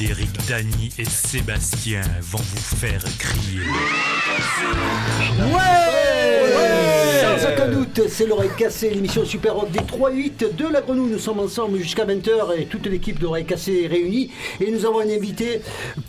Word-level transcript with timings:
Eric, 0.00 0.30
Dany 0.48 0.90
et 0.98 1.04
Sébastien 1.04 2.02
vont 2.20 2.38
vous 2.38 2.76
faire 2.76 3.02
crier. 3.18 3.62
Doute, 7.54 8.08
c'est 8.08 8.26
l'oreille 8.26 8.50
cassée, 8.56 8.90
l'émission 8.90 9.24
Super 9.24 9.54
Rock 9.54 9.70
des 9.70 9.78
3-8 9.80 10.56
de 10.56 10.72
la 10.72 10.80
Grenouille. 10.80 11.10
Nous 11.12 11.18
sommes 11.18 11.40
ensemble 11.40 11.78
jusqu'à 11.78 12.04
20h 12.04 12.56
et 12.58 12.66
toute 12.66 12.86
l'équipe 12.86 13.18
d'oreille 13.18 13.44
cassée 13.44 13.82
est 13.84 13.86
réunie. 13.86 14.30
Et 14.60 14.70
nous 14.70 14.84
avons 14.84 15.00
un 15.00 15.08
invité, 15.08 15.60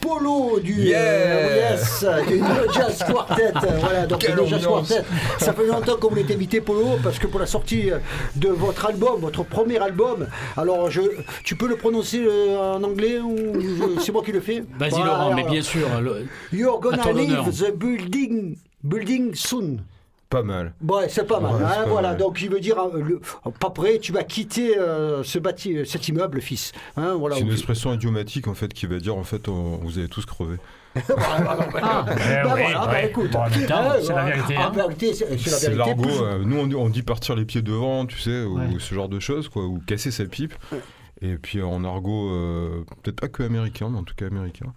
Polo 0.01 0.59
du 0.59 0.73
Yeah. 0.87 1.71
yes, 1.71 2.05
du 2.27 2.39
No 2.39 2.71
Jazz 2.73 3.03
Quartet. 3.07 3.51
Voilà, 3.79 4.05
donc 4.05 4.23
le 4.27 4.45
Jazz. 4.45 4.63
Quartet. 4.65 5.01
Ça 5.39 5.53
fait 5.53 5.65
longtemps 5.65 5.97
qu'on 5.97 6.09
voulait 6.09 6.23
t'inviter, 6.23 6.61
Polo, 6.61 6.97
parce 7.03 7.19
que 7.19 7.27
pour 7.27 7.39
la 7.39 7.45
sortie 7.45 7.89
de 8.35 8.49
votre 8.49 8.85
album, 8.85 9.19
votre 9.21 9.43
premier 9.43 9.77
album, 9.79 10.27
alors 10.55 10.89
je, 10.89 11.01
tu 11.43 11.55
peux 11.55 11.67
le 11.67 11.75
prononcer 11.75 12.23
euh, 12.25 12.57
en 12.75 12.83
anglais 12.83 13.19
ou 13.19 13.99
c'est 13.99 14.11
moi 14.11 14.23
qui 14.23 14.31
le 14.31 14.39
fais? 14.41 14.63
Vas-y 14.79 14.91
Voilà, 14.91 15.05
Laurent, 15.05 15.33
mais 15.35 15.43
bien 15.43 15.61
sûr. 15.61 15.87
le- 16.01 16.25
You're 16.51 16.79
gonna 16.79 17.11
leave 17.11 17.31
honneur. 17.31 17.45
the 17.51 17.71
building, 17.75 18.55
building 18.83 19.33
soon. 19.35 19.79
Pas 20.29 20.43
mal. 20.43 20.73
Ouais, 20.85 21.07
c'est 21.07 21.25
pas 21.25 21.39
mal. 21.39 21.55
Ouais, 21.55 21.63
hein, 21.63 21.83
pas 21.83 21.89
voilà, 21.89 22.09
mal. 22.09 22.17
donc 22.17 22.41
il 22.41 22.49
veut 22.49 22.59
dire, 22.59 22.77
euh, 22.79 23.01
le- 23.01 23.21
pas 23.59 23.69
près, 23.69 23.97
tu 23.99 24.11
vas 24.11 24.23
quitter 24.23 24.77
euh, 24.77 25.23
ce 25.23 25.39
bâti, 25.39 25.85
cet 25.85 26.07
immeuble, 26.09 26.41
fils. 26.41 26.73
Hein, 26.97 27.13
voilà. 27.17 27.37
C'est 27.37 27.43
une 27.43 27.51
expression 27.51 27.93
idiomatique 27.93 28.47
en 28.49 28.53
fait 28.53 28.73
qui 28.73 28.87
va 28.87 28.99
dire 28.99 29.15
en 29.15 29.23
fait 29.23 29.47
on- 29.47 29.77
vous 29.77 29.97
allez 29.99 30.09
tous 30.09 30.25
voilà, 30.25 31.61
Hein, 31.83 32.05
c'est 32.17 32.43
la 32.43 32.55
voilà. 32.55 32.91
vérité, 32.91 33.27
hein. 34.57 35.37
c'est 35.37 35.73
l'argot. 35.75 36.01
plus- 36.01 36.11
euh, 36.21 36.39
nous 36.43 36.57
on 36.57 36.67
dit, 36.67 36.75
on 36.75 36.89
dit 36.89 37.03
partir 37.03 37.35
les 37.35 37.45
pieds 37.45 37.61
devant, 37.61 38.05
tu 38.05 38.19
sais, 38.19 38.43
ou 38.43 38.57
Ouais. 38.57 38.65
ce 38.79 38.93
genre 38.95 39.07
de 39.09 39.19
choses 39.19 39.47
quoi, 39.47 39.63
ou 39.65 39.79
casser 39.85 40.11
sa 40.11 40.25
pipe. 40.25 40.53
Et 41.21 41.35
puis 41.37 41.61
en 41.61 41.83
argot, 41.83 42.29
euh, 42.31 42.83
peut-être 43.03 43.19
pas 43.21 43.27
que 43.27 43.43
américain, 43.43 43.89
mais 43.91 43.97
en 43.99 44.03
tout 44.03 44.13
cas 44.15 44.27
américain. 44.27 44.73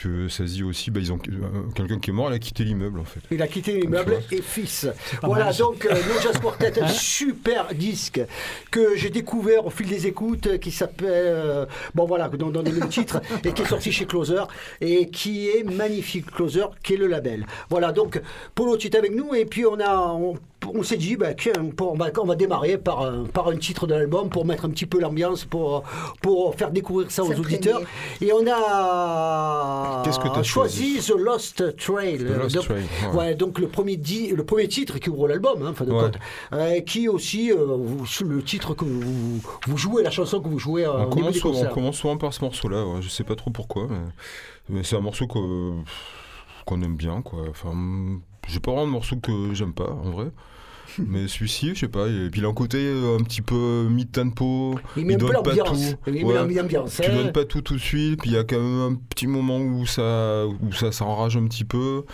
Que 0.00 0.28
ça 0.28 0.46
se 0.46 0.52
dit 0.52 0.62
aussi, 0.62 0.90
bah, 0.90 1.00
ils 1.00 1.12
ont 1.12 1.18
euh, 1.28 1.70
quelqu'un 1.74 1.98
qui 1.98 2.10
est 2.10 2.12
mort, 2.12 2.30
il 2.30 2.34
a 2.34 2.38
quitté 2.38 2.64
l'immeuble 2.64 2.98
en 2.98 3.04
fait. 3.04 3.20
Il 3.30 3.42
a 3.42 3.46
quitté 3.46 3.78
l'immeuble 3.78 4.20
et 4.30 4.40
fils. 4.40 4.88
Voilà, 5.22 5.46
mal, 5.46 5.56
donc 5.56 5.84
euh, 5.84 5.90
No 5.92 6.20
Jazz 6.22 6.38
Quartet, 6.40 6.80
un 6.82 6.88
super 6.88 7.74
disque 7.74 8.20
que 8.70 8.96
j'ai 8.96 9.10
découvert 9.10 9.66
au 9.66 9.70
fil 9.70 9.86
des 9.86 10.06
écoutes, 10.06 10.58
qui 10.58 10.70
s'appelle, 10.70 11.06
euh, 11.10 11.66
bon 11.94 12.06
voilà, 12.06 12.28
dans, 12.28 12.50
dans 12.50 12.62
des 12.62 12.72
mêmes 12.72 12.88
titres, 12.88 13.20
et 13.44 13.52
qui 13.52 13.62
est 13.62 13.66
sorti 13.66 13.92
chez 13.92 14.06
Closer, 14.06 14.44
et 14.80 15.10
qui 15.10 15.48
est 15.48 15.62
magnifique, 15.62 16.30
Closer, 16.30 16.66
qui 16.82 16.94
est 16.94 16.98
le 16.98 17.06
label. 17.06 17.46
Voilà, 17.68 17.92
donc 17.92 18.20
Polo, 18.54 18.76
tu 18.78 18.88
es 18.88 18.96
avec 18.96 19.14
nous, 19.14 19.34
et 19.34 19.44
puis 19.44 19.66
on 19.66 19.78
a... 19.78 19.96
On, 19.98 20.34
on 20.74 20.82
s'est 20.82 20.96
dit 20.96 21.16
bah, 21.16 21.34
tiens, 21.34 21.52
pour- 21.76 21.92
on, 21.92 21.96
va, 21.96 22.06
on 22.20 22.24
va 22.26 22.34
démarrer 22.34 22.78
par 22.78 23.02
un, 23.02 23.24
par 23.24 23.48
un 23.48 23.56
titre 23.56 23.86
de 23.86 23.94
l'album 23.94 24.28
pour 24.28 24.44
mettre 24.44 24.64
un 24.64 24.70
petit 24.70 24.86
peu 24.86 25.00
l'ambiance, 25.00 25.44
pour, 25.44 25.82
pour 26.20 26.54
faire 26.54 26.70
découvrir 26.70 27.10
ça 27.10 27.22
aux 27.24 27.32
auditeurs. 27.32 27.80
Et 28.20 28.32
on 28.32 28.44
a 28.50 30.02
Qu'est-ce 30.04 30.18
que 30.18 30.42
choisi 30.42 30.98
The 31.00 31.14
Lost 31.18 31.76
Trail. 31.76 32.18
The 32.18 32.22
Lost 32.38 32.54
Donc, 32.56 32.64
Trail, 32.64 32.84
ouais. 33.12 33.16
ouais, 33.18 33.34
donc 33.34 33.58
le 33.58 33.68
premier, 33.68 33.96
le 33.96 34.44
premier 34.44 34.68
titre 34.68 34.98
qui 34.98 35.10
ouvre 35.10 35.28
l'album, 35.28 35.62
hein, 35.64 35.74
Ouais. 35.82 35.86
compte, 35.86 36.18
euh, 36.52 36.80
qui 36.80 37.08
aussi 37.08 37.50
euh, 37.52 37.76
le 38.24 38.42
titre 38.42 38.74
que 38.74 38.84
vous, 38.84 39.40
vous 39.66 39.76
jouez, 39.76 40.02
la 40.02 40.10
chanson 40.10 40.40
que 40.40 40.48
vous 40.48 40.58
jouez 40.58 40.84
euh, 40.84 40.92
On 41.06 41.06
commence, 41.10 41.34
souvent, 41.36 41.60
on 41.60 41.66
commence 41.74 41.96
souvent 41.96 42.16
par 42.16 42.32
ce 42.32 42.40
morceau-là, 42.44 42.86
ouais, 42.86 43.02
je 43.02 43.08
sais 43.08 43.24
pas 43.24 43.34
trop 43.34 43.50
pourquoi, 43.50 43.86
mais, 43.90 43.98
mais 44.68 44.82
c'est 44.84 44.96
un 44.96 45.00
morceau 45.00 45.26
que- 45.26 45.72
qu'on 46.64 46.80
aime 46.82 46.96
bien, 46.96 47.20
quoi. 47.22 47.40
Enfin, 47.50 47.72
j'ai 48.48 48.60
pas 48.60 48.70
vraiment 48.70 48.86
de 48.86 48.92
morceau 48.92 49.16
que 49.16 49.52
j'aime 49.54 49.72
pas, 49.74 49.90
en 49.90 50.10
vrai. 50.10 50.26
Mais 51.06 51.28
celui-ci, 51.28 51.74
je 51.74 51.80
sais 51.80 51.88
pas, 51.88 52.06
et 52.08 52.28
puis 52.30 52.40
il 52.40 52.44
a 52.44 52.48
un 52.48 52.54
côté 52.54 52.78
euh, 52.78 53.18
un 53.18 53.22
petit 53.22 53.42
peu 53.42 53.86
mid-tempo. 53.90 54.78
Il 54.96 55.16
donne 55.16 55.42
pas 55.42 55.54
tout. 55.56 55.74
Il 56.06 56.24
Ouais. 56.24 56.34
Tu 56.86 57.10
hein. 57.10 57.14
donnes 57.14 57.32
pas 57.32 57.44
tout 57.44 57.60
tout 57.62 57.74
de 57.74 57.80
suite, 57.80 58.20
puis 58.20 58.30
il 58.30 58.34
y 58.34 58.38
a 58.38 58.44
quand 58.44 58.58
même 58.58 58.92
un 58.92 58.94
petit 59.08 59.26
moment 59.26 59.58
où 59.58 59.86
ça, 59.86 60.46
où 60.46 60.72
ça 60.72 60.92
s'enrage 60.92 61.36
un 61.36 61.46
petit 61.46 61.64
peu, 61.64 62.04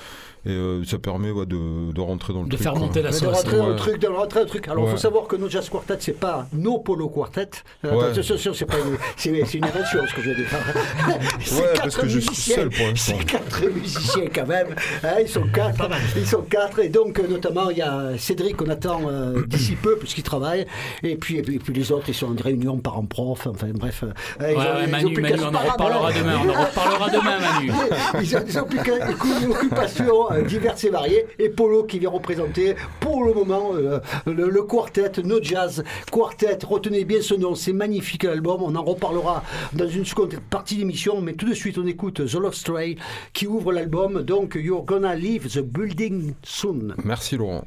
et 0.49 0.53
euh, 0.53 0.83
ça 0.85 0.99
permet 0.99 1.31
ouais, 1.31 1.47
de, 1.47 1.93
de 1.93 2.01
rentrer 2.01 2.33
dans 2.33 2.41
le 2.43 2.47
De 2.47 2.51
truc. 2.53 2.63
faire 2.63 2.73
quoi. 2.73 2.81
monter 2.83 3.03
la 3.03 3.11
de 3.11 3.15
sauce. 3.15 3.29
rentrer 3.37 3.57
dans 3.59 3.69
le 3.69 3.77
truc, 3.77 3.99
de 4.01 4.07
rentrer 4.09 4.41
dans 4.41 4.45
le 4.45 4.49
truc. 4.51 4.69
Alors, 4.69 4.85
il 4.87 4.91
faut 4.91 4.97
savoir 4.97 5.27
que 5.27 5.37
No 5.37 5.49
Jazz 5.49 5.69
Quartet, 5.69 5.97
c'est 6.01 6.19
pas 6.19 6.47
No 6.53 6.79
Polo 6.79 7.09
Quartet. 7.09 7.51
Euh, 7.85 7.95
Ouais. 7.95 8.05
Attention, 8.07 8.53
c'est 8.55 8.65
pas 8.65 8.79
une, 8.79 8.97
c'est, 9.17 9.31
une 9.55 9.65
invention, 9.65 10.01
ce 10.09 10.15
que 10.15 10.23
je 10.23 10.31
viens 10.31 10.39
de 10.39 10.45
dire. 10.45 10.49
C'est 11.41 11.79
parce 11.81 11.97
que 11.97 12.07
je 12.09 12.19
suis 12.21 12.29
musiciens. 12.31 12.57
seul 12.57 12.71
pour 12.71 12.87
l'instant. 12.87 13.15
C'est 13.19 13.25
quatre 13.25 13.65
musiciens 13.67 14.25
quand 14.35 14.47
même. 14.47 14.69
Hein, 15.05 15.09
ils 15.21 15.29
sont 15.29 15.47
quatre. 15.53 15.89
Ils 16.17 16.27
sont 16.27 16.43
quatre. 16.43 16.79
Et 16.81 16.89
donc, 16.89 17.19
notamment, 17.29 17.71
il 17.71 17.79
y 17.79 17.83
a 17.83 18.17
Cédric 18.19 18.57
qu'on 18.57 18.69
attend 18.71 19.01
euh, 19.09 19.45
d'ici 19.47 19.75
peu, 19.77 19.97
puisqu'il 19.97 20.23
travaille. 20.23 20.67
Et 21.03 21.17
puis, 21.17 21.37
et 21.39 21.43
puis, 21.43 21.57
et 21.57 21.59
puis 21.59 21.73
les 21.73 21.93
autres, 21.93 22.05
ils 22.09 22.15
sont 22.15 22.27
en 22.39 22.43
réunion 22.43 22.79
parents-prof. 22.79 23.47
Enfin, 23.47 23.69
bref. 23.75 24.05
euh, 24.05 24.09
Ouais, 24.41 24.53
ils 24.53 24.57
ont- 24.57 24.61
ouais, 24.61 24.67
ils 24.83 24.87
ont 24.87 24.91
Manu, 24.91 25.13
plus 25.15 25.23
Manu, 25.23 25.37
on 25.43 25.47
en 25.49 25.51
parler. 25.53 25.71
reparlera 25.71 26.13
demain. 26.13 26.39
On 26.45 26.49
en 26.51 26.65
reparlera 26.65 27.11
demain, 27.11 27.39
Manu. 27.41 27.73
Ils 28.23 28.37
ont, 28.37 28.41
ils 28.49 28.59
ont 28.59 28.65
plus 28.65 28.79
qu'une 28.79 29.15
qu'une 29.17 29.51
occupation 29.51 30.31
euh, 30.39 30.43
diverses 30.43 30.85
et 30.85 30.91
variées. 30.91 31.27
Et 31.39 31.49
Polo 31.49 31.85
qui 31.85 31.99
vient 31.99 32.11
représenter 32.11 32.75
pour 33.01 33.25
le 33.25 33.33
moment 33.33 33.73
euh, 33.75 34.01
le, 34.27 34.63
quartet 34.63 35.13
No 35.25 35.43
Jazz 35.43 35.85
Quartet. 36.11 36.59
Retenez 36.67 37.05
bien 37.05 37.21
ce 37.21 37.35
nom, 37.35 37.55
c'est 37.55 37.73
magnifique 37.73 38.25
l'album. 38.25 38.63
On 38.63 38.75
en 38.75 38.85
reparlera 38.85 39.43
dans 39.73 39.89
une 39.89 40.05
seconde 40.05 40.35
partie 40.51 40.77
d'émission. 40.77 41.21
Mais 41.21 41.35
tout 41.35 41.49
de 41.49 41.55
suite, 41.55 41.79
on 41.79 41.87
écoute 41.87 42.27
The 42.27 42.35
Lost 42.35 42.61
Stray 42.61 42.97
qui 43.33 43.47
ouvre 43.47 43.73
l'album. 43.73 44.23
Donc, 44.23 44.57
You're 44.61 44.85
Gonna 44.85 45.15
Leave 45.15 45.49
the 45.49 45.61
Building 45.61 46.35
Soon. 46.43 46.95
Merci 47.05 47.37
Laurent. 47.37 47.65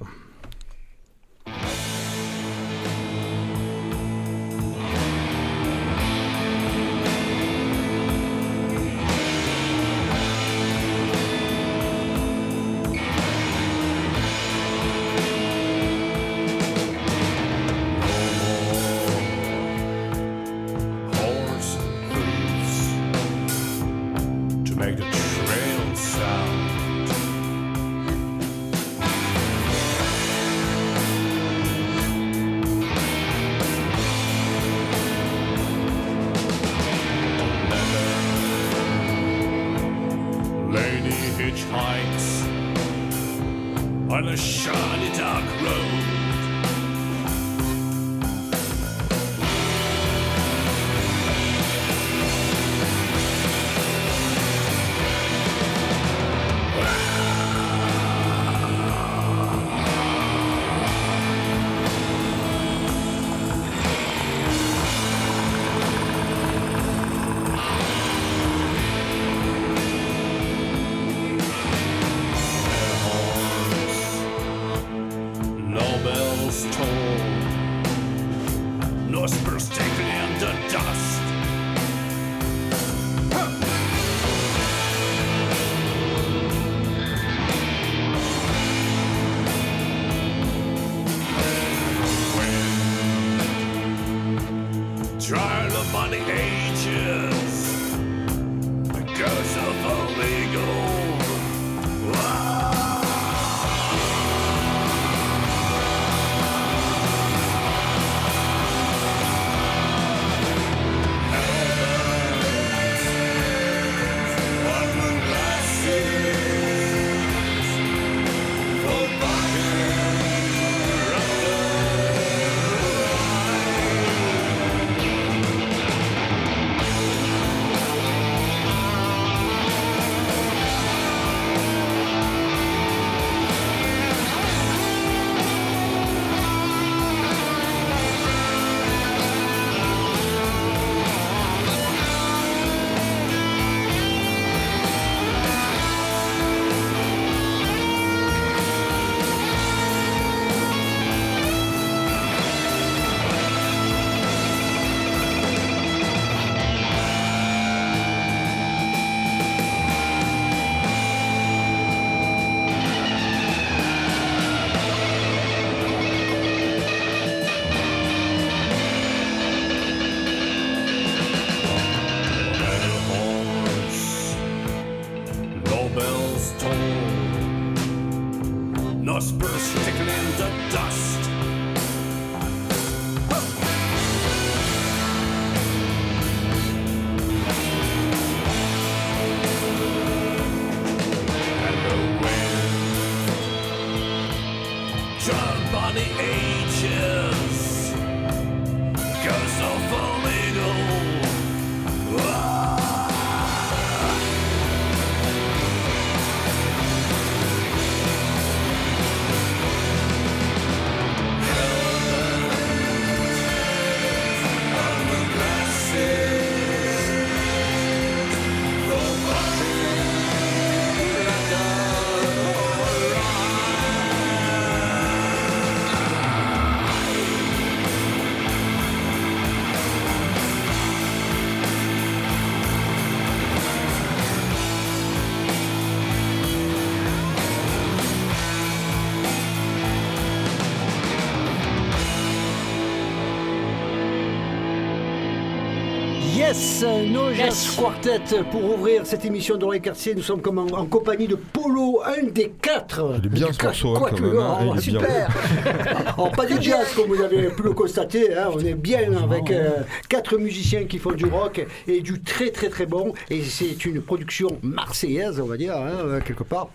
Yes, 246.51 246.83
No 247.07 247.31
Jazz 247.33 247.77
Quartet 247.79 248.19
pour 248.51 248.61
ouvrir 248.75 249.05
cette 249.05 249.23
émission 249.23 249.55
d'Oreille 249.55 249.79
Quartier. 249.79 250.13
Nous 250.15 250.21
sommes 250.21 250.41
comme 250.41 250.57
en, 250.57 250.65
en 250.65 250.85
compagnie 250.85 251.25
de 251.25 251.35
Polo, 251.35 252.01
un 252.05 252.23
des 252.27 252.49
quatre. 252.61 253.15
Il 253.19 253.27
est 253.27 253.29
bien 253.29 253.53
ce 253.53 253.57
quatre 253.57 253.85
morceau, 253.85 253.95
hein, 253.95 254.09
quand 254.09 254.19
même, 254.19 254.37
hein. 254.37 254.57
Il 254.75 254.81
super. 254.81 255.29
Alors, 256.17 256.29
pas 256.33 256.45
du 256.45 256.61
jazz 256.61 256.91
comme 256.93 257.07
vous 257.07 257.21
avez 257.21 257.47
pu 257.51 257.63
le 257.63 257.71
constater. 257.71 258.35
hein. 258.35 258.49
On 258.53 258.59
est 258.59 258.73
bien 258.73 259.13
avec 259.23 259.49
euh, 259.49 259.69
quatre 260.09 260.37
musiciens 260.37 260.83
qui 260.83 260.97
font 260.97 261.13
du 261.13 261.23
rock 261.23 261.65
et 261.87 262.01
du 262.01 262.19
très 262.21 262.49
très 262.51 262.67
très 262.67 262.85
bon. 262.85 263.13
Et 263.29 263.41
c'est 263.43 263.85
une 263.85 264.01
production 264.01 264.49
marseillaise, 264.61 265.39
on 265.39 265.45
va 265.45 265.55
dire, 265.55 265.77
hein, 265.77 266.19
quelque 266.25 266.43
part. 266.43 266.67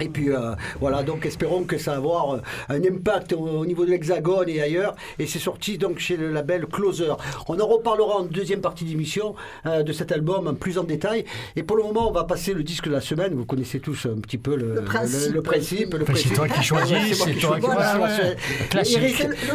Et 0.00 0.08
puis 0.08 0.30
euh, 0.30 0.52
voilà, 0.80 1.02
donc 1.02 1.26
espérons 1.26 1.64
que 1.64 1.78
ça 1.78 1.92
va 1.92 1.96
avoir 1.98 2.34
euh, 2.34 2.38
un 2.68 2.82
impact 2.84 3.32
au, 3.32 3.38
au 3.38 3.66
niveau 3.66 3.84
de 3.84 3.90
l'Hexagone 3.90 4.48
et 4.48 4.60
ailleurs. 4.60 4.94
Et 5.18 5.26
c'est 5.26 5.38
sorti 5.38 5.78
donc 5.78 5.98
chez 5.98 6.16
le 6.16 6.30
label 6.30 6.66
Closer. 6.66 7.12
On 7.48 7.58
en 7.60 7.66
reparlera 7.66 8.16
en 8.18 8.24
deuxième 8.24 8.60
partie 8.60 8.84
d'émission 8.84 9.34
euh, 9.66 9.82
de 9.82 9.92
cet 9.92 10.12
album 10.12 10.56
plus 10.56 10.78
en 10.78 10.84
détail. 10.84 11.24
Et 11.56 11.62
pour 11.62 11.76
le 11.76 11.82
moment, 11.82 12.08
on 12.08 12.12
va 12.12 12.24
passer 12.24 12.54
le 12.54 12.62
disque 12.62 12.86
de 12.86 12.92
la 12.92 13.00
semaine. 13.00 13.34
Vous 13.34 13.44
connaissez 13.44 13.80
tous 13.80 14.06
un 14.06 14.20
petit 14.20 14.38
peu 14.38 14.56
le, 14.56 14.74
Le 14.74 14.82
principe. 14.82 15.28
le, 15.28 15.34
le 15.34 15.42
principe. 15.42 15.94
le 15.94 16.02
Enfin, 16.02 16.12
c'est 16.16 16.28
principe. 16.30 16.34
toi 16.34 16.48
qui 16.48 16.62
choisis, 16.62 16.96
c'est 17.24 17.34
toi 17.34 17.56
qui- 17.58 17.66
choisis. 17.98 18.36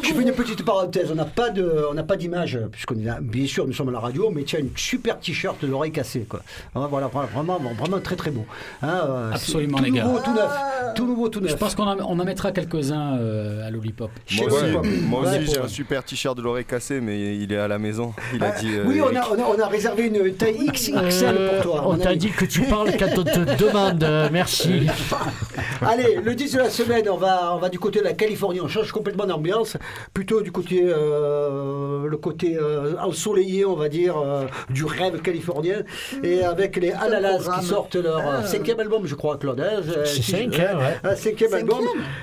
je 0.03 0.13
fais 0.13 0.21
une 0.21 0.31
petite 0.33 0.63
parenthèse. 0.63 1.11
On 1.11 1.15
n'a 1.15 1.25
pas 1.25 1.49
de, 1.49 1.85
on 1.89 1.93
n'a 1.93 2.03
pas 2.03 2.15
d'image 2.17 2.59
puisqu'on 2.71 2.95
est 2.99 3.03
là, 3.03 3.19
bien 3.21 3.45
sûr, 3.47 3.65
nous 3.67 3.73
sommes 3.73 3.89
à 3.89 3.93
la 3.93 3.99
radio, 3.99 4.29
mais 4.33 4.43
tiens, 4.43 4.59
une 4.59 4.69
super 4.75 5.19
t-shirt 5.19 5.61
de 5.61 5.67
l'oreille 5.67 5.91
cassée, 5.91 6.25
quoi. 6.27 6.41
Ah, 6.75 6.87
Voilà, 6.89 7.07
vraiment, 7.07 7.59
vraiment 7.77 7.99
très 7.99 8.15
très 8.15 8.31
beau. 8.31 8.45
Hein, 8.81 9.01
euh, 9.07 9.31
Absolument, 9.33 9.79
les 9.79 9.91
gars. 9.91 10.05
Tout 10.27 10.33
neuf, 10.33 10.51
tout 10.95 11.05
nouveau, 11.07 11.29
tout 11.29 11.39
neuf. 11.39 11.51
Je 11.51 11.55
pense 11.55 11.75
qu'on 11.75 11.83
en, 11.87 11.97
on 11.99 12.19
en 12.19 12.25
mettra 12.25 12.51
quelques-uns 12.51 13.17
euh, 13.17 13.65
à 13.67 13.69
l'Olipop. 13.71 14.11
Chez 14.25 14.45
Moi 14.45 14.51
aussi, 14.53 14.71
moi 15.07 15.23
j'ai 15.41 15.59
un 15.59 15.67
super 15.67 16.03
t-shirt 16.03 16.37
de 16.37 16.41
l'oreille 16.41 16.65
cassée, 16.65 16.99
mais 17.01 17.35
il 17.37 17.51
est 17.53 17.57
à 17.57 17.67
la 17.67 17.79
maison. 17.79 18.13
Il 18.33 18.43
a 18.43 18.53
Ah, 18.55 18.59
dit. 18.59 18.73
euh, 18.75 18.83
oui, 18.87 19.01
on 19.01 19.07
a, 19.15 19.27
on, 19.31 19.39
a, 19.39 19.55
on 19.57 19.59
a 19.59 19.67
réservé 19.67 20.03
une 20.07 20.33
taille 20.33 20.67
XXL 20.67 21.35
pour 21.53 21.61
toi. 21.63 21.83
on 21.87 21.93
mon 21.93 21.97
t'a 21.97 22.15
dit 22.15 22.29
que 22.29 22.45
tu 22.45 22.61
parles 22.63 22.91
quand 22.97 23.17
on 23.17 23.23
te 23.23 23.57
demande. 23.63 24.03
euh, 24.03 24.29
Merci. 24.31 24.87
Allez, 25.81 26.19
le 26.23 26.33
10 26.35 26.53
de 26.53 26.57
la 26.59 26.69
semaine, 26.69 27.07
on 27.09 27.17
va, 27.17 27.53
on 27.55 27.59
va 27.59 27.69
du 27.69 27.79
côté 27.79 27.99
de 27.99 28.03
la 28.05 28.13
Californie. 28.13 28.61
On 28.61 28.67
change 28.67 28.91
complètement 28.91 29.25
d'ambiance. 29.25 29.77
Plutôt 30.13 30.41
du 30.41 30.51
côté, 30.51 30.81
euh, 30.83 32.07
le 32.07 32.17
côté 32.17 32.57
euh, 32.57 32.95
ensoleillé, 33.01 33.65
on 33.65 33.75
va 33.75 33.89
dire, 33.89 34.17
euh, 34.17 34.45
du 34.69 34.85
rêve 34.85 35.21
californien. 35.21 35.83
Et 36.23 36.43
avec 36.43 36.75
les 36.77 36.91
Alalas 36.91 37.47
qui 37.59 37.65
sortent 37.65 37.95
leur 37.95 38.17
euh, 38.19 38.39
Ah. 38.39 38.43
cinquième 38.43 38.79
album, 38.79 39.05
je 39.05 39.15
crois, 39.15 39.37
Claude. 39.37 39.59
hein, 39.59 39.81
euh, 39.87 40.05
C'est 40.07 40.21
cinq, 40.23 40.59
hein, 40.59 40.77
ouais. 40.77 41.09
Un 41.11 41.15
cinquième 41.15 41.53
album. 41.53 41.79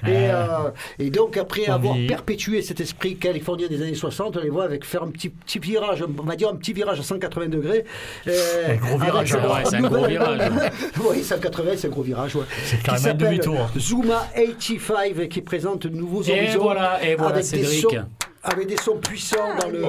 Et, 0.07 0.09
euh, 0.31 0.71
et 0.99 1.11
donc, 1.11 1.37
après 1.37 1.63
On 1.69 1.73
avoir 1.75 1.97
perpétué 2.09 2.63
cet 2.63 2.81
esprit 2.81 3.17
californien 3.17 3.69
des 3.69 3.81
années 3.83 3.95
60, 3.95 4.37
on 4.37 4.41
les 4.41 4.51
voit 4.51 4.65
avec 4.65 4.85
faire 4.85 5.03
un 5.03 5.09
petit, 5.11 5.29
petit 5.29 5.59
virage, 5.59 6.03
on 6.19 6.23
va 6.23 6.37
dire 6.37 6.49
un 6.49 6.57
petit 6.57 6.73
virage 6.73 7.01
à 7.01 7.03
180 7.03 7.47
degrés. 7.49 7.85
euh, 8.27 8.73
Un 8.73 8.75
gros 8.77 8.99
virage, 8.99 9.33
ouais, 9.35 9.41
c'est 9.65 9.77
un 9.77 9.83
gros 9.83 10.07
virage. 10.07 10.41
oui, 11.11 11.23
180, 11.23 11.71
c'est 11.77 11.87
un 11.87 11.91
gros 11.91 12.03
virage. 12.03 12.35
Ouais. 12.37 12.45
C'est 12.65 12.77
Qui 12.79 12.83
carrément 12.83 13.05
un 13.05 13.09
s'appelle 13.11 13.27
demi-tour. 13.29 13.71
Zuma 13.79 14.27
85 14.35 15.29
qui 15.29 15.41
présente 15.43 15.87
de 15.87 15.97
nouveaux 15.97 16.23
Et 16.23 16.33
horizons. 16.33 16.63
voilà, 16.63 16.99
et 17.05 17.15
voilà, 17.15 17.35
avec 17.37 17.45
des 17.51 17.65
Cédric. 17.65 17.81
sons- 17.83 18.05
avec 18.45 18.69
des 18.69 18.77
sons 18.77 18.97
puissants 18.97 19.57
dans 19.61 19.69
le, 19.69 19.83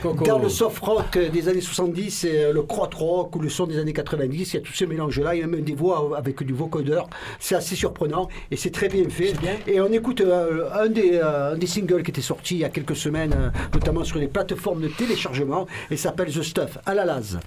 Coco. 0.00 0.24
dans 0.24 0.38
le 0.38 0.48
soft 0.48 0.78
rock 0.82 1.18
des 1.18 1.48
années 1.48 1.60
70, 1.60 2.24
et 2.24 2.44
euh, 2.44 2.52
le 2.52 2.62
crot 2.62 2.88
rock 2.94 3.34
ou 3.36 3.40
le 3.40 3.48
son 3.48 3.66
des 3.66 3.78
années 3.78 3.92
90. 3.92 4.52
Il 4.52 4.56
y 4.56 4.58
a 4.58 4.62
tout 4.62 4.72
ce 4.72 4.84
mélange-là. 4.84 5.34
Il 5.34 5.40
y 5.40 5.44
a 5.44 5.46
même 5.46 5.62
des 5.62 5.74
voix 5.74 6.16
avec 6.16 6.42
du 6.42 6.52
vocodeur. 6.52 7.08
C'est 7.38 7.54
assez 7.54 7.76
surprenant 7.76 8.28
et 8.50 8.56
c'est 8.56 8.70
très 8.70 8.88
bien 8.88 9.08
fait. 9.08 9.34
Et 9.66 9.80
on 9.80 9.92
écoute 9.92 10.20
euh, 10.20 10.68
un, 10.72 10.88
des, 10.88 11.20
euh, 11.22 11.54
un 11.54 11.58
des 11.58 11.66
singles 11.66 12.02
qui 12.02 12.10
était 12.10 12.20
sorti 12.20 12.56
il 12.56 12.60
y 12.60 12.64
a 12.64 12.68
quelques 12.68 12.96
semaines, 12.96 13.34
euh, 13.36 13.50
notamment 13.74 14.04
sur 14.04 14.18
les 14.18 14.28
plateformes 14.28 14.80
de 14.82 14.88
téléchargement, 14.88 15.66
et 15.90 15.96
s'appelle 15.96 16.32
The 16.32 16.42
Stuff, 16.42 16.78
à 16.86 16.94
la 16.94 17.04
Laz. 17.04 17.38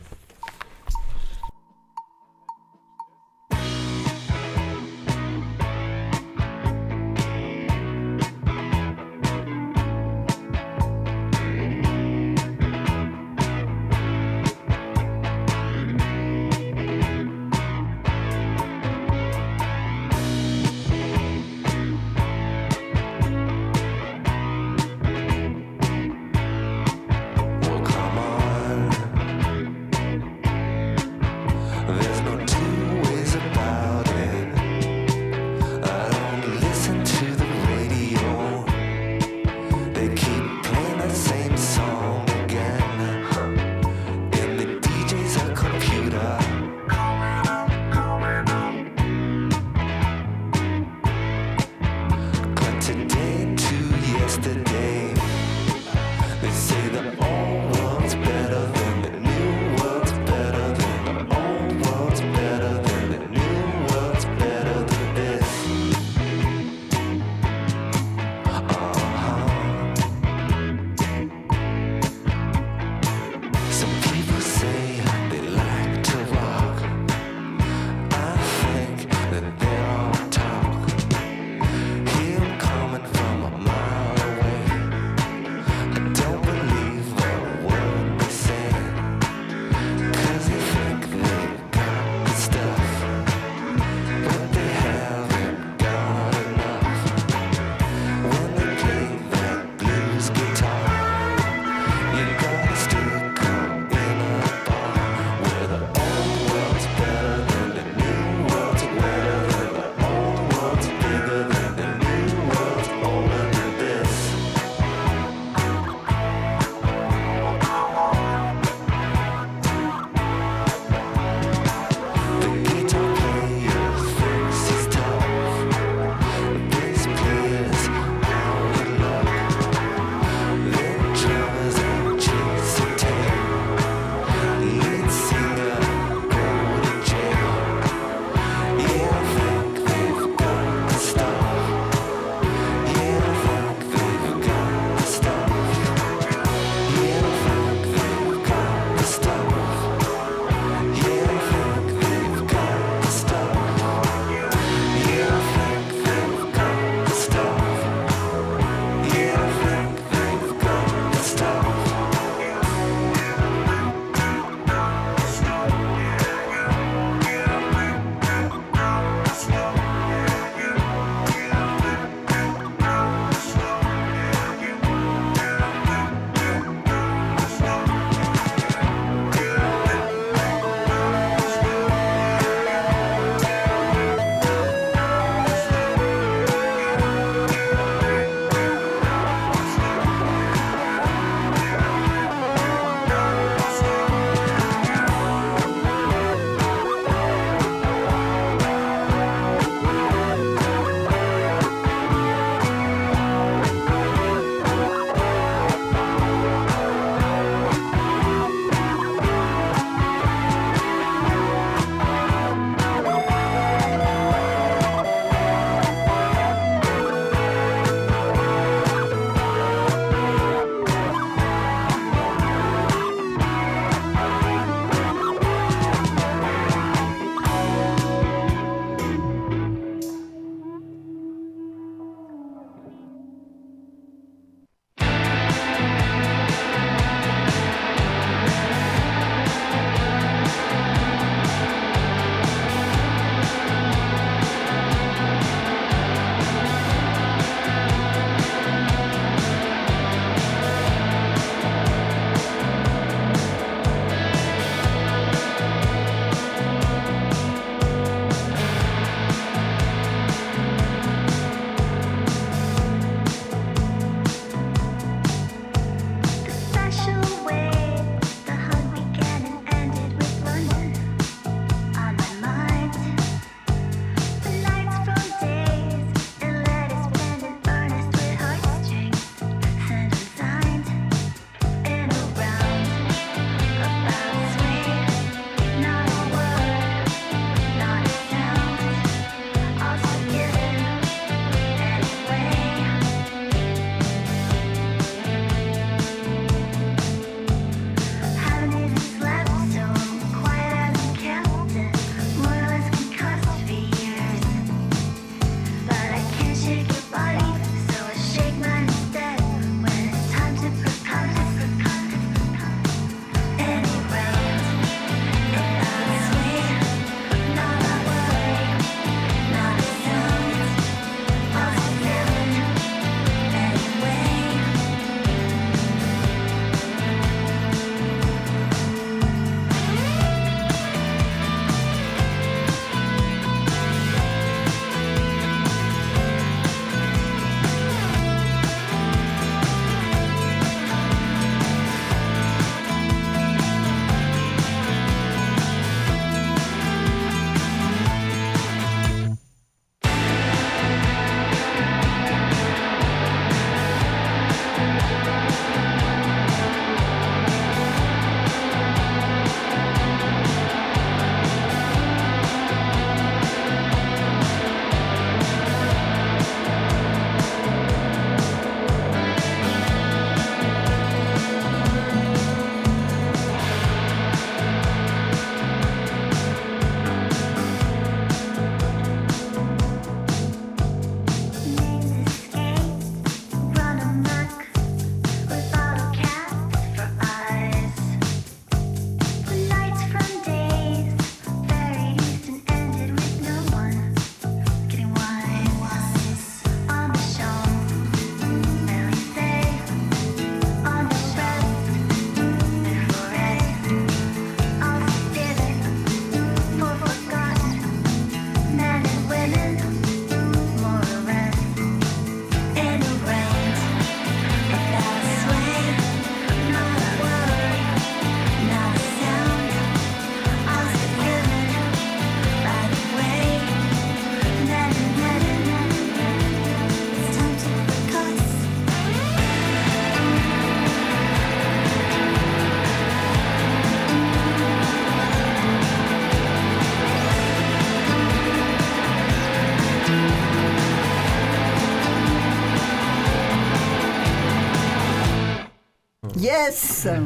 Yes 447.05 447.19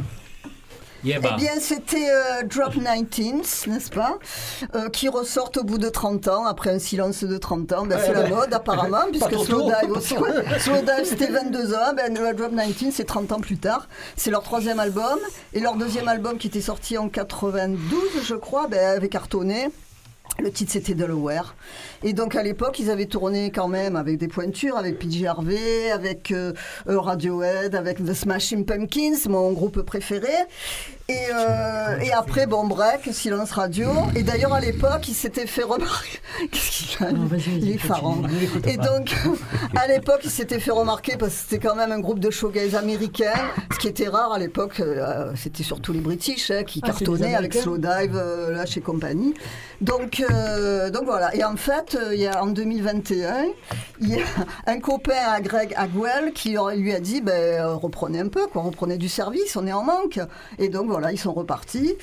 Yeah, 1.04 1.20
Eh 1.24 1.36
bien, 1.40 1.60
c'était 1.60 2.10
euh, 2.10 2.44
Drop 2.44 2.74
19, 2.74 3.68
n'est-ce 3.68 3.92
pas 3.92 4.18
euh, 4.76 4.90
Qui 4.90 5.10
ressortent 5.10 5.58
au 5.58 5.64
bout 5.64 5.78
de 5.78 5.90
30 5.90 6.28
ans, 6.28 6.46
après 6.46 6.72
un 6.72 6.80
silence 6.80 7.24
de 7.24 7.38
30 7.38 7.72
ans. 7.74 7.86
Ben, 7.86 8.00
c'est 8.04 8.14
la 8.14 8.28
mode, 8.28 8.52
apparemment, 8.54 9.06
puisque 9.12 9.30
trop 9.30 9.46
Slow 9.46 9.62
tôt. 9.62 9.72
Dive 9.80 9.92
aussi. 9.92 10.18
ouais. 10.18 10.32
Slow 10.60 10.82
Dive, 10.82 11.06
c'était 11.06 11.28
22 11.28 11.74
ans. 11.76 11.94
Ben, 11.96 12.14
Drop 12.14 12.52
19, 12.52 12.94
c'est 12.94 13.04
30 13.06 13.32
ans 13.32 13.40
plus 13.40 13.58
tard. 13.58 13.88
C'est 14.16 14.32
leur 14.32 14.42
troisième 14.42 14.80
album. 14.80 15.20
Et 15.54 15.60
leur 15.60 15.76
deuxième 15.76 16.08
album, 16.08 16.38
qui 16.38 16.48
était 16.48 16.62
sorti 16.62 16.98
en 16.98 17.10
92, 17.10 18.24
je 18.24 18.36
crois, 18.36 18.68
ben, 18.68 18.98
avait 18.98 19.10
cartonné. 19.10 19.70
Le 20.40 20.52
titre 20.52 20.72
c'était 20.74 20.94
Delaware. 20.94 21.56
Et 22.04 22.14
donc 22.14 22.36
à 22.36 22.44
l'époque, 22.44 22.80
ils 22.80 22.92
avaient 22.92 23.08
tourné 23.08 23.52
quand 23.52 23.68
même 23.68 23.96
avec 23.96 24.18
des 24.18 24.28
pointures, 24.28 24.78
avec 24.78 25.00
PJ 25.00 25.26
avec 25.92 26.32
euh, 26.32 26.54
euh, 26.88 27.00
Radiohead, 27.00 27.74
avec 27.74 28.04
The 28.04 28.14
Smashing 28.14 28.66
Pumpkins, 28.66 29.30
mon 29.30 29.52
groupe 29.54 29.82
préféré. 29.82 30.34
Et, 31.10 31.16
euh, 31.34 32.00
et 32.00 32.12
après, 32.12 32.48
bon, 32.48 32.68
break, 32.68 33.14
silence 33.14 33.52
radio. 33.54 33.88
Et 34.18 34.24
d'ailleurs, 34.24 34.54
à 34.54 34.60
l'époque, 34.60 35.08
il 35.08 35.14
s'était 35.14 35.48
fait 35.48 35.64
remarquer. 35.64 36.20
Qu'est-ce 36.52 36.98
qu'il 36.98 37.06
a 37.06 37.12
Non, 37.14 37.30
Il 37.34 37.70
est 37.70 38.40
l'écoute 38.42 38.68
Et 38.68 38.76
donc, 38.76 39.16
à 39.78 39.88
l'époque, 39.88 40.20
il 40.26 40.30
s'était 40.30 40.60
fait 40.60 40.72
remarquer 40.72 41.16
parce 41.16 41.34
que 41.34 41.40
c'était 41.44 41.66
quand 41.66 41.76
même 41.76 41.94
un 41.94 42.02
groupe 42.02 42.20
de 42.20 42.30
showgaze 42.30 42.76
américain, 42.76 43.32
ce 43.72 43.78
qui 43.80 43.88
était 43.88 44.10
rare 44.10 44.34
à 44.34 44.40
l'époque. 44.40 44.82
euh, 44.82 45.32
c'était 45.38 45.64
surtout 45.64 45.94
les 45.94 46.02
British 46.02 46.52
hein, 46.52 46.66
qui 46.66 46.82
Ah, 46.84 46.88
cartonnaient 46.88 47.36
avec 47.36 47.54
Slow 47.54 47.78
Dive, 47.78 48.18
euh, 48.18 48.66
chez 48.66 48.82
compagnie. 48.82 49.34
Donc, 49.80 50.22
donc 50.92 51.06
voilà. 51.06 51.34
Et 51.36 51.44
en 51.46 51.56
fait, 51.56 51.98
il 52.12 52.20
y 52.20 52.28
a, 52.28 52.44
en 52.44 52.48
2021, 52.48 53.46
il 54.02 54.10
y 54.10 54.16
a 54.16 54.26
un 54.68 54.80
copain 54.82 55.14
à 55.26 55.40
Greg 55.40 55.74
Agwell 55.78 56.34
qui 56.34 56.58
lui 56.76 56.94
a 56.94 57.00
dit 57.00 57.22
ben, 57.22 57.64
reprenez 57.66 58.20
un 58.20 58.28
peu, 58.28 58.48
quoi, 58.48 58.64
reprenez 58.64 58.98
du 58.98 59.08
service, 59.08 59.56
on 59.56 59.66
est 59.68 59.72
en 59.74 59.84
manque. 59.84 60.20
Et 60.60 60.68
donc 60.68 60.88
voilà, 60.88 60.97
ils 61.12 61.18
sont 61.20 61.34
repartis. 61.34 61.96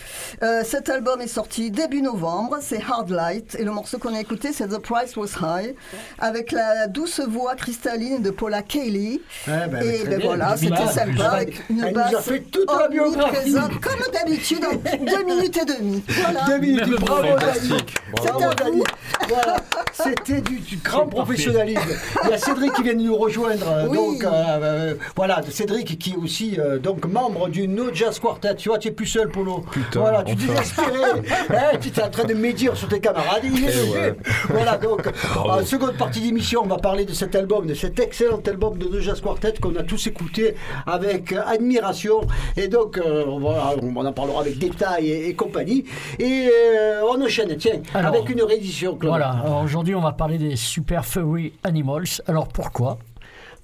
Euh, 0.43 0.63
cet 0.65 0.89
album 0.89 1.21
est 1.21 1.27
sorti 1.29 1.71
début 1.71 2.03
novembre, 2.03 2.59
c'est 2.61 2.81
Hard 2.83 3.11
Light. 3.11 3.57
Et 3.59 3.65
le 3.65 3.71
morceau 3.73 3.99
qu'on 3.99 4.15
a 4.15 4.21
écouté, 4.21 4.53
c'est 4.53 4.69
The 4.69 4.79
Price 4.79 5.17
Was 5.17 5.37
High, 5.43 5.75
avec 6.19 6.53
la 6.53 6.87
douce 6.87 7.21
voix 7.21 7.55
cristalline 7.55 8.23
de 8.23 8.31
Paula 8.31 8.63
Cayley. 8.63 9.21
Eh 9.47 9.51
ben, 9.69 9.83
et 9.83 10.05
ben 10.05 10.19
bien. 10.19 10.27
voilà, 10.27 10.57
c'était 10.57 10.87
sympa, 10.87 11.25
avec 11.31 11.63
une 11.69 11.81
Elle 11.81 11.89
nous 11.89 11.95
basse 11.95 12.15
a 12.15 12.21
fait 12.21 12.41
toute 12.41 12.71
la 12.71 12.89
biographie. 12.89 13.53
comme 13.81 14.13
d'habitude, 14.13 14.65
en 14.65 15.05
deux 15.05 15.25
minutes 15.25 15.57
et 15.61 15.65
demie. 15.65 16.03
Voilà. 16.09 16.45
Deux 16.47 16.59
minutes, 16.59 17.01
bravo. 17.01 17.29
Dani. 17.39 17.73
C'était. 18.13 19.29
Voilà, 19.29 19.57
c'était 19.93 20.41
du, 20.41 20.59
du 20.61 20.77
grand 20.77 21.07
professionnalisme. 21.07 21.81
Il 22.25 22.31
y 22.31 22.33
a 22.33 22.39
Cédric 22.39 22.73
qui 22.75 22.83
vient 22.83 22.95
de 22.95 23.01
nous 23.03 23.17
rejoindre. 23.17 23.67
euh, 23.69 23.87
Oui. 23.89 23.97
Donc 23.97 24.25
euh, 24.25 24.31
euh, 24.33 24.95
voilà, 25.17 25.41
Cédric 25.51 25.99
qui 25.99 26.13
est 26.13 26.17
aussi 26.17 26.59
euh, 26.59 26.79
donc 26.79 27.05
membre 27.07 27.49
du 27.49 27.69
No 27.69 27.93
Jazz 27.93 28.19
Quartet. 28.19 28.55
Tu 28.57 28.69
vois, 28.69 28.79
tu 28.85 28.89
es 28.89 28.93
plus 28.93 29.07
seul, 29.07 29.31
Polo. 29.31 29.65
Putain, 29.71 30.01
voilà, 30.01 30.23
tu 30.23 30.35
enfin. 30.35 30.47
t'es 30.53 30.59
inspiré. 30.59 31.03
Hein, 31.51 31.79
tu 31.81 31.89
es 31.89 32.03
en 32.03 32.11
train 32.11 32.25
de 32.25 32.35
médire 32.35 32.77
sur 32.77 32.87
tes 32.87 33.01
camarades. 33.01 33.43
Il 33.43 33.65
est 33.65 33.73
Eh 33.73 33.91
ouais. 33.91 34.17
Voilà, 34.51 34.77
donc 34.77 35.11
en 35.37 35.65
seconde 35.65 35.97
partie 35.97 36.21
d'émission, 36.21 36.61
on 36.65 36.67
va 36.67 36.77
parler 36.77 37.07
de 37.07 37.13
cet 37.15 37.35
album, 37.35 37.67
de 37.67 37.73
cet 37.73 37.99
excellent 37.99 38.43
album 38.47 38.77
de 38.77 38.87
No 38.87 39.01
Jazz 39.01 39.23
Quartet 39.23 39.55
qu'on 39.61 39.75
a 39.77 39.83
tous 39.83 40.07
écouté 40.07 40.55
avec 40.87 41.33
euh, 41.33 41.41
admiration. 41.47 42.21
Et 42.59 42.69
donc, 42.69 42.99
euh, 42.99 43.25
voilà, 43.27 43.75
on 43.83 43.97
en 44.05 44.13
parlera 44.13 44.43
avec 44.43 44.59
détail 44.59 45.09
et, 45.09 45.29
et 45.31 45.35
compagnie. 45.35 45.87
Et 46.19 46.51
euh, 46.53 47.01
on 47.11 47.23
enchaîne, 47.25 47.57
tiens, 47.57 47.81
Alors, 47.95 48.15
avec 48.15 48.29
une 48.29 48.43
réédition. 48.43 48.97
Claude. 48.97 49.13
Voilà, 49.13 49.45
aujourd'hui 49.65 49.95
on 49.95 50.03
va 50.03 50.13
parler 50.13 50.37
des 50.37 50.57
Super 50.57 51.07
Furry 51.07 51.55
Animals. 51.65 52.21
Alors 52.27 52.49
pourquoi? 52.49 52.99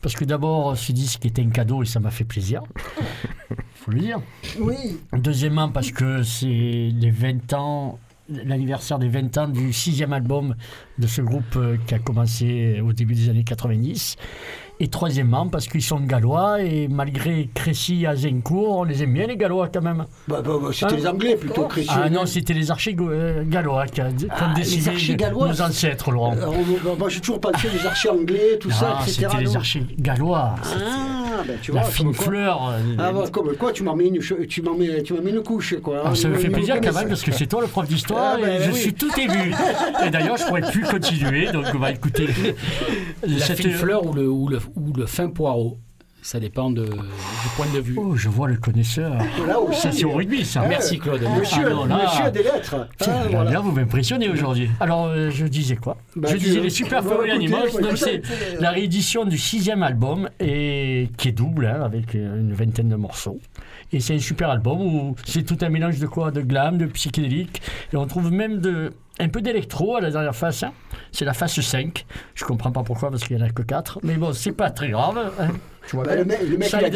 Parce 0.01 0.15
que 0.15 0.25
d'abord 0.25 0.79
ce 0.79 0.93
disque 0.93 1.27
était 1.27 1.43
un 1.43 1.51
cadeau 1.51 1.83
et 1.83 1.87
ça 1.87 2.01
m'a 2.01 2.11
fait 2.11 2.25
plaisir. 2.25 2.63
faut 3.81 3.91
le 3.93 4.01
dire. 4.01 4.21
Oui. 4.59 4.99
Deuxièmement 5.13 5.71
parce 5.71 5.91
que 5.91 6.23
c'est 6.23 6.47
les 6.47 7.11
20 7.11 7.53
ans, 7.55 7.99
l'anniversaire 8.29 8.99
des 8.99 9.09
20 9.09 9.39
ans 9.39 9.49
du 9.49 9.73
sixième 9.73 10.13
album 10.13 10.55
de 10.99 11.07
ce 11.07 11.23
groupe 11.23 11.57
euh, 11.57 11.77
qui 11.87 11.95
a 11.95 11.99
commencé 11.99 12.81
au 12.81 12.93
début 12.93 13.15
des 13.15 13.31
années 13.31 13.45
90. 13.45 14.17
Et 14.83 14.89
troisièmement 14.89 15.47
parce 15.47 15.67
qu'ils 15.69 15.83
sont 15.83 16.01
gallois 16.01 16.63
et 16.63 16.89
malgré 16.89 17.51
Crécy 17.53 18.07
à 18.07 18.17
Zencourt, 18.17 18.79
on 18.79 18.85
les 18.85 19.03
aime 19.03 19.13
bien 19.13 19.27
les 19.27 19.37
gallois 19.37 19.69
quand 19.69 19.83
même. 19.83 20.07
Bah, 20.27 20.41
bah, 20.43 20.53
bah, 20.63 20.69
c'était 20.73 20.87
Hein 20.87 20.97
les 20.97 21.07
Anglais 21.07 21.37
plutôt, 21.37 21.65
Christian. 21.67 21.97
Ah 22.05 22.09
non, 22.09 22.25
c'était 22.25 22.55
les 22.55 22.71
archers 22.71 22.97
euh, 22.99 23.43
gallois 23.47 23.85
qui, 23.87 24.01
Ah, 24.01 24.07
ont 24.07 24.49
les 24.49 24.55
décidé 24.55 24.89
archers 24.89 25.13
de- 25.13 25.19
gallois, 25.19 25.49
nos 25.49 25.61
ancêtres, 25.61 26.11
Laurent. 26.11 26.35
Euh, 26.35 26.47
on- 26.87 26.97
moi, 26.97 27.11
j'ai 27.11 27.21
toujours 27.21 27.41
pensé 27.43 27.69
les 27.79 27.87
archers 27.87 28.09
anglais, 28.09 28.57
tout 28.59 28.71
ça, 28.71 28.97
Ah, 29.01 29.03
etc. 29.07 29.27
c'était 29.31 29.45
les 29.45 29.55
archers 29.57 29.85
gallois. 29.99 30.55
Ah, 30.65 31.43
ben 31.47 31.59
tu 31.61 31.73
la 31.73 31.83
vois, 31.83 31.91
fine 31.91 32.07
comme 32.07 32.17
quoi- 32.17 32.25
fleur. 32.27 32.69
euh, 32.73 32.79
Ah, 32.99 33.13
bah, 33.13 33.25
comme 33.31 33.55
quoi, 33.57 33.73
tu 33.73 33.83
m'en 33.83 33.95
mets 33.95 34.09
une, 34.09 34.21
che- 34.21 34.47
tu 34.47 34.63
m'en 34.63 34.75
mets, 34.75 35.03
tu 35.03 35.13
m'en 35.13 35.21
mets 35.21 35.31
une 35.31 35.43
couche, 35.43 35.75
quoi. 35.83 36.05
Ah, 36.07 36.15
ça 36.15 36.29
me 36.29 36.37
fait 36.39 36.49
plaisir 36.49 36.81
quand 36.83 36.95
même 36.95 37.09
parce 37.09 37.23
que 37.23 37.33
c'est 37.33 37.47
toi 37.47 37.61
le 37.61 37.67
prof 37.67 37.87
d'histoire 37.87 38.37
Ah, 38.37 38.41
ben 38.41 38.61
et 38.63 38.65
je 38.65 38.71
oui. 38.71 38.79
suis 38.79 38.95
tout 38.95 39.11
ému. 39.21 39.53
Et 40.07 40.11
d'ailleurs, 40.11 40.39
je 40.39 40.45
pourrais 40.47 40.63
plus 40.63 40.85
continuer, 40.85 41.53
donc 41.53 41.67
on 41.75 41.79
va 41.79 41.91
écouter 41.93 42.27
La 43.27 43.39
cette- 43.45 43.59
fine 43.61 43.73
fleur 43.73 44.07
ou 44.07 44.13
le, 44.15 44.27
ou, 44.29 44.49
le, 44.49 44.59
ou 44.77 44.93
le 44.93 45.07
fin 45.07 45.29
poireau. 45.29 45.79
Ça 46.23 46.39
dépend 46.39 46.71
de, 46.71 46.85
du 46.85 46.91
point 47.57 47.67
de 47.75 47.81
vue. 47.81 47.95
Oh, 47.99 48.15
je 48.15 48.29
vois 48.29 48.47
le 48.49 48.57
connaisseur. 48.57 49.15
Là 49.47 49.59
aussi. 49.59 49.81
Ça, 49.81 49.91
c'est 49.93 50.05
au 50.05 50.13
rugby, 50.13 50.45
ça. 50.45 50.65
Merci 50.69 50.99
Claude. 50.99 51.23
Monsieur, 51.39 51.65
Ah, 51.67 51.71
non, 51.71 51.85
là- 51.87 52.03
monsieur 52.05 52.25
a 52.25 52.31
des 52.31 52.43
lettres. 52.43 52.89
Tiens, 52.99 53.13
Ah, 53.17 53.25
là, 53.25 53.29
voilà. 53.31 53.51
là, 53.53 53.61
vous 53.61 53.73
m'impressionnez 53.73 54.29
aujourd'hui. 54.29 54.69
Alors, 54.81 55.07
euh, 55.07 55.31
je 55.31 55.47
disais 55.47 55.77
quoi? 55.77 55.97
Bah, 56.17 56.29
Je 56.31 56.37
disais 56.37 56.61
les 56.61 56.71
Super 56.71 57.03
Furry 57.03 57.15
écoutez, 57.31 57.33
Animals. 57.33 57.69
bah, 57.75 57.81
donc 57.89 57.97
c'est 57.99 58.23
la 58.61 58.71
réédition 58.71 59.25
du 59.25 59.39
sixième 59.39 59.83
album 59.83 60.29
et 60.39 61.09
qui 61.17 61.29
est 61.29 61.33
double, 61.33 61.67
hein, 61.67 61.81
avec 61.83 62.15
euh, 62.15 62.39
une 62.39 62.53
vingtaine 62.53 62.89
de 62.91 62.97
morceaux. 62.97 63.39
Et 63.93 64.01
c'est 64.01 64.15
un 64.15 64.19
super 64.21 64.51
album 64.51 64.81
où 64.81 65.17
c'est 65.25 65.43
tout 65.43 65.59
un 65.63 65.69
mélange 65.71 65.99
de 65.99 66.07
quoi? 66.07 66.31
De 66.31 66.43
glam, 66.43 66.77
de 66.79 66.87
psychédélique. 66.87 67.63
Et 67.93 67.97
on 67.97 68.07
trouve 68.07 68.31
même 68.31 68.59
de, 68.61 68.93
un 69.19 69.29
peu 69.29 69.41
d'électro 69.41 69.97
à 69.97 70.01
la 70.01 70.11
dernière 70.11 70.37
face. 70.37 70.63
hein. 70.63 70.73
C'est 71.13 71.25
la 71.25 71.33
face 71.33 71.59
5. 71.61 72.05
Je 72.35 72.45
comprends 72.45 72.71
pas 72.71 72.83
pourquoi, 72.85 73.11
parce 73.11 73.25
qu'il 73.25 73.37
n'y 73.37 73.43
en 73.43 73.47
a 73.47 73.51
que 73.51 73.63
4. 73.63 73.99
Mais 74.05 74.15
bon, 74.15 74.33
c'est 74.33 74.53
pas 74.53 74.71
très 74.71 74.91
grave. 74.91 75.19
hein. 75.41 75.49
Tu 75.89 75.97
vois 75.97 76.05
Bah, 76.05 76.15
le 76.17 76.25
mec, 76.25 76.39
le 76.43 76.57
mec, 76.57 76.69
il 76.73 76.85
a 76.85 76.91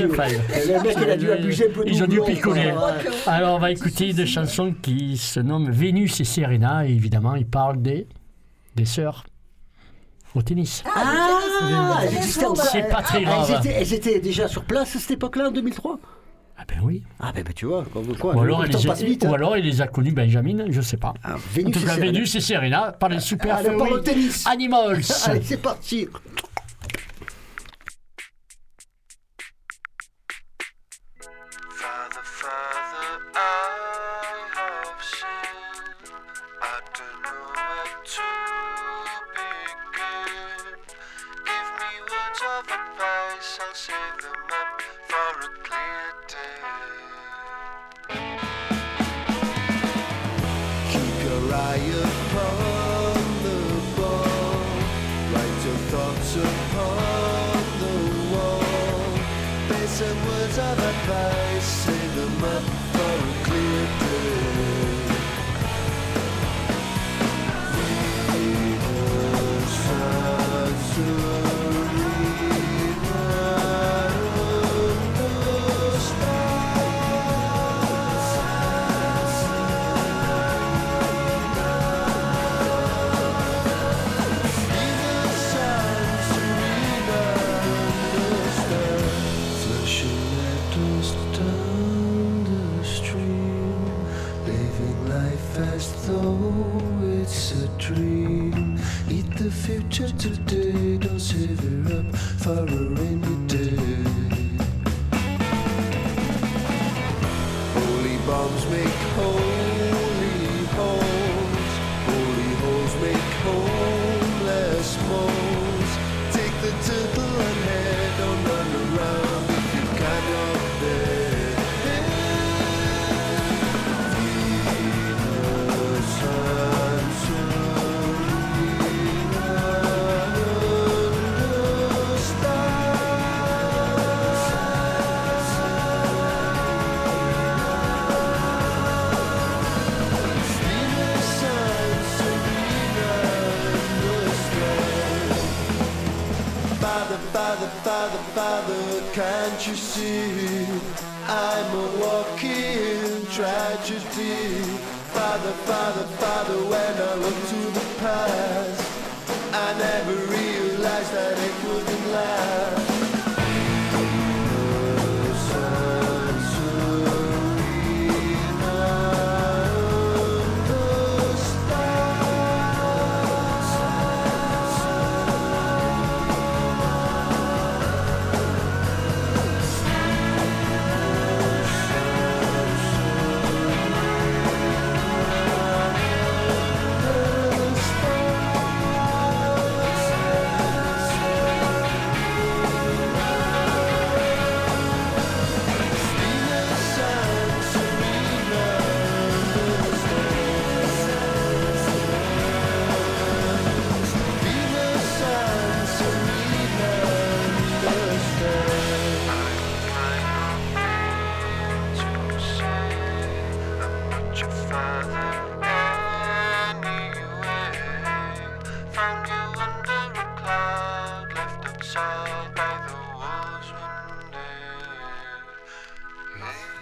dû, 1.16 1.26
le 1.26 1.32
abuser 1.32 1.68
peu 1.68 1.82
Ils 1.86 2.02
ont 2.02 2.06
dû 2.06 2.20
picoler. 2.20 2.72
Alors, 3.26 3.56
on 3.56 3.58
va 3.58 3.70
écouter 3.70 4.12
des 4.12 4.26
chansons 4.26 4.74
qui 4.82 5.16
se 5.16 5.40
nomment 5.40 5.70
Vénus 5.70 6.20
et 6.20 6.24
Serena. 6.24 6.86
Et 6.86 6.90
évidemment, 6.90 7.34
ils 7.34 7.46
parlent 7.46 7.80
des, 7.82 8.06
des 8.76 8.84
sœurs 8.84 9.24
au 10.34 10.42
tennis. 10.42 10.82
Ah, 10.94 12.00
elles 12.02 12.16
existaient 12.16 12.44
encore. 12.46 12.64
C'est 12.66 12.88
pas 12.88 13.02
très 13.02 13.18
Elles 13.18 13.24
grave. 13.24 13.50
étaient, 13.60 13.74
elles 13.74 13.94
étaient 13.94 14.18
déjà 14.20 14.48
sur 14.48 14.64
place 14.64 14.94
à 14.96 14.98
cette 14.98 15.12
époque-là, 15.12 15.48
en 15.48 15.52
2003 15.52 15.98
Ah 16.58 16.62
ben 16.68 16.78
oui. 16.82 17.02
Ah, 17.20 17.30
ben, 17.32 17.44
ben, 17.44 17.52
tu 17.54 17.66
vois, 17.66 17.84
quoi. 18.20 18.34
Ou 18.34 18.40
le 18.40 18.52
alors, 18.54 18.64
les, 18.64 19.04
vite. 19.06 19.24
hein. 19.24 19.30
ou 19.30 19.34
alors 19.34 19.56
il 19.56 19.64
les 19.64 19.80
a 19.80 19.86
connus 19.86 20.10
Benjamin, 20.12 20.66
je 20.70 20.80
sais 20.80 20.96
pas. 20.96 21.14
Ah, 21.22 21.34
En 21.34 21.38
Vénus 21.54 21.74
tout 21.76 21.82
et 21.82 21.84
cas, 21.84 21.94
Serena. 21.94 22.06
Vénus 22.12 22.34
et 22.34 22.40
Serena 22.40 22.92
par 22.98 23.08
les 23.10 23.20
Super 23.20 23.56
Allez, 23.56 23.68
au 23.70 23.84
Furry 23.86 24.02
tennis. 24.02 24.44
Animals. 24.46 25.00
Allez, 25.26 25.40
c'est 25.42 25.62
parti. 25.62 26.08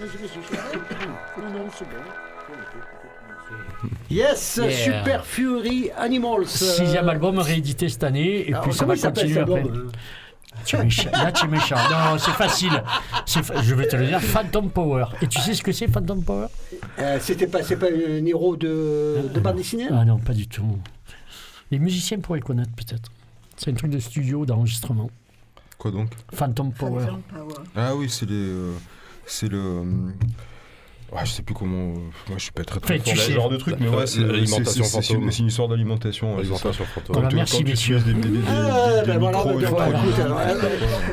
Yes, 4.10 4.58
Yeah. 4.62 4.70
Super 4.70 5.24
Fury 5.24 5.90
Animals. 5.96 6.46
Sixième 6.46 7.08
Euh, 7.08 7.12
album 7.12 7.38
réédité 7.38 7.88
cette 7.88 8.04
année, 8.04 8.48
et 8.48 8.52
alors, 8.52 8.64
puis 8.64 8.74
ça 8.74 8.84
va 8.84 8.96
continuer 8.96 9.38
après. 9.40 9.60
album 9.60 9.90
Tu 10.64 10.76
es 10.76 10.84
méchant. 10.84 11.10
Là, 11.12 11.32
tu 11.32 11.46
es 11.46 11.48
méchant. 11.48 11.76
Non, 11.90 12.18
c'est 12.18 12.30
facile. 12.32 12.82
C'est 13.26 13.42
fa- 13.42 13.60
Je 13.62 13.74
vais 13.74 13.88
te 13.88 13.96
le 13.96 14.06
dire, 14.06 14.20
Phantom 14.20 14.70
Power. 14.70 15.06
Et 15.22 15.26
tu 15.26 15.40
sais 15.40 15.54
ce 15.54 15.62
que 15.62 15.72
c'est, 15.72 15.88
Phantom 15.88 16.22
Power? 16.22 16.46
Euh, 16.98 17.18
C'était 17.20 17.46
pas, 17.46 17.62
c'est 17.62 17.76
pas 17.76 17.86
un 17.86 18.24
héros 18.26 18.56
de, 18.56 19.28
de 19.32 19.40
bande 19.40 19.56
dessinée? 19.56 19.88
Ah 19.90 20.04
non, 20.04 20.18
pas 20.18 20.34
du 20.34 20.46
tout. 20.46 20.78
Les 21.70 21.78
musiciens 21.78 22.18
pourraient 22.20 22.40
connaître 22.40 22.70
peut-être. 22.76 23.10
C'est 23.56 23.70
un 23.70 23.74
truc 23.74 23.90
de 23.90 23.98
studio, 23.98 24.44
d'enregistrement. 24.46 25.10
Quoi 25.78 25.90
donc? 25.90 26.10
Phantom 26.34 26.70
Power. 26.72 27.00
Phantom 27.06 27.22
Power. 27.22 27.54
Ah 27.74 27.94
oui, 27.96 28.08
c'est 28.10 28.28
les. 28.28 28.34
euh, 28.36 28.74
c'est 29.26 29.48
le. 29.48 29.58
euh, 29.58 29.82
ouais, 31.12 31.20
je 31.24 31.30
sais 31.30 31.42
plus 31.42 31.54
comment. 31.54 31.94
moi, 31.94 32.36
je 32.36 32.42
suis 32.42 32.52
pas 32.52 32.64
très 32.64 32.80
très 32.80 32.98
fort 32.98 33.16
ce 33.16 33.30
genre 33.32 33.48
de 33.48 33.56
truc, 33.56 33.76
mais 33.80 33.88
ouais, 33.88 34.06
c'est 34.06 34.20
L'alimentation 34.20 34.84
fantôme. 34.84 35.22
une- 35.24 35.30
c'est 35.32 35.38
une 35.40 35.46
histoire 35.48 35.68
d'alimentation. 35.68 36.38
Alimentation 36.38 36.84
fantôme. 36.84 37.28
Tu- 37.28 37.36
merci, 37.36 37.64
messieurs. 37.64 37.98
utilises 37.98 38.04
des, 38.06 38.12
des, 38.14 38.28
des, 38.28 38.28
des- 38.28 39.12
des 39.12 39.18
voilà, 39.18 39.38
micros 39.38 39.60
et 39.60 39.64
voilà, 39.64 39.86
des- 40.02 40.08
écoute, 40.08 40.20
alors, 40.20 40.40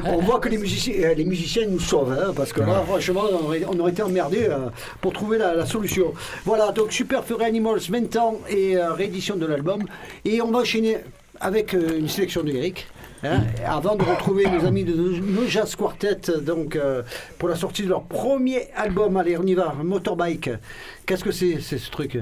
on 0.06 0.18
voit 0.22 0.40
que 0.40 0.50
les 0.50 0.58
musiciens, 0.58 0.94
euh, 1.04 1.14
les 1.14 1.26
musiciens 1.26 1.68
nous 1.68 1.80
sauvent, 1.80 2.12
hein, 2.12 2.34
parce 2.36 2.52
que 2.54 2.62
là, 2.62 2.82
franchement, 2.86 3.24
on 3.32 3.46
aurait, 3.46 3.64
on 3.68 3.80
aurait 3.80 3.92
été 3.92 4.02
emmerdés 4.02 4.48
euh, 4.50 4.70
pour 5.02 5.14
trouver 5.14 5.38
la, 5.38 5.54
la 5.56 5.66
solution. 5.66 6.14
Voilà, 6.46 6.72
donc 6.72 6.92
Super 6.92 7.24
Furry 7.24 7.46
Animals, 7.46 7.80
20 7.90 8.16
ans 8.18 8.40
et 8.50 8.78
euh, 8.78 8.94
réédition 8.94 9.36
de 9.36 9.46
l'album. 9.46 9.84
Et 10.26 10.42
on 10.42 10.52
va 10.52 10.60
enchaîner 10.60 10.98
avec 11.42 11.74
euh, 11.74 11.98
une 12.00 12.08
sélection 12.10 12.44
de 12.44 12.52
Eric. 12.52 12.88
Hein, 13.24 13.42
avant 13.66 13.96
de 13.96 14.04
retrouver 14.04 14.46
nos 14.50 14.66
amis 14.66 14.84
de 14.84 14.94
No 14.94 15.46
Jazz 15.48 15.76
Quartet 15.76 16.20
donc, 16.42 16.76
euh, 16.76 17.04
pour 17.38 17.50
la 17.50 17.56
sortie 17.56 17.84
de 17.84 17.90
leur 17.90 18.04
premier 18.04 18.70
album. 18.76 19.18
Allez, 19.18 19.38
on 19.38 19.44
y 19.44 19.54
va, 19.54 19.74
Motorbike. 19.84 20.50
Qu'est-ce 21.06 21.24
que 21.24 21.32
c'est 21.32 21.60
c'est 21.62 21.78
ce 21.78 21.90
truc? 21.90 22.20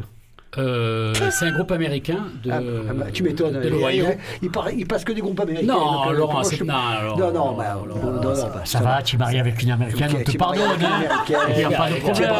Euh, 0.57 1.13
c'est 1.31 1.45
un 1.45 1.51
groupe 1.51 1.71
américain 1.71 2.17
de, 2.43 2.51
Ah, 2.51 2.59
ah 2.89 2.93
bah, 2.93 3.05
Tu 3.13 3.23
m'étonnes. 3.23 3.59
de 3.61 3.67
l'Ohio. 3.69 4.05
Il, 4.41 4.49
il, 4.49 4.79
il 4.79 4.87
passe 4.87 5.03
que 5.03 5.11
des 5.11 5.21
groupes 5.21 5.39
américains. 5.39 5.73
Non, 5.73 5.79
donc, 6.03 6.07
euh, 6.07 6.13
Laurent, 6.13 6.43
c'est 6.43 6.61
non, 6.63 6.73
Non, 7.17 7.17
non, 7.17 7.31
non, 7.31 7.51
bah, 7.57 7.77
non, 7.87 8.21
non, 8.21 8.35
ça- 8.35 8.49
bah, 8.53 8.61
Ça 8.65 8.79
va, 8.79 9.01
tu 9.01 9.15
es 9.15 9.19
marié 9.19 9.39
avec 9.39 9.61
une 9.61 9.71
américaine, 9.71 10.09
Ok, 10.11 10.23
on 10.27 10.31
te 10.31 10.37
pardonne. 10.37 10.61
hein. 10.81 11.33
Il 11.49 11.57
n'y 11.57 11.63
a 11.63 11.69
pas 11.77 11.89
de 11.89 11.95
Tu 11.95 12.01
problème. 12.01 12.31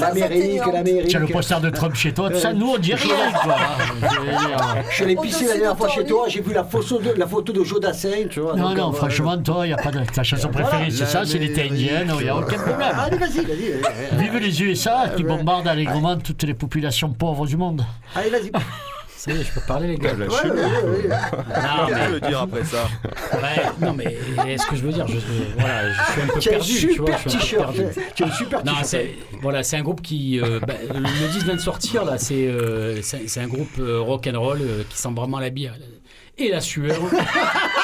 L'Amérique, 0.00 0.62
l'Amérique. 0.72 1.08
Tu 1.08 1.16
as 1.16 1.20
le 1.20 1.26
poster 1.26 1.60
de 1.60 1.70
Trump 1.70 1.94
chez 1.94 2.12
toi, 2.12 2.30
tout 2.30 2.38
ça, 2.38 2.52
nous 2.52 2.70
on 2.74 2.78
dit 2.78 2.94
rien, 2.94 3.14
quoi. 3.42 3.56
Je 4.00 4.06
dire. 4.08 4.84
Je 4.90 4.94
suis 4.94 5.04
allé 5.04 5.16
pisser 5.16 5.44
la 5.46 5.52
dernière 5.52 5.72
de 5.74 5.78
fois 5.78 5.88
chez 5.88 6.04
toi, 6.04 6.24
j'ai 6.28 6.40
vu 6.40 6.52
la 6.52 6.64
photo 6.64 6.98
de, 6.98 7.12
la 7.16 7.26
photo 7.26 7.52
de 7.52 7.62
Joe 7.64 7.80
Dassin, 7.80 8.26
tu 8.28 8.40
vois. 8.40 8.54
Non, 8.56 8.74
non, 8.74 8.90
euh, 8.90 8.92
franchement, 8.92 9.36
toi, 9.38 9.64
il 9.66 9.68
n'y 9.68 9.74
a 9.74 9.76
pas 9.76 9.90
de. 9.90 10.00
Ta 10.12 10.22
chanson 10.24 10.48
préférée, 10.48 10.90
c'est 10.90 11.06
ça, 11.06 11.22
c'est 11.24 11.38
l'été 11.38 11.68
indien, 11.70 12.02
il 12.18 12.24
n'y 12.24 12.28
a 12.28 12.36
aucun 12.36 12.58
problème. 12.58 12.88
Allez, 12.98 13.16
vas-y, 13.16 13.44
vas-y. 13.44 14.18
Vive 14.20 14.36
les 14.38 14.62
USA 14.62 15.04
qui 15.16 15.22
bombardent 15.24 15.68
allègrement 15.68 16.16
toutes 16.16 16.42
les 16.42 16.54
populations 16.54 17.10
pauvres 17.10 17.46
du 17.52 17.58
monde. 17.58 17.84
Allez, 18.14 18.30
vas-y. 18.30 18.50
Ça 19.14 19.30
y 19.30 19.40
est, 19.40 19.44
je 19.44 19.52
peux 19.52 19.60
parler, 19.68 19.86
les 19.86 19.96
gars. 19.98 20.14
Ouais, 20.14 20.26
ouais, 20.26 20.50
ouais, 20.50 20.50
ouais. 20.50 21.08
Non, 21.08 21.86
Qu'est-ce 21.86 21.98
mais, 22.00 22.06
que 22.06 22.12
le 22.12 22.20
dire 22.20 22.40
après 22.40 22.64
ça 22.64 22.88
ouais, 23.34 23.62
non, 23.80 23.92
mais 23.92 24.16
est-ce 24.48 24.66
que 24.66 24.74
je 24.74 24.82
veux 24.82 24.92
dire 24.92 25.06
je, 25.06 25.18
voilà, 25.56 25.92
je 25.92 26.12
suis 26.12 26.22
un 26.22 26.26
peu 26.26 26.40
perdu. 26.40 26.72
tu 26.94 26.98
vois, 26.98 27.16
je 27.24 27.28
suis 27.38 27.56
un 27.56 27.62
peu 27.62 27.72
perdu. 27.72 28.00
Tu 28.16 28.24
as 28.24 28.26
un 28.26 28.30
super 28.32 28.58
Non, 28.64 28.72
t-shirt. 28.72 28.84
c'est 28.86 29.10
voilà, 29.40 29.62
c'est 29.62 29.76
un 29.76 29.82
groupe 29.82 30.02
qui 30.02 30.40
euh, 30.40 30.58
bah, 30.66 30.74
le 30.92 30.98
le 31.00 31.28
disque 31.32 31.44
vient 31.44 31.54
de 31.54 31.60
sortir 31.60 32.04
là. 32.04 32.18
C'est 32.18 32.48
euh, 32.48 33.00
c'est 33.02 33.28
c'est 33.28 33.40
un 33.40 33.46
groupe 33.46 33.78
euh, 33.78 34.00
rock 34.00 34.26
and 34.26 34.40
roll 34.40 34.58
euh, 34.60 34.82
qui 34.88 34.98
sent 34.98 35.10
vraiment 35.14 35.38
la 35.38 35.50
bière 35.50 35.74
et 36.38 36.48
la 36.48 36.60
sueur, 36.60 36.96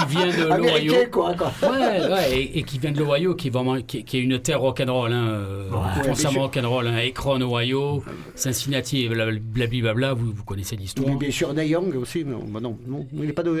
qui 0.00 0.06
vient 0.16 0.26
de 0.26 0.32
l'Ohio. 0.48 0.52
Américain, 0.52 1.10
quoi. 1.10 1.34
quoi. 1.34 1.52
Ouais, 1.62 2.08
ouais, 2.10 2.32
et, 2.38 2.58
et 2.58 2.62
qui 2.62 2.78
vient 2.78 2.92
de 2.92 2.98
l'Ohio, 2.98 3.34
qui 3.34 3.48
est 3.48 3.50
vraiment 3.50 3.80
qui, 3.80 3.98
est- 3.98 4.02
qui 4.02 4.18
est 4.18 4.20
une 4.20 4.38
terre 4.40 4.60
rock'n'roll, 4.60 5.12
hein, 5.12 5.26
euh, 5.28 5.70
foncièrement 6.04 6.32
sûr. 6.32 6.42
rock'n'roll, 6.42 6.86
hein, 6.86 6.96
Akron, 7.06 7.40
Ohio, 7.40 8.02
Cincinnati, 8.34 9.08
blablabla, 9.08 10.14
vous, 10.14 10.32
vous 10.32 10.44
connaissez 10.44 10.76
l'histoire. 10.76 11.14
Bien 11.16 11.30
sûr, 11.30 11.52
Neil 11.54 11.68
Young 11.70 11.94
aussi, 11.96 12.24
mais 12.24 12.34
bah 12.48 12.60
non, 12.60 12.76
non, 12.86 13.06
il 13.12 13.20
n'est 13.26 13.32
pas 13.32 13.42
de. 13.42 13.58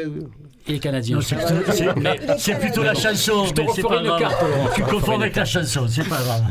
Et 0.68 0.72
les 0.72 0.78
Canadiens. 0.78 1.14
Non, 1.16 1.20
aussi. 1.20 1.34
c'est 1.34 1.54
plutôt- 1.54 1.72
c'est- 1.72 1.96
Mais- 2.00 2.20
C'est 2.38 2.58
plutôt 2.60 2.82
la 2.82 2.94
chanson, 2.94 3.44
Je 3.46 3.52
te 3.54 3.60
mais 3.62 3.66
c'est 3.74 3.82
referai 3.82 4.04
pas 4.04 4.10
une 4.14 4.18
carte, 4.18 4.44
Tu 4.74 4.82
confonds 4.82 5.20
avec 5.20 5.34
la 5.36 5.44
chanson, 5.44 5.86
c'est 5.88 6.08
pas 6.08 6.20
grave. 6.22 6.42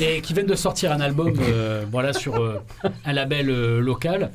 et 0.00 0.20
qui 0.22 0.32
viennent 0.32 0.46
de 0.46 0.54
sortir 0.54 0.92
un 0.92 1.00
album 1.00 1.34
euh, 1.40 1.84
voilà, 1.90 2.12
sur 2.12 2.36
euh, 2.36 2.60
un 3.04 3.12
label 3.12 3.50
euh, 3.50 3.80
local. 3.80 4.30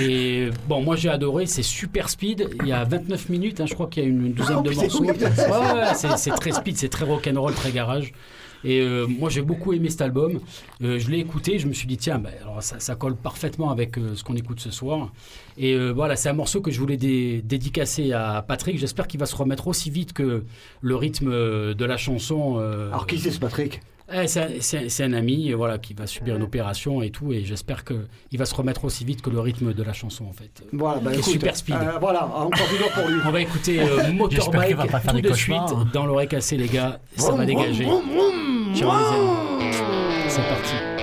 Et 0.00 0.48
bon, 0.68 0.82
moi 0.82 0.96
j'ai 0.96 1.08
adoré, 1.08 1.46
c'est 1.46 1.62
super 1.62 2.08
speed. 2.08 2.50
Il 2.62 2.68
y 2.68 2.72
a 2.72 2.84
29 2.84 3.28
minutes, 3.28 3.60
hein, 3.60 3.66
je 3.66 3.74
crois 3.74 3.86
qu'il 3.86 4.02
y 4.02 4.06
a 4.06 4.08
une 4.08 4.32
douzaine 4.32 4.56
Oh, 4.58 4.62
de 4.62 4.70
morceaux. 4.74 5.00
oui. 5.02 5.08
Ouais, 5.08 5.20
ouais, 5.20 6.16
c'est 6.16 6.30
très 6.30 6.52
speed, 6.52 6.76
c'est 6.76 6.88
très 6.88 7.04
rock'n'roll, 7.04 7.54
très 7.54 7.70
garage. 7.72 8.12
Et 8.64 8.80
euh, 8.80 9.06
moi 9.06 9.30
j'ai 9.30 9.42
beaucoup 9.42 9.74
aimé 9.74 9.90
cet 9.90 10.00
album. 10.00 10.40
Euh, 10.82 10.98
je 10.98 11.08
l'ai 11.10 11.18
écouté, 11.18 11.58
je 11.60 11.68
me 11.68 11.72
suis 11.72 11.86
dit 11.86 11.98
tiens, 11.98 12.18
bah, 12.18 12.30
alors 12.42 12.62
ça, 12.62 12.80
ça 12.80 12.96
colle 12.96 13.14
parfaitement 13.14 13.70
avec 13.70 13.96
euh, 13.96 14.16
ce 14.16 14.24
qu'on 14.24 14.34
écoute 14.34 14.58
ce 14.58 14.72
soir. 14.72 15.12
Et 15.56 15.78
voilà, 15.90 16.16
c'est 16.16 16.28
un 16.28 16.34
morceau 16.34 16.60
que 16.60 16.70
je 16.70 16.80
voulais 16.80 16.96
dé- 16.96 17.42
dédicacer 17.44 18.12
à 18.12 18.44
Patrick. 18.46 18.78
J'espère 18.78 19.06
qu'il 19.06 19.20
va 19.20 19.26
se 19.26 19.36
remettre 19.36 19.68
aussi 19.68 19.90
vite 19.90 20.12
que 20.12 20.44
le 20.80 20.96
rythme 20.96 21.30
de 21.30 21.84
la 21.84 21.96
chanson. 21.96 22.58
Alors, 22.58 23.06
qui 23.06 23.18
c'est 23.18 23.30
ce 23.30 23.38
Patrick? 23.38 23.80
Eh, 24.12 24.26
c'est 24.28 25.02
un- 25.04 25.12
ami 25.12 25.50
euh, 25.52 25.56
voilà, 25.56 25.78
qui 25.78 25.94
va 25.94 26.06
subir 26.06 26.36
une 26.36 26.42
opération 26.42 27.02
et 27.02 27.10
tout, 27.10 27.32
et 27.32 27.44
j'espère 27.44 27.84
qu'il 27.84 28.38
va 28.38 28.44
se 28.44 28.54
remettre 28.54 28.84
aussi 28.84 29.04
vite 29.04 29.22
que 29.22 29.30
le 29.30 29.40
rythme 29.40 29.72
de 29.74 29.82
la 29.82 29.92
chanson 29.92 30.24
en 30.26 30.32
fait. 30.32 30.62
Voilà, 30.72 31.00
bah, 31.00 31.12
écoute, 31.12 31.24
super 31.24 31.56
speed. 31.56 31.74
euh, 31.74 31.98
voilà, 32.00 32.24
encore 32.26 32.50
du 32.68 33.00
pour 33.00 33.08
lui. 33.08 33.20
On 33.26 33.30
va 33.30 33.40
écouter 33.40 33.80
euh, 33.80 34.12
Motorbike 34.12 34.76
va 34.76 34.86
pas 34.86 35.00
faire 35.00 35.12
tout 35.14 35.20
de 35.20 35.32
suite 35.32 35.56
cauchemars, 35.58 35.80
hein. 35.80 35.88
dans 35.92 36.06
l'oreille 36.06 36.28
cassée 36.28 36.56
les 36.56 36.68
gars, 36.68 37.00
ça 37.16 37.26
Vroom, 37.28 37.38
va 37.38 37.46
dégager. 37.46 37.84
Ciao, 38.74 38.90
les 38.92 39.66
amis. 39.66 39.72
C'est 40.28 40.42
parti. 40.48 40.95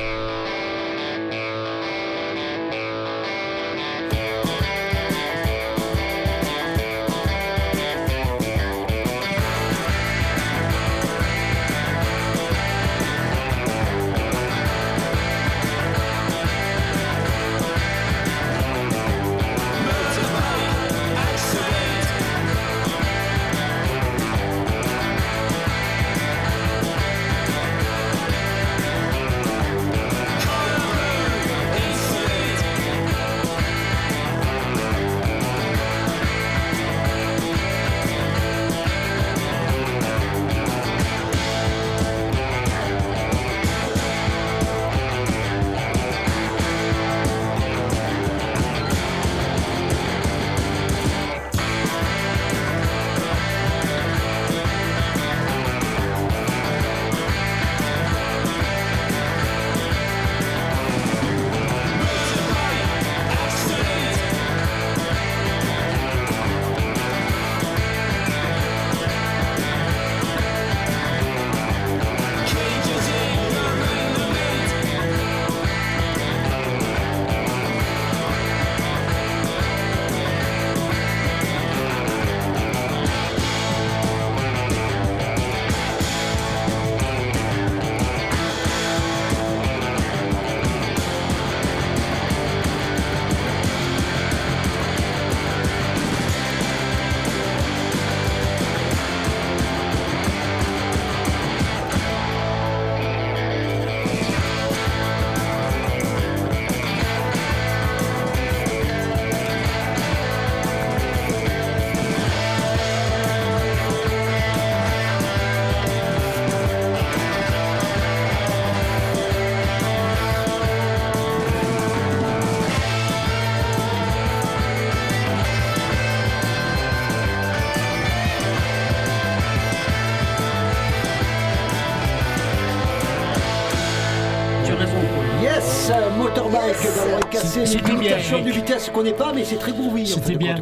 C'était 137.65 137.91
une 137.91 137.99
bien, 137.99 138.09
limitation 138.17 138.41
de 138.43 138.51
vitesse 138.51 138.87
qu'on 138.89 138.93
connaît 138.99 139.13
pas, 139.13 139.31
mais 139.33 139.43
c'est 139.43 139.55
très 139.57 139.71
groovy. 139.71 140.03
en 140.03 140.05
C'était 140.05 140.33
fait, 140.33 140.35
bien. 140.37 140.55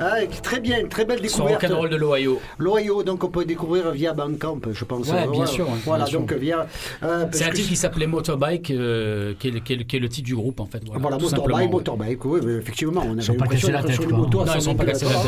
Ah, 0.00 0.14
très 0.42 0.60
bien, 0.60 0.86
très 0.88 1.04
belle 1.04 1.18
Son 1.28 1.38
découverte. 1.44 1.62
rock'n'roll 1.62 1.90
de 1.90 1.96
l'Ohio. 1.96 2.40
L'Ohio, 2.58 3.02
donc 3.02 3.24
on 3.24 3.28
peut 3.28 3.44
découvrir 3.44 3.90
via 3.90 4.12
Bandcamp, 4.12 4.60
je 4.72 4.84
pense. 4.84 5.08
Ouais, 5.08 5.26
Euh, 5.26 5.30
bien 5.30 5.46
sûr, 5.46 5.66
Voilà, 5.84 6.04
bien 6.04 6.10
sûr. 6.10 6.20
donc 6.20 6.32
via. 6.34 6.66
euh, 7.02 7.26
C'est 7.32 7.44
un 7.44 7.50
titre 7.50 7.68
qui 7.68 7.76
s'appelait 7.76 8.06
Motorbike, 8.06 8.70
euh, 8.70 9.34
qui, 9.38 9.48
est 9.48 9.50
le, 9.50 9.60
qui 9.60 9.72
est 9.72 9.76
le- 9.76 9.84
qui 9.84 9.96
est 9.96 10.00
le 10.00 10.08
titre 10.08 10.26
du 10.26 10.34
groupe 10.34 10.60
en 10.60 10.66
fait. 10.66 10.82
Voilà, 10.86 11.00
Voilà, 11.00 11.16
tout 11.18 11.24
motorbike, 11.24 11.70
motorbike, 11.70 12.24
oui, 12.24 12.40
mais 12.44 12.52
effectivement, 12.54 13.02
on 13.04 13.10
Ils 13.10 13.12
avait 13.12 13.22
sont 13.22 13.34
pas 13.34 13.44
l'impression 13.44 13.68
cassés 13.68 13.72
la 13.72 13.82
d'être 13.82 13.92
sur 13.92 14.00
tête, 14.02 14.10
les 14.10 14.14
quoi. 14.16 14.24
motos 14.24 14.40
à 14.40 14.44
Non, 14.44 14.52
ils 14.54 14.60
100 14.62 14.70
sont 14.70 14.74
pas 14.76 14.84
cassés 14.84 15.04
la 15.06 15.10
km/h. 15.12 15.26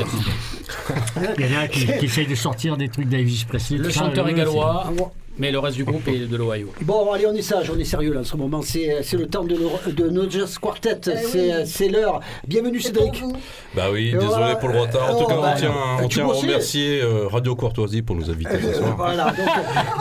tête. 1.25 1.35
Il 1.39 1.51
y 1.53 1.57
en 1.57 1.61
a 1.61 1.69
qui, 1.69 1.87
qui 1.99 2.05
essayent 2.07 2.27
de 2.27 2.35
sortir 2.35 2.77
des 2.77 2.89
trucs 2.89 3.09
d'Elvis 3.09 3.45
Presley. 3.49 3.79
Le 3.79 3.91
chanteur 3.91 4.29
est 4.29 4.35
gallois, 4.35 4.85
c'est- 4.97 5.05
mais 5.39 5.51
le 5.51 5.59
reste 5.59 5.77
du 5.77 5.85
groupe 5.85 6.07
est 6.09 6.27
de 6.31 6.37
l'Ohio. 6.37 6.73
Bon, 6.83 7.11
allez, 7.13 7.27
on 7.27 7.35
est 7.35 7.43
sage, 7.43 7.71
on 7.75 7.79
est 7.79 7.85
sérieux 7.85 8.13
là 8.15 8.21
en 8.21 8.25
ce 8.25 8.37
moment. 8.37 8.63
C'est 8.63 8.99
c'est 9.03 9.17
le 9.17 9.27
temps 9.27 9.43
de, 9.45 9.57
de 9.93 10.09
No 10.11 10.31
Just 10.31 10.59
Quartet, 10.61 10.99
Eh 11.07 11.17
c'est 11.27 11.39
oui. 11.57 11.63
c'est 11.67 11.89
l'heure. 11.89 12.21
Bienvenue 12.47 12.81
Cédric. 12.81 13.23
Bah 13.75 13.87
oui, 13.93 14.13
désolé 14.13 14.27
voilà. 14.29 14.57
pour 14.57 14.69
le 14.69 14.79
retard. 14.81 15.11
En 15.11 15.19
tout 15.19 15.25
Oh, 15.25 15.29
cas, 15.29 15.37
bah, 15.41 15.53
on 15.55 15.59
tient, 15.59 15.73
on 16.03 16.09
tient 16.09 16.25
à 16.29 16.33
remercier 16.33 17.01
euh, 17.03 17.27
Radio 17.27 17.57
Courtoisie 17.57 18.03
pour 18.03 18.15
nous 18.17 18.31
inviter 18.31 18.61
ce 18.63 18.75
soir. 18.75 18.95
Voilà, 18.97 19.25
donc 19.33 19.49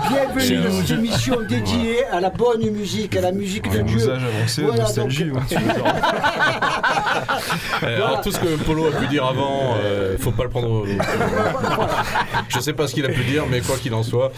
bienvenue 0.09 0.57
dans 0.63 0.71
cette 0.81 0.91
émission 0.97 1.37
dédiée 1.47 2.05
à 2.11 2.19
la 2.19 2.29
bonne 2.29 2.69
musique, 2.69 3.15
à 3.15 3.21
la 3.21 3.31
musique 3.31 3.71
de 3.71 3.79
Un 3.79 3.83
Dieu. 3.83 3.97
usage 3.97 4.21
avancé, 4.23 4.61
Voilà, 4.61 4.81
nostalgie. 4.83 5.25
donc- 5.25 5.37
ouais. 5.51 5.57
Eh, 7.81 7.85
Alors, 7.85 8.21
tout 8.21 8.31
ce 8.31 8.39
que 8.39 8.55
Polo 8.63 8.87
a 8.87 8.91
pu 8.91 9.07
dire 9.07 9.25
avant, 9.25 9.75
euh, 9.83 10.15
faut 10.19 10.31
pas 10.31 10.43
le 10.43 10.49
prendre. 10.49 10.69
au- 10.69 10.85
Je 12.49 12.59
sais 12.59 12.73
pas 12.73 12.87
ce 12.87 12.93
qu'il 12.93 13.05
a 13.05 13.09
pu 13.09 13.23
dire, 13.23 13.45
mais 13.49 13.61
quoi 13.61 13.75
qu'il 13.77 13.93
en 13.93 14.03
soit, 14.03 14.31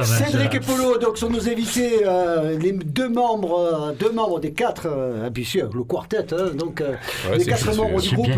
pas 0.00 0.06
mal, 0.06 0.30
Cédric 0.30 0.54
et 0.54 0.60
Polo 0.60 0.98
donc, 0.98 1.18
sont 1.18 1.30
nos 1.30 1.48
invités, 1.48 2.02
euh, 2.06 2.56
les 2.58 2.72
deux 2.72 3.08
membres, 3.08 3.58
euh, 3.58 3.92
deux 3.92 4.12
membres 4.12 4.38
des 4.40 4.52
quatre, 4.52 4.86
euh, 4.86 5.30
bien 5.30 5.44
sûr, 5.44 5.70
le 5.74 5.82
quartet, 5.84 6.32
hein, 6.32 6.50
donc 6.54 6.80
euh, 6.80 6.94
Ouais, 7.30 7.38
les 7.38 7.44
quatre 7.44 7.74
membres 7.76 8.00
du 8.00 8.14
groupe. 8.14 8.28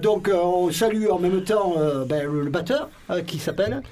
donc 0.00 0.28
euh, 0.28 0.36
on 0.36 0.70
salue 0.70 1.06
en 1.10 1.18
même 1.18 1.42
temps 1.42 1.74
euh, 1.78 2.04
ben, 2.04 2.24
le, 2.30 2.48
batteur 2.50 2.88
euh, 3.10 3.22
qui 3.22 3.38
s'appelle. 3.38 3.82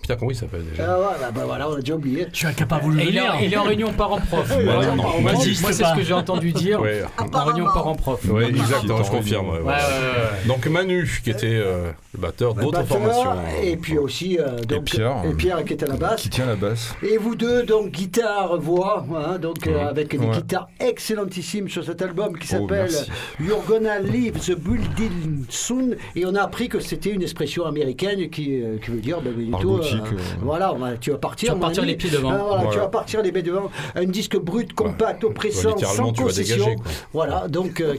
Putain, 0.00 0.16
comment 0.16 0.30
il 0.30 0.36
s'appelle 0.36 0.64
déjà 0.70 0.84
Ah, 0.92 0.96
voilà, 0.98 1.30
ben, 1.30 1.44
voilà, 1.44 1.68
on 1.68 1.74
a 1.74 1.80
déjà 1.80 1.94
oublié. 1.94 2.26
Je 2.32 2.36
suis 2.38 2.46
incapable 2.46 2.90
de 2.92 2.96
le 2.96 3.00
Et 3.02 3.08
il 3.08 3.16
est, 3.16 3.20
en, 3.20 3.32
dire. 3.32 3.42
il 3.42 3.52
est 3.52 3.56
en 3.56 3.62
réunion 3.64 3.92
parent-prof. 3.92 4.50
Ouais, 4.58 4.64
Moi, 4.64 4.74
non, 4.86 4.96
moi, 4.96 5.12
non, 5.16 5.20
moi, 5.22 5.32
non, 5.34 5.40
c'est 5.40 5.54
ce 5.54 5.94
que 5.96 6.02
j'ai 6.02 6.12
entendu 6.14 6.52
dire. 6.52 6.80
Ouais, 6.80 7.02
En 7.32 7.44
réunion 7.44 7.64
parent-prof. 7.66 8.24
ouais, 8.30 8.44
Ah, 8.46 8.48
exactement, 8.48 9.02
je 9.02 9.10
confirme. 9.10 9.46
ouais, 9.50 9.58
Ouais, 9.58 9.64
ouais. 9.64 9.72
ouais, 9.72 9.72
ouais. 9.72 10.46
Donc 10.48 10.66
Manu, 10.66 11.20
qui 11.22 11.30
était 11.30 11.46
euh, 11.48 11.90
le 12.14 12.20
batteur 12.20 12.54
Le 12.54 12.62
d'autres 12.62 12.78
batteur, 12.80 12.98
formations. 12.98 13.32
Et 13.62 13.76
puis 13.76 13.98
aussi 13.98 14.38
euh, 14.38 14.58
donc, 14.60 14.84
Pierre. 14.84 15.16
et 15.28 15.34
Pierre 15.34 15.64
qui 15.64 15.72
est 15.74 15.82
à 15.82 15.86
la 15.86 15.96
basse. 15.96 16.22
Qui 16.22 16.30
tient 16.30 16.46
la 16.46 16.56
basse. 16.56 16.94
Et 17.02 17.16
vous 17.18 17.34
deux, 17.34 17.64
donc 17.64 17.90
guitare, 17.90 18.58
voix, 18.60 19.04
hein, 19.14 19.38
donc 19.38 19.66
euh, 19.66 19.86
avec 19.88 20.10
des 20.10 20.18
Ouais. 20.18 20.30
guitares 20.34 20.68
excellentissimes 20.80 21.68
sur 21.68 21.84
cet 21.84 22.02
album 22.02 22.36
qui 22.38 22.48
Oh, 22.54 22.60
s'appelle 22.62 22.88
merci. 22.90 23.10
You're 23.40 23.62
Gonna 23.66 23.98
Leave 24.00 24.38
the 24.40 24.56
Building 24.58 25.44
Soon. 25.48 25.96
Et 26.16 26.24
on 26.26 26.34
a 26.34 26.42
appris 26.42 26.68
que 26.68 26.80
c'était 26.80 27.10
une 27.10 27.22
expression 27.22 27.64
américaine 27.66 28.28
qui, 28.30 28.60
euh, 28.62 28.78
qui 28.82 28.90
veut 28.90 29.00
dire, 29.00 29.20
ben, 29.20 29.32
Argotique, 29.54 29.87
euh, 29.87 29.87
euh, 29.96 30.16
voilà, 30.42 30.72
on 30.74 30.78
va- 30.78 30.96
tu 30.96 31.10
vas 31.10 31.18
partir. 31.18 31.46
Tu 31.48 31.50
vas 31.50 31.54
mon 31.56 31.60
partir 31.60 31.84
les 31.84 31.96
pieds 31.96 32.10
devant. 32.10 32.30
Ah, 32.32 32.44
voilà, 32.46 32.70
Tu 32.70 32.78
vas 32.78 32.88
partir 32.88 33.22
les 33.22 33.32
pieds 33.32 33.42
devant. 33.42 33.70
Un 33.94 34.04
disque 34.04 34.36
brut, 34.38 34.72
compact, 34.74 35.24
oppressant, 35.24 35.70
littéralement, 35.74 36.06
sans 36.06 36.12
tu 36.12 36.20
vas 36.20 36.26
concession. 36.26 36.56
dégager, 36.56 36.76
quoi. 36.76 36.92
Voilà, 37.12 37.48
donc 37.48 37.80
euh, 37.80 37.94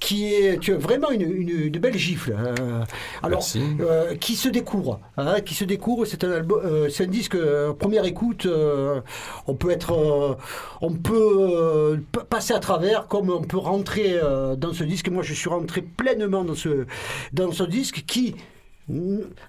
qui, 0.00 0.24
est 0.32 0.58
tu 0.60 0.72
as 0.74 0.76
vraiment 0.78 1.10
une, 1.10 1.22
une, 1.22 1.48
une 1.66 1.78
belle 1.78 1.96
gifle. 1.98 2.32
euh, 2.38 2.82
alors, 3.22 3.38
Merci. 3.40 3.62
euh, 3.80 4.14
qui 4.16 4.34
se 4.36 4.48
découvre, 4.48 5.00
hein, 5.16 5.40
qui 5.40 5.54
se 5.54 5.64
découvre. 5.64 6.04
C'est 6.04 6.24
un 6.24 6.30
album, 6.32 6.60
euh, 6.64 6.88
c'est 6.90 7.04
un 7.04 7.08
disque 7.08 7.34
euh, 7.34 7.72
première 7.72 8.04
écoute. 8.04 8.46
euh, 8.46 9.00
on 9.46 9.54
peut 9.54 9.70
être, 9.70 9.92
euh, 9.92 10.34
on 10.80 10.92
peut 10.92 11.36
euh, 11.40 11.96
passer 12.28 12.54
à 12.54 12.58
travers, 12.58 13.06
comme 13.08 13.30
on 13.30 13.42
peut 13.42 13.58
rentrer 13.58 14.18
euh, 14.22 14.56
dans 14.56 14.72
ce 14.72 14.84
disque. 14.84 15.08
Moi, 15.08 15.22
je 15.22 15.34
suis 15.34 15.48
rentré 15.48 15.82
pleinement 15.82 16.44
dans 16.44 16.54
ce 16.54 16.86
dans 17.32 17.52
ce 17.52 17.62
disque 17.64 18.04
qui 18.06 18.34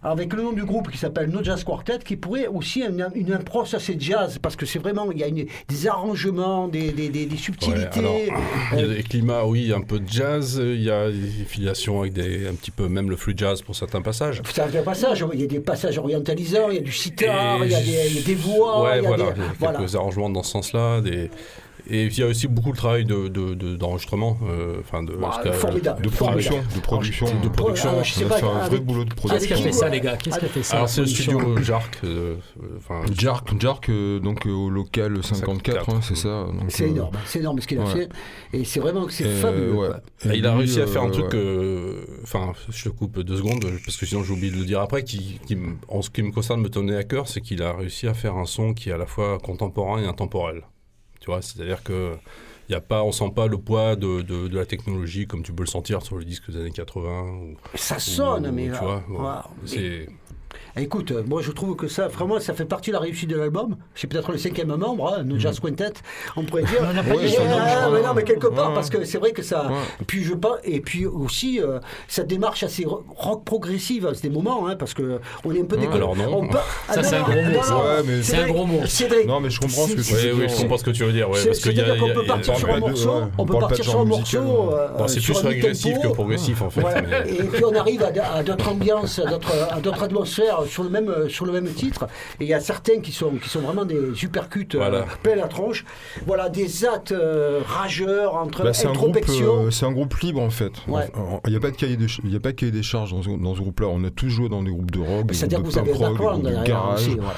avec 0.01 0.33
le 0.33 0.41
nom 0.41 0.51
du 0.51 0.63
groupe 0.65 0.89
qui 0.89 0.97
s'appelle 0.97 1.29
No 1.29 1.43
Jazz 1.43 1.63
Quartet, 1.63 1.99
qui 1.99 2.15
pourrait 2.15 2.47
aussi 2.47 2.81
une, 2.81 3.07
une 3.13 3.33
approche 3.33 3.73
assez 3.75 3.95
jazz, 3.99 4.39
parce 4.41 4.55
que 4.55 4.65
c'est 4.65 4.79
vraiment, 4.79 5.11
il 5.11 5.19
y 5.19 5.23
a 5.23 5.27
une- 5.27 5.45
des 5.67 5.87
arrangements, 5.87 6.67
des, 6.67 6.91
des, 6.91 7.09
des- 7.09 7.25
des 7.25 7.31
Ouais, 7.31 7.37
subtilités. 7.37 7.99
alors, 7.99 8.15
il 8.73 8.79
y 8.79 8.83
a 8.83 8.87
des 8.87 9.03
climats, 9.03 9.45
oui, 9.45 9.71
un 9.73 9.81
peu 9.81 9.99
de 9.99 10.09
jazz, 10.09 10.59
il 10.63 10.81
y 10.81 10.89
a 10.89 11.09
des 11.11 11.45
filiations 11.47 12.01
avec 12.01 12.13
des, 12.13 12.47
un 12.47 12.53
petit 12.53 12.71
peu 12.71 12.87
même 12.87 13.09
le 13.09 13.15
flux 13.15 13.33
jazz 13.37 13.61
pour 13.61 13.75
certains 13.75 14.01
passages. 14.01 14.41
C'est 14.53 14.61
un 14.61 14.83
passage, 14.83 15.23
il 15.33 15.39
y 15.39 15.43
a 15.43 15.47
des 15.47 15.59
passages 15.59 15.97
orientalisants, 15.99 16.69
il 16.69 16.75
y 16.75 16.79
a 16.79 16.81
du 16.81 16.91
sitar, 16.91 17.63
il 17.63 17.71
y 17.71 17.75
a 17.75 17.81
des, 18.25 18.35
voix, 18.35 18.83
Ouais, 18.83 18.97
il 18.99 19.03
y 19.03 19.05
a 19.05 19.07
voilà, 19.07 19.23
des- 19.25 19.29
il 19.37 19.43
y 19.43 19.45
a 19.45 19.53
voilà. 19.59 19.77
quelques 19.79 19.95
arrangements 19.95 20.29
dans 20.29 20.43
ce 20.43 20.51
sens-là. 20.51 21.01
Des... 21.01 21.29
Et 21.89 22.05
il 22.05 22.17
y 22.17 22.23
a 22.23 22.27
aussi 22.27 22.47
beaucoup 22.47 22.71
de 22.71 22.77
travail 22.77 23.05
de, 23.05 23.27
de- 23.27 23.53
de- 23.53 23.75
d'enregistrement. 23.75 24.37
euh, 24.43 24.77
enfin 24.81 25.03
de, 25.03 25.13
Bah. 25.13 25.41
De 25.43 26.09
production. 26.09 26.57
De 26.73 26.79
production. 26.79 27.27
De 27.41 27.49
production. 27.49 28.03
Fait 28.03 28.23
un 28.23 28.27
vrai 28.27 28.61
avec- 28.65 28.83
boulot 28.83 29.05
de 29.05 29.09
Qu'est-ce 29.13 29.21
qui 29.21 29.27
production. 29.27 29.55
a 29.55 29.61
fait 29.61 29.71
ça, 29.71 29.89
les 29.89 30.01
gars? 30.01 30.17
Qu'est-ce 30.17 30.39
qui 30.39 30.45
a 30.45 30.49
fait 30.49 30.63
ça 30.63 30.75
Alors 30.77 30.89
c'est 30.89 31.01
le 31.01 31.05
production 31.07 31.39
studio 31.39 31.57
Jark. 31.63 31.97
euh, 32.03 32.35
euh, 32.61 32.65
enfin, 32.77 33.01
Jark, 33.17 33.59
Jark 33.61 33.89
euh, 33.89 34.19
donc 34.19 34.45
euh, 34.45 34.51
au 34.51 34.69
local 34.69 35.23
54, 35.23 35.89
hein, 35.89 35.99
c'est 36.01 36.15
ça. 36.15 36.47
C'est 36.69 36.83
euh, 36.83 36.87
énorme, 36.87 37.15
c'est 37.25 37.39
énorme 37.39 37.61
ce 37.61 37.67
qu'il 37.67 37.79
a 37.79 37.83
ouais. 37.83 37.91
fait. 37.91 38.09
Et 38.53 38.63
c'est 38.65 38.79
vraiment, 38.79 39.07
c'est 39.09 39.23
fabuleux. 39.25 39.73
ouais. 39.73 39.87
quoi. 40.23 40.33
Et 40.33 40.37
il 40.37 40.45
a 40.45 40.55
réussi 40.55 40.81
à 40.81 40.87
faire 40.87 41.03
un 41.03 41.09
truc, 41.09 41.33
euh, 41.33 42.03
enfin, 42.23 42.53
je 42.69 42.83
te 42.85 42.89
coupe 42.89 43.19
deux 43.21 43.37
secondes, 43.37 43.65
parce 43.85 43.97
que 43.97 44.05
sinon 44.05 44.23
j'ai 44.23 44.33
oublié 44.33 44.51
de 44.51 44.57
le 44.57 44.65
dire 44.65 44.81
après, 44.81 45.03
qui, 45.03 45.39
en 45.87 46.01
ce 46.01 46.09
qui 46.09 46.21
me 46.23 46.31
concerne, 46.31 46.61
me 46.61 46.69
tenait 46.69 46.95
à 46.97 47.03
cœur, 47.03 47.27
c'est 47.27 47.41
qu'il 47.41 47.61
a 47.63 47.73
réussi 47.73 48.07
à 48.07 48.13
faire 48.13 48.35
un 48.35 48.45
son 48.45 48.73
qui 48.73 48.89
est 48.89 48.93
à 48.93 48.97
la 48.97 49.05
fois 49.05 49.37
contemporain 49.39 50.01
et 50.01 50.05
intemporel. 50.05 50.63
Tu 51.27 51.31
vois, 51.31 51.41
c'est-à-dire 51.41 51.83
que 51.83 52.15
il 52.69 52.71
y 52.71 52.75
a 52.75 52.79
pas, 52.79 53.03
on 53.03 53.11
sent 53.11 53.31
pas 53.35 53.47
le 53.47 53.57
poids 53.57 53.97
de, 53.97 54.21
de- 54.21 54.47
de 54.47 54.55
la 54.57 54.65
technologie 54.65 55.27
comme 55.27 55.43
tu 55.43 55.51
peux 55.51 55.63
le 55.63 55.67
sentir 55.67 56.01
sur 56.01 56.15
le 56.17 56.23
disque 56.23 56.49
des 56.49 56.57
années 56.57 56.71
80. 56.71 57.21
Ou, 57.23 57.57
Ça 57.75 57.99
sonne, 57.99 58.47
ou- 58.47 58.51
mais. 58.53 58.69
tu 58.71 58.77
vois, 58.79 59.03
c'est 59.65 60.07
Écoute, 60.77 61.11
euh, 61.11 61.23
moi 61.27 61.41
je 61.41 61.51
trouve 61.51 61.75
que 61.75 61.87
ça, 61.87 62.07
vraiment, 62.07 62.39
ça 62.39 62.53
fait 62.53 62.65
partie 62.65 62.91
de 62.91 62.95
la 62.95 62.99
réussite 63.01 63.29
de 63.29 63.35
l'album. 63.37 63.75
C'est 63.95 64.07
peut-être 64.07 64.31
le 64.31 64.37
cinquième 64.37 64.75
membre, 64.75 65.15
hein, 65.17 65.23
No 65.23 65.37
Jazz 65.39 65.59
Quintet, 65.59 65.93
on 66.35 66.43
pourrait 66.43 66.63
dire. 66.63 66.79
On 67.11 67.17
dit 67.19 67.29
son 67.29 67.43
nom, 67.45 67.57
ah, 67.59 67.89
mais 67.91 68.01
non, 68.01 68.13
mais 68.15 68.23
quelque 68.23 68.47
part, 68.47 68.69
Ouais. 68.69 68.75
parce 68.75 68.89
que 68.89 69.03
c'est 69.05 69.17
vrai 69.17 69.31
que 69.31 69.41
ça. 69.41 69.67
Ouais. 69.67 69.73
Et 70.01 70.05
puis 70.05 70.23
je 70.23 70.33
pas, 70.33 70.57
et 70.63 70.81
puis 70.81 71.05
aussi 71.05 71.59
euh, 71.61 71.79
cette 72.07 72.27
démarche 72.27 72.63
assez 72.63 72.85
ro- 72.85 73.03
rock 73.15 73.43
progressive 73.43 74.05
à 74.07 74.11
des 74.11 74.29
moments, 74.29 74.67
hein, 74.67 74.75
parce 74.77 74.93
que 74.93 75.19
on 75.45 75.51
est 75.53 75.61
un 75.61 75.65
peu 75.65 75.75
Ouais, 75.75 75.81
déconné. 75.81 75.97
alors 75.97 76.15
non. 76.15 76.37
On 76.43 76.47
peut- 76.47 76.57
Ah, 76.89 76.93
Ça, 76.93 77.01
non, 77.01 77.07
c'est 77.09 77.15
un 77.15 77.19
non, 77.19 77.25
gros 77.25 77.35
mot, 77.35 77.41
non, 77.41 77.51
non, 77.51 78.07
Ouais, 78.07 78.21
C'est 78.23 78.37
un 78.37 78.47
gros 78.47 78.65
mot. 78.65 78.85
Cédric, 78.85 79.27
Non, 79.27 79.39
mais 79.39 79.49
je 79.49 79.59
comprends 79.59 79.87
ce 79.87 79.93
que 79.93 80.01
c'est- 80.01 80.09
tu 80.11 80.15
veux 80.27 80.31
Oui, 80.33 80.37
dire. 80.39 80.47
oui, 80.49 80.53
je 80.55 80.61
comprends 80.61 80.77
ce 80.77 80.83
que 80.83 80.89
tu 80.91 81.03
veux 81.03 81.11
dire. 81.13 81.29
Ouais, 81.29 81.39
C'est- 81.39 81.47
parce 81.47 81.59
qu'il 81.59 81.73
y 81.77 81.81
a, 81.81 81.95
qu'on 81.97 82.13
peut 82.13 82.25
partir 82.25 82.57
sur 82.57 82.69
un 82.73 82.79
morceau, 82.79 83.09
ouais, 83.09 83.21
on 83.37 83.41
on 83.43 83.45
peut 83.45 83.59
partir 83.59 83.83
sur 83.83 83.99
un 83.99 84.05
morceau. 84.05 84.39
ouais. 84.39 84.73
euh, 84.99 85.07
c'est 85.07 85.19
plus 85.21 85.33
tempo. 85.33 86.01
que 86.01 86.07
progressif 86.13 86.61
en 86.61 86.69
fait. 86.69 86.81
Et 87.27 87.43
puis 87.43 87.63
on 87.65 87.73
arrive 87.75 88.03
à, 88.03 88.43
d'autres 88.43 88.69
ambiances, 88.69 89.19
à 89.19 89.25
d'autres, 89.29 89.51
à 89.71 89.79
sur 90.67 90.83
le 90.83 90.89
même, 90.89 91.29
sur 91.29 91.45
le 91.45 91.51
même 91.51 91.67
titre. 91.73 92.07
Et 92.39 92.43
il 92.45 92.47
y 92.47 92.53
a 92.53 92.59
certains 92.59 92.99
qui 93.01 93.11
sont, 93.11 93.31
qui 93.41 93.49
sont 93.49 93.61
vraiment 93.61 93.85
des 93.85 94.13
supercutes 94.15 94.75
euh, 94.75 94.79
Voilà. 94.79 95.05
plein 95.23 95.35
la 95.35 95.47
tronche. 95.47 95.85
Voilà, 96.25 96.49
des 96.49 96.85
actes 96.85 97.11
euh, 97.11 97.61
rageurs 97.65 98.35
entre 98.35 98.63
Bah, 98.63 98.73
c'est 98.73 98.87
un 98.87 98.93
groupe, 98.93 99.17
introspection. 99.17 99.65
euh, 99.65 99.71
c'est 99.71 99.85
un 99.85 99.91
groupe 99.91 100.15
libre 100.17 100.41
en 100.41 100.49
fait. 100.49 100.71
Ouais. 100.87 101.09
Il 101.45 101.51
n'y 101.51 101.57
a 101.57 101.59
pas 101.59 101.71
de 101.71 101.75
cahier 101.75 101.97
y 102.23 102.35
a 102.35 102.39
pas 102.39 102.51
de 102.51 102.55
cahier 102.55 102.71
des 102.71 102.83
charges 102.83 103.11
dans 103.11 103.21
ce, 103.23 103.29
dans 103.29 103.55
ce 103.55 103.59
groupe-là. 103.61 103.87
On 103.89 104.03
a 104.03 104.09
tous 104.09 104.29
joué 104.29 104.49
dans 104.49 104.63
des 104.63 104.71
groupes 104.71 104.91
de 104.91 104.99
rock, 104.99 105.25
des 105.27 105.47
groupes 105.47 105.67
de 105.67 105.73
punk 105.73 106.01
un 106.01 106.07
rock, 106.07 106.41
des 106.41 106.51
groupes 106.51 106.61
de 106.63 106.67
garage. 106.67 106.99
aussi. 107.07 107.15
voilà. 107.17 107.35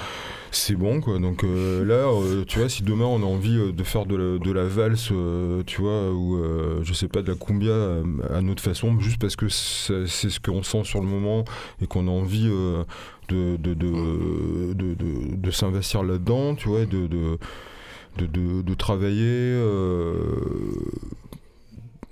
C'est 0.51 0.75
bon 0.75 0.99
quoi. 1.01 1.19
Donc 1.19 1.43
euh, 1.43 1.85
là, 1.85 2.07
euh, 2.07 2.43
tu 2.45 2.59
vois, 2.59 2.69
si 2.69 2.83
demain 2.83 3.05
on 3.05 3.21
a 3.21 3.25
envie 3.25 3.57
euh, 3.57 3.71
de 3.71 3.83
faire 3.83 4.05
de 4.05 4.51
la, 4.51 4.63
valse, 4.63 5.11
tu 5.65 5.81
vois, 5.81 6.11
ou 6.11 6.39
je 6.83 6.93
sais 6.93 7.07
pas 7.07 7.21
de 7.21 7.31
la 7.31 7.37
cumbia 7.37 8.01
à 8.33 8.41
notre 8.41 8.61
façon, 8.63 8.99
juste 8.99 9.19
parce 9.19 9.35
que 9.35 9.47
c'est 9.49 10.07
ce 10.07 10.39
qu'on 10.39 10.63
sent 10.63 10.83
sur 10.83 11.01
le 11.01 11.07
moment 11.07 11.45
et 11.81 11.87
qu'on 11.87 12.07
a 12.07 12.11
envie 12.11 12.49
de, 13.29 13.57
de, 13.57 13.73
de, 13.73 15.51
s'investir 15.51 16.03
là-dedans, 16.03 16.55
tu 16.55 16.69
vois, 16.69 16.85
de 16.85 18.73
travailler. 18.75 19.55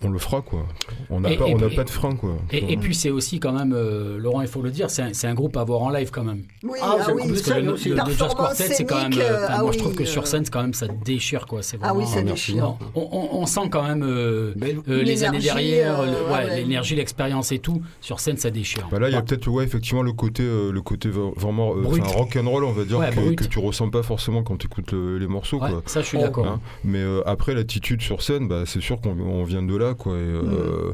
On 0.03 0.09
le 0.09 0.19
fera 0.19 0.41
quoi. 0.41 0.65
On 1.09 1.19
n'a 1.21 1.29
pas, 1.35 1.47
et 1.47 1.55
on 1.55 1.57
pas 1.69 1.83
de 1.83 1.89
frein 1.89 2.15
quoi. 2.15 2.37
Et, 2.51 2.73
et 2.73 2.77
puis 2.77 2.93
c'est 2.93 3.09
aussi 3.09 3.39
quand 3.39 3.51
même, 3.51 3.73
euh, 3.75 4.17
Laurent, 4.19 4.41
il 4.41 4.47
faut 4.47 4.61
le 4.61 4.69
dire, 4.69 4.89
c'est 4.91 5.01
un, 5.01 5.13
c'est 5.13 5.25
un 5.27 5.33
groupe 5.33 5.57
à 5.57 5.63
voir 5.63 5.81
en 5.81 5.89
live 5.89 6.11
quand 6.11 6.23
même. 6.23 6.43
Oui, 6.63 6.77
Ah, 6.81 6.97
ah, 6.99 7.03
c'est 7.05 7.13
oui. 7.13 7.23
un 7.23 7.27
Parce 7.29 7.41
que 7.41 7.53
le, 7.53 7.61
le- 7.61 7.71
le 7.71 8.13
Jazz 8.13 8.33
Quartet, 8.35 8.63
c'est 8.67 8.85
quand 8.85 9.01
même. 9.01 9.11
euh, 9.19 9.45
ah 9.49 9.57
moi, 9.61 9.69
oui, 9.69 9.73
je 9.73 9.79
trouve 9.79 9.95
que 9.95 10.03
euh. 10.03 10.05
sur 10.05 10.27
scène, 10.27 10.43
quand 10.51 10.61
même, 10.61 10.73
ça 10.75 10.87
déchire 10.87 11.47
quoi. 11.47 11.63
C'est 11.63 11.79
Ah 11.81 11.95
oui, 11.95 12.03
vraiment- 12.03 12.15
ça 12.15 12.21
déchire. 12.21 12.75
On, 12.95 13.01
on- 13.11 13.29
on 13.41 13.45
sent 13.47 13.69
quand 13.71 13.81
même 13.83 14.03
euh, 14.03 14.53
Belle- 14.55 14.81
euh, 14.87 15.01
les 15.01 15.23
années 15.23 15.39
derrière, 15.39 16.03
le- 16.03 16.11
ouais, 16.11 16.31
ouais. 16.47 16.55
l'énergie, 16.57 16.95
l'expérience 16.95 17.51
et 17.51 17.59
tout. 17.59 17.81
Sur 17.99 18.19
scène, 18.19 18.37
ça 18.37 18.51
déchire. 18.51 18.87
Bah 18.91 18.99
là, 18.99 19.09
il 19.09 19.13
y 19.13 19.17
a 19.17 19.21
peut-être 19.23 19.47
ouais, 19.47 19.63
effectivement 19.63 20.03
le 20.03 20.13
côté, 20.13 20.43
euh, 20.43 20.71
le 20.71 20.81
côté 20.81 21.09
vraiment 21.09 21.75
euh, 21.75 21.81
rock 22.15 22.35
and 22.39 22.47
roll, 22.47 22.63
on 22.65 22.71
va 22.71 22.83
dire, 22.85 22.99
Ouais, 22.99 23.09
que, 23.09 23.33
que 23.33 23.43
tu 23.45 23.57
ressens 23.59 23.89
pas 23.89 24.03
forcément 24.03 24.43
quand 24.43 24.57
tu 24.57 24.67
écoutes 24.67 24.93
les 24.93 25.27
morceaux. 25.27 25.59
Ça, 25.87 26.01
je 26.01 26.05
suis 26.05 26.17
d'accord. 26.19 26.45
Hein. 26.45 26.59
Mais 26.83 27.03
après, 27.25 27.55
l'attitude 27.55 28.01
sur 28.03 28.21
scène, 28.21 28.47
bah, 28.47 28.63
c'est 28.67 28.81
sûr 28.81 29.01
qu'on 29.01 29.17
on 29.19 29.43
vient 29.43 29.63
de 29.63 29.75
là. 29.75 29.86
Quoi, 29.93 30.13
et, 30.13 30.17
euh, 30.19 30.93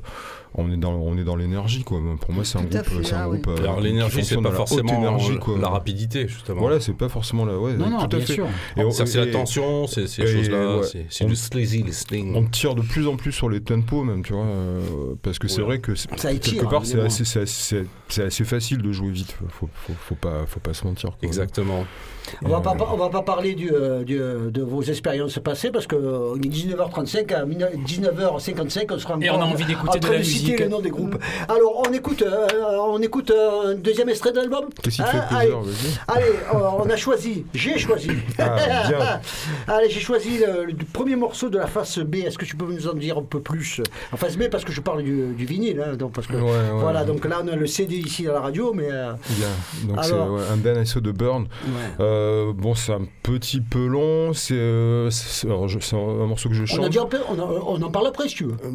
on 0.56 0.72
est 0.72 0.78
dans, 0.78 0.94
on 0.94 1.18
est 1.18 1.24
dans 1.24 1.36
l'énergie, 1.36 1.84
quoi. 1.84 2.00
Pour 2.22 2.32
moi, 2.32 2.46
c'est 2.46 2.60
un 2.60 2.62
groupe, 2.64 2.84
fait, 2.86 3.04
c'est 3.04 3.16
un 3.16 3.28
oui. 3.28 3.40
groupe. 3.40 3.60
Alors 3.60 3.78
qui 3.78 3.84
l'énergie, 3.84 4.24
c'est 4.24 4.36
pas 4.36 4.42
à 4.42 4.44
la 4.44 4.50
haute 4.50 4.56
forcément 4.70 4.98
énergie, 5.00 5.38
quoi. 5.40 5.58
la 5.60 5.70
rapidité, 5.70 6.28
justement. 6.28 6.60
Voilà, 6.62 6.80
c'est 6.80 6.94
pas 6.94 7.10
forcément 7.10 7.46
la. 7.46 7.58
Ouais, 7.58 7.74
Non, 7.74 7.90
non, 7.90 7.98
tout 8.00 8.04
à 8.04 8.20
bien 8.20 8.20
fait. 8.20 8.34
sûr. 8.34 8.48
Et 8.78 8.84
on- 8.84 8.92
Ça, 8.92 9.06
c'est 9.06 9.26
la 9.26 9.32
tension, 9.32 9.88
c'est 9.88 10.08
ces 10.08 10.28
choses-là, 10.28 10.82
c'est- 11.10 11.26
du 11.26 11.36
sleazy 11.36 11.82
listening. 11.84 12.36
On 12.36 12.46
tire 12.46 12.76
de 12.76 12.82
plus 12.82 13.08
en 13.08 13.16
plus 13.16 13.32
sur 13.32 13.50
les 13.50 13.62
tempos, 13.62 14.04
même, 14.04 14.24
tu 14.24 14.34
vois. 14.34 14.44
euh, 14.44 15.16
parce 15.22 15.40
que 15.40 15.48
c'est 15.48 15.62
vrai 15.62 15.80
que 15.80 15.94
quelque 16.40 16.66
part, 16.66 16.86
c'est 16.86 17.00
assez, 17.00 18.44
facile 18.44 18.82
de 18.82 18.92
jouer 18.92 19.10
vite. 19.10 19.36
Faut, 19.50 19.70
faut, 19.74 19.94
faut 19.94 20.16
pas, 20.16 20.46
faut 20.46 20.60
pas 20.60 20.74
se 20.74 20.86
mentir. 20.86 21.12
quoi. 21.12 21.28
Exactement. 21.28 21.86
On 22.44 22.50
va, 22.50 22.58
Euh, 22.58 22.60
pas, 22.62 22.76
on 22.92 22.98
va 22.98 23.10
pas 23.10 23.22
parler 23.22 23.54
du, 23.56 23.72
euh, 23.72 24.04
du, 24.04 24.20
euh, 24.20 24.50
de 24.50 24.62
vos 24.62 24.82
expériences 24.82 25.40
passées 25.40 25.72
parce 25.72 25.88
que 25.88 25.96
euh, 25.96 26.36
il 26.42 26.46
est 26.48 26.50
19h35 26.76 27.34
à 27.34 27.46
19h55 27.46 28.86
on 28.92 29.00
sera 29.00 29.18
Et 29.22 29.30
on 29.30 29.42
a 29.42 29.46
envie 29.46 29.66
d'écouter 29.66 29.90
en 29.92 29.96
de 29.96 30.00
train 30.00 30.14
la 30.18 30.24
citer 30.24 30.44
musique. 30.52 30.60
les 30.60 30.68
noms 30.68 30.80
des 30.82 30.90
groupes. 30.90 31.18
Alors 31.50 31.84
on 31.88 31.94
écoute, 31.94 32.22
euh, 32.22 32.48
on 32.88 33.02
écoute 33.02 33.32
euh, 33.32 33.72
un 33.72 33.76
deuxième 33.76 34.10
extrait 34.10 34.32
de 34.32 34.38
l'album. 34.38 34.66
Qu'est-ce 34.82 34.96
qui 34.98 35.02
Hein, 35.02 35.06
fait 35.06 35.36
allez, 35.36 35.52
plaisir 35.52 35.60
vas-y. 35.62 36.18
allez, 36.18 36.36
euh, 36.54 36.70
on 36.80 36.90
a 36.90 36.96
choisi, 36.96 37.46
j'ai 37.54 37.78
choisi. 37.78 38.10
Ah, 38.40 39.20
allez, 39.68 39.90
j'ai 39.90 40.00
choisi 40.00 40.38
le, 40.40 40.66
le 40.66 40.76
premier 40.94 41.16
morceau 41.16 41.50
de 41.50 41.58
la 41.58 41.68
face 41.68 42.00
B. 42.00 42.16
Est-ce 42.16 42.38
que 42.38 42.46
tu 42.46 42.56
peux 42.56 42.66
nous 42.66 42.88
en 42.88 42.94
dire 42.94 43.18
un 43.18 43.24
peu 43.24 43.40
plus 43.42 43.82
En 44.12 44.18
face 44.18 44.38
B? 44.38 44.44
Parce 44.50 44.64
que 44.64 44.72
je 44.72 44.82
parle 44.82 45.04
du, 45.04 45.34
du 45.34 45.46
vinyle, 45.46 45.82
hein, 45.86 45.96
donc 45.96 46.14
parce 46.14 46.28
que 46.28 46.34
Ouais, 46.36 46.42
ouais, 46.42 46.58
voilà, 46.80 47.02
ouais. 47.02 47.06
donc 47.06 47.26
là 47.26 47.42
on 47.44 47.48
a 47.48 47.56
le 47.56 47.68
CD 47.68 47.96
ici 47.98 48.28
à 48.28 48.34
la 48.34 48.40
radio, 48.42 48.74
mais 48.74 48.88
euh, 48.92 49.14
Bien. 49.30 49.48
Donc 49.88 50.04
c'est 50.04 50.14
Alors- 50.14 50.32
ouais, 50.34 50.42
un 50.52 50.58
Ben 50.58 50.82
ISO 50.82 51.00
de 51.00 51.12
Burn. 51.12 51.44
ouais. 51.66 52.06
Euh, 52.14 52.54
bon, 52.54 52.76
c'est 52.76 52.94
un 52.94 53.02
petit 53.24 53.60
peu 53.62 53.86
long. 53.88 54.34
C'est 54.34 54.54
euh, 54.54 55.10
c'est- 55.10 55.48
c'est 55.48 55.96
un, 55.96 56.00
un 56.00 56.28
morceau 56.28 56.50
que 56.50 56.56
je 56.56 56.62
on, 56.62 56.64
a 56.64 56.68
chante. 56.84 56.90
dit 56.90 57.00
un 57.00 57.06
peu- 57.06 57.20
on, 57.30 57.40
en- 57.40 57.64
on 57.80 57.82
en 57.82 57.90
parle 57.92 58.08
après 58.08 58.28
si 58.30 58.36
tu 58.36 58.44
veux. 58.46 58.56
Euh, 58.64 58.72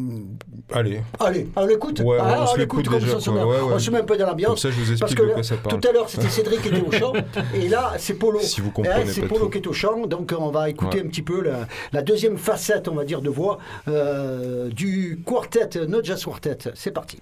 allez, 0.73 1.01
Allez, 1.19 1.47
on 1.55 1.65
l'écoute. 1.65 1.99
Ouais, 2.01 2.17
Ah, 2.19 2.41
on 2.43 2.47
se 2.47 2.57
l'écoute 2.57 2.87
comme 2.87 2.99
déjà, 2.99 3.19
ça, 3.19 3.31
Ouais, 3.31 3.41
ouais. 3.43 3.57
on 3.73 3.79
se 3.79 3.91
met 3.91 3.99
un 3.99 4.03
peu 4.03 4.15
dans 4.17 4.25
comme 4.25 4.31
l'ambiance. 4.31 4.61
ça, 4.61 4.69
je 4.69 4.75
vous 4.75 4.81
Parce 4.97 5.11
explique 5.11 5.17
que 5.17 5.23
de 5.23 5.27
là, 5.29 5.33
quoi 5.35 5.43
ça 5.43 5.55
parle. 5.57 5.79
tout 5.79 5.87
à 5.87 5.91
l'heure, 5.91 6.09
c'était 6.09 6.29
Cédric 6.29 6.61
qui 6.61 6.67
était 6.69 6.81
au 6.85 6.91
chant, 6.91 7.13
et 7.55 7.67
là, 7.69 7.93
c'est 7.97 8.15
Polo. 8.15 8.39
Si 8.41 8.61
vous 8.61 8.69
Hein, 8.69 8.71
comprenez 8.73 9.05
c'est 9.07 9.21
pas 9.21 9.27
Polo 9.27 9.49
qui 9.49 9.57
est 9.59 9.67
au 9.67 9.73
chant, 9.73 10.05
donc 10.07 10.33
on 10.37 10.49
va 10.49 10.69
écouter 10.69 10.99
un 11.01 11.07
petit 11.07 11.21
peu 11.23 11.41
la, 11.41 11.67
la 11.93 12.01
deuxième 12.01 12.37
facette, 12.37 12.87
on 12.87 12.95
va 12.95 13.05
dire, 13.05 13.21
de 13.21 13.29
voix 13.29 13.57
euh, 13.87 14.69
du 14.69 15.21
quartet, 15.25 15.69
No 15.87 16.03
Jazz 16.03 16.23
Quartet. 16.23 16.57
C'est 16.75 16.91
parti. 16.91 17.19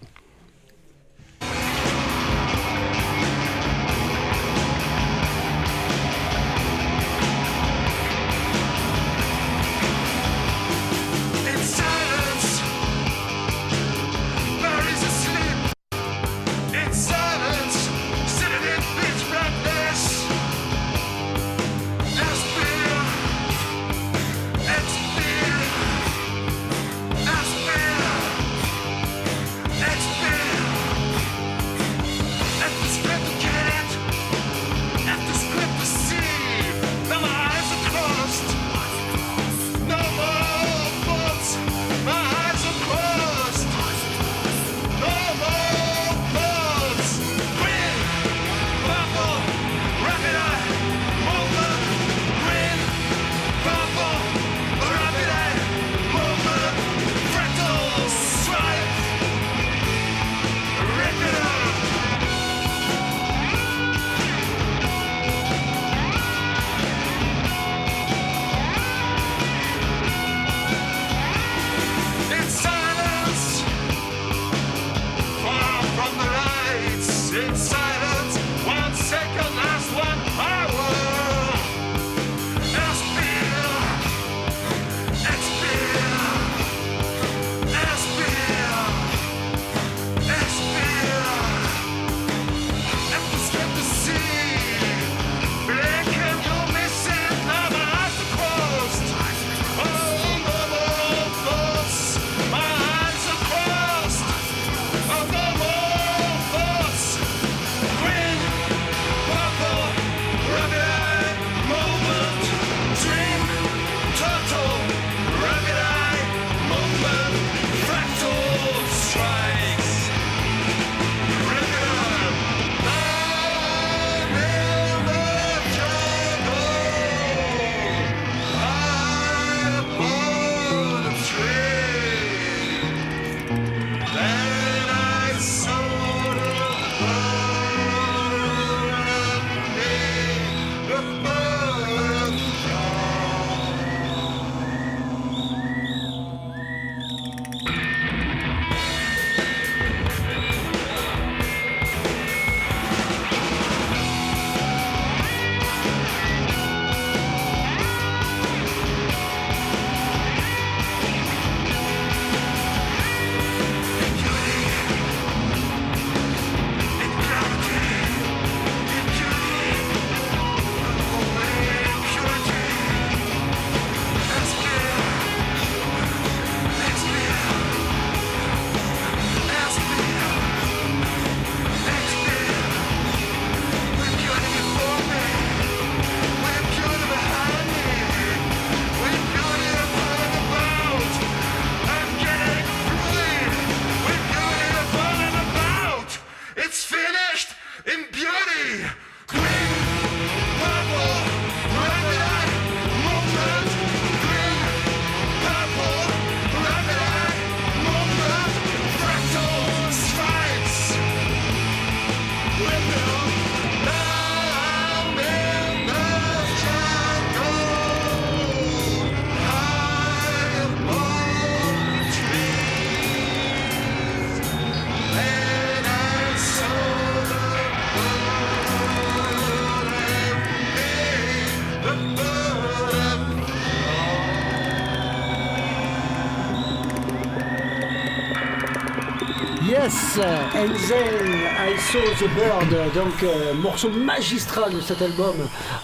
Then 240.58 241.45
I 241.60 241.78
saw 241.78 242.01
the 242.16 242.28
bird, 242.34 242.93
donc 242.95 243.22
euh, 243.22 243.53
morceau 243.53 243.89
magistral 243.91 244.74
de 244.74 244.82
cet 244.82 245.03
album, 245.03 245.36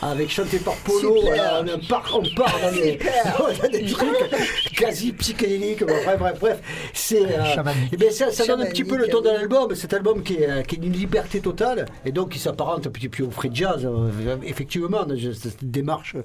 avec 0.02 0.32
chanté 0.32 0.58
par 0.58 0.74
Polo. 0.78 1.22
Voilà, 1.22 1.62
on, 1.62 1.88
part, 1.88 2.12
on 2.12 2.24
part 2.36 2.60
dans 2.60 2.72
des, 2.72 2.98
dans 3.62 3.68
des 3.70 3.86
trucs 3.86 4.76
quasi 4.76 5.12
psychédéliques. 5.14 5.84
Bref, 5.84 6.18
bref, 6.18 6.40
bref. 6.40 6.58
C'est, 7.06 7.38
euh, 7.38 7.44
Chamanique. 7.54 7.90
eh 7.92 7.98
bien, 7.98 8.12
ça, 8.12 8.32
ça 8.32 8.46
donne 8.46 8.62
un 8.62 8.66
petit 8.68 8.84
peu 8.86 8.96
le 8.98 9.08
ton 9.08 9.20
de 9.22 9.28
l'album. 9.30 9.76
Cet 9.76 9.94
album 9.94 10.24
qui 10.24 10.36
est, 10.36 10.66
qui 10.68 10.76
est 10.76 10.80
d'une 10.80 10.94
liberté 10.94 11.42
totale 11.42 11.86
et 12.06 12.12
donc 12.14 12.30
qui 12.30 12.40
s'apparente 12.40 12.88
un 12.88 12.92
petit 12.92 13.10
peu 13.10 13.24
au 13.24 13.30
free 13.32 13.50
jazz. 13.54 13.86
euh, 13.86 14.38
effectivement, 14.46 15.06
cette 15.34 15.64
démarche 15.70 16.16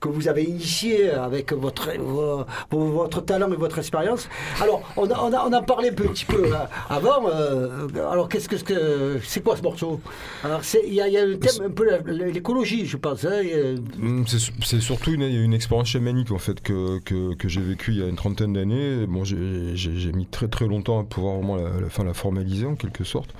que 0.00 0.08
vous 0.08 0.28
avez 0.28 0.42
initiée 0.44 1.10
avec 1.10 1.52
votre, 1.52 1.90
vo- 1.98 2.44
vo- 2.70 2.90
votre 2.92 3.22
talent 3.22 3.50
et 3.50 3.56
votre 3.56 3.78
expérience. 3.78 4.28
Alors, 4.60 4.82
on, 4.98 5.10
a, 5.10 5.18
on, 5.22 5.32
a, 5.32 5.46
on 5.48 5.52
en 5.52 5.62
parlait 5.62 5.90
un 5.90 5.94
petit 5.94 6.26
peu 6.26 6.44
euh, 6.44 6.56
avant. 6.90 7.28
euh, 7.28 7.86
alors, 8.12 8.28
qu'est-ce 8.28 8.48
que 8.48 8.56
que- 8.56 9.18
c'est 9.24 9.42
quoi 9.42 9.56
ce 9.56 9.62
morceau? 9.62 10.00
Alors, 10.44 10.62
c'est- 10.64 10.84
il 10.86 10.94
y, 10.94 11.00
a- 11.00 11.08
y 11.08 11.16
a 11.16 11.22
un 11.22 11.36
thème 11.36 11.64
un 11.66 11.70
peu 11.70 11.86
l'écologie, 12.10 12.84
je 12.86 12.96
pense. 12.98 13.24
hein, 13.24 13.30
a- 13.42 13.76
Mm, 13.98 14.24
C'est 14.26 14.38
c'est 14.64 14.80
surtout 14.80 15.12
une, 15.12 15.22
une 15.22 15.54
expérience 15.54 15.88
chamanique 15.88 16.30
en 16.32 16.38
fait 16.38 16.60
que, 16.60 16.98
que, 17.00 17.34
que 17.34 17.48
j'ai 17.48 17.60
vécue 17.60 17.92
il 17.92 17.98
y 17.98 18.02
a 18.02 18.08
une 18.08 18.16
trentaine 18.16 18.52
d'années. 18.52 19.06
Bon, 19.06 19.24
j'ai 19.24 20.12
mis 20.12 20.26
très 20.36 20.48
très 20.48 20.66
longtemps 20.66 21.00
à 21.00 21.04
pouvoir 21.04 21.36
vraiment 21.36 21.56
la, 21.56 21.86
enfin, 21.86 22.04
la 22.04 22.12
formaliser 22.12 22.66
en 22.66 22.76
quelque 22.76 23.04
sorte. 23.04 23.30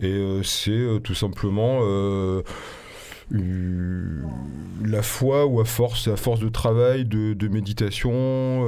Et 0.00 0.06
euh, 0.06 0.42
c'est 0.42 0.72
euh, 0.72 0.98
tout 0.98 1.14
simplement 1.14 1.78
euh, 1.82 2.42
la 3.30 5.02
foi 5.02 5.46
ou 5.46 5.60
à 5.60 5.64
force, 5.64 6.08
à 6.08 6.16
force 6.16 6.40
de 6.40 6.48
travail, 6.48 7.04
de, 7.04 7.48
méditation, 7.48 8.64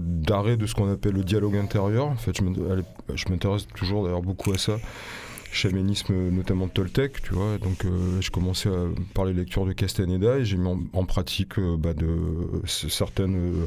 d'arrêt 0.00 0.56
de 0.56 0.66
ce 0.66 0.74
qu'on 0.74 0.90
appelle 0.90 1.12
le 1.12 1.24
dialogue 1.24 1.56
intérieur. 1.56 2.06
En 2.06 2.16
fait, 2.16 2.36
je 2.38 3.28
m'intéresse 3.28 3.66
toujours 3.68 4.04
d'ailleurs 4.04 4.22
beaucoup 4.22 4.52
à 4.52 4.58
ça 4.58 4.78
chamanisme 5.52 6.14
notamment 6.30 6.68
Toltec, 6.68 7.22
tu 7.22 7.34
vois. 7.34 7.58
Donc 7.58 7.84
euh, 7.84 8.20
je 8.20 8.30
commençais 8.30 8.70
par 9.14 9.24
les 9.24 9.32
lectures 9.32 9.66
de 9.66 9.72
Castaneda 9.72 10.38
et 10.38 10.44
j'ai 10.44 10.56
mis 10.56 10.68
en, 10.92 11.04
pratique 11.04 11.58
bah, 11.78 11.94
de 11.94 12.08
certaines 12.64 13.66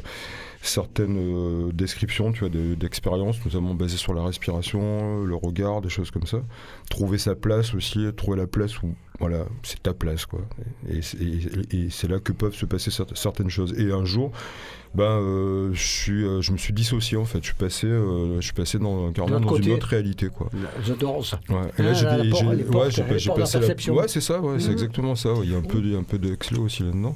certaines 0.66 1.18
euh, 1.18 1.70
descriptions, 1.72 2.32
tu 2.32 2.40
vois, 2.40 2.48
de- 2.48 2.74
d'expériences, 2.74 3.36
notamment 3.44 3.74
basées 3.74 3.96
sur 3.96 4.14
la 4.14 4.22
respiration, 4.24 4.80
euh, 4.82 5.24
le 5.26 5.34
regard, 5.36 5.80
des 5.82 5.88
choses 5.88 6.10
comme 6.10 6.26
ça. 6.26 6.38
Trouver 6.90 7.18
sa 7.18 7.34
place 7.34 7.74
aussi, 7.74 8.06
trouver 8.16 8.38
la 8.38 8.46
place 8.46 8.82
où 8.82 8.94
voilà, 9.20 9.44
c'est 9.62 9.80
ta 9.82 9.94
place 9.94 10.26
quoi. 10.26 10.40
Et, 10.90 11.00
c'est- 11.00 11.18
et- 11.22 11.76
et 11.76 11.90
c'est 11.90 12.08
là 12.08 12.18
que 12.18 12.32
peuvent 12.32 12.54
se 12.54 12.66
passer 12.66 12.90
cer- 12.90 13.14
certaines 13.14 13.48
choses. 13.50 13.72
Et 13.78 13.92
un 13.92 14.04
jour, 14.04 14.32
ben, 14.94 15.04
euh, 15.04 15.70
je 15.72 15.86
suis, 15.86 16.24
euh, 16.24 16.40
je 16.40 16.50
me 16.50 16.56
suis 16.56 16.72
dissocié 16.72 17.16
en 17.16 17.24
fait. 17.24 17.38
Je 17.38 17.46
suis 17.46 17.54
passé, 17.54 17.86
euh, 17.86 18.36
je 18.36 18.44
suis 18.44 18.52
passé 18.54 18.78
dans 18.80 19.12
carrément 19.12 19.38
une 19.56 19.70
autre 19.72 19.86
réalité 19.86 20.28
quoi. 20.30 20.50
J'adore 20.84 21.24
ça. 21.24 21.38
Ouais. 21.48 21.56
Et 21.78 21.82
là, 21.82 21.90
Ah, 21.90 21.94
j'ai 21.94 22.06
ouais, 22.06 22.90
j'ai 22.90 23.02
de 23.02 23.36
passé 23.36 23.60
la. 23.60 23.94
Ouais, 23.94 24.08
c'est 24.08 24.20
ça, 24.20 24.40
ouais, 24.40 24.58
c'est 24.58 24.66
Mhm. 24.66 24.72
exactement 24.72 25.14
ça. 25.14 25.32
ouais. 25.32 25.40
Il 25.44 25.52
y 25.52 25.54
a 25.54 25.58
un 25.58 25.62
peu, 25.62 25.80
de- 25.80 25.96
un 25.96 26.02
peu 26.02 26.18
de 26.18 26.32
Exlo 26.32 26.62
aussi 26.64 26.82
là-dedans. 26.82 27.14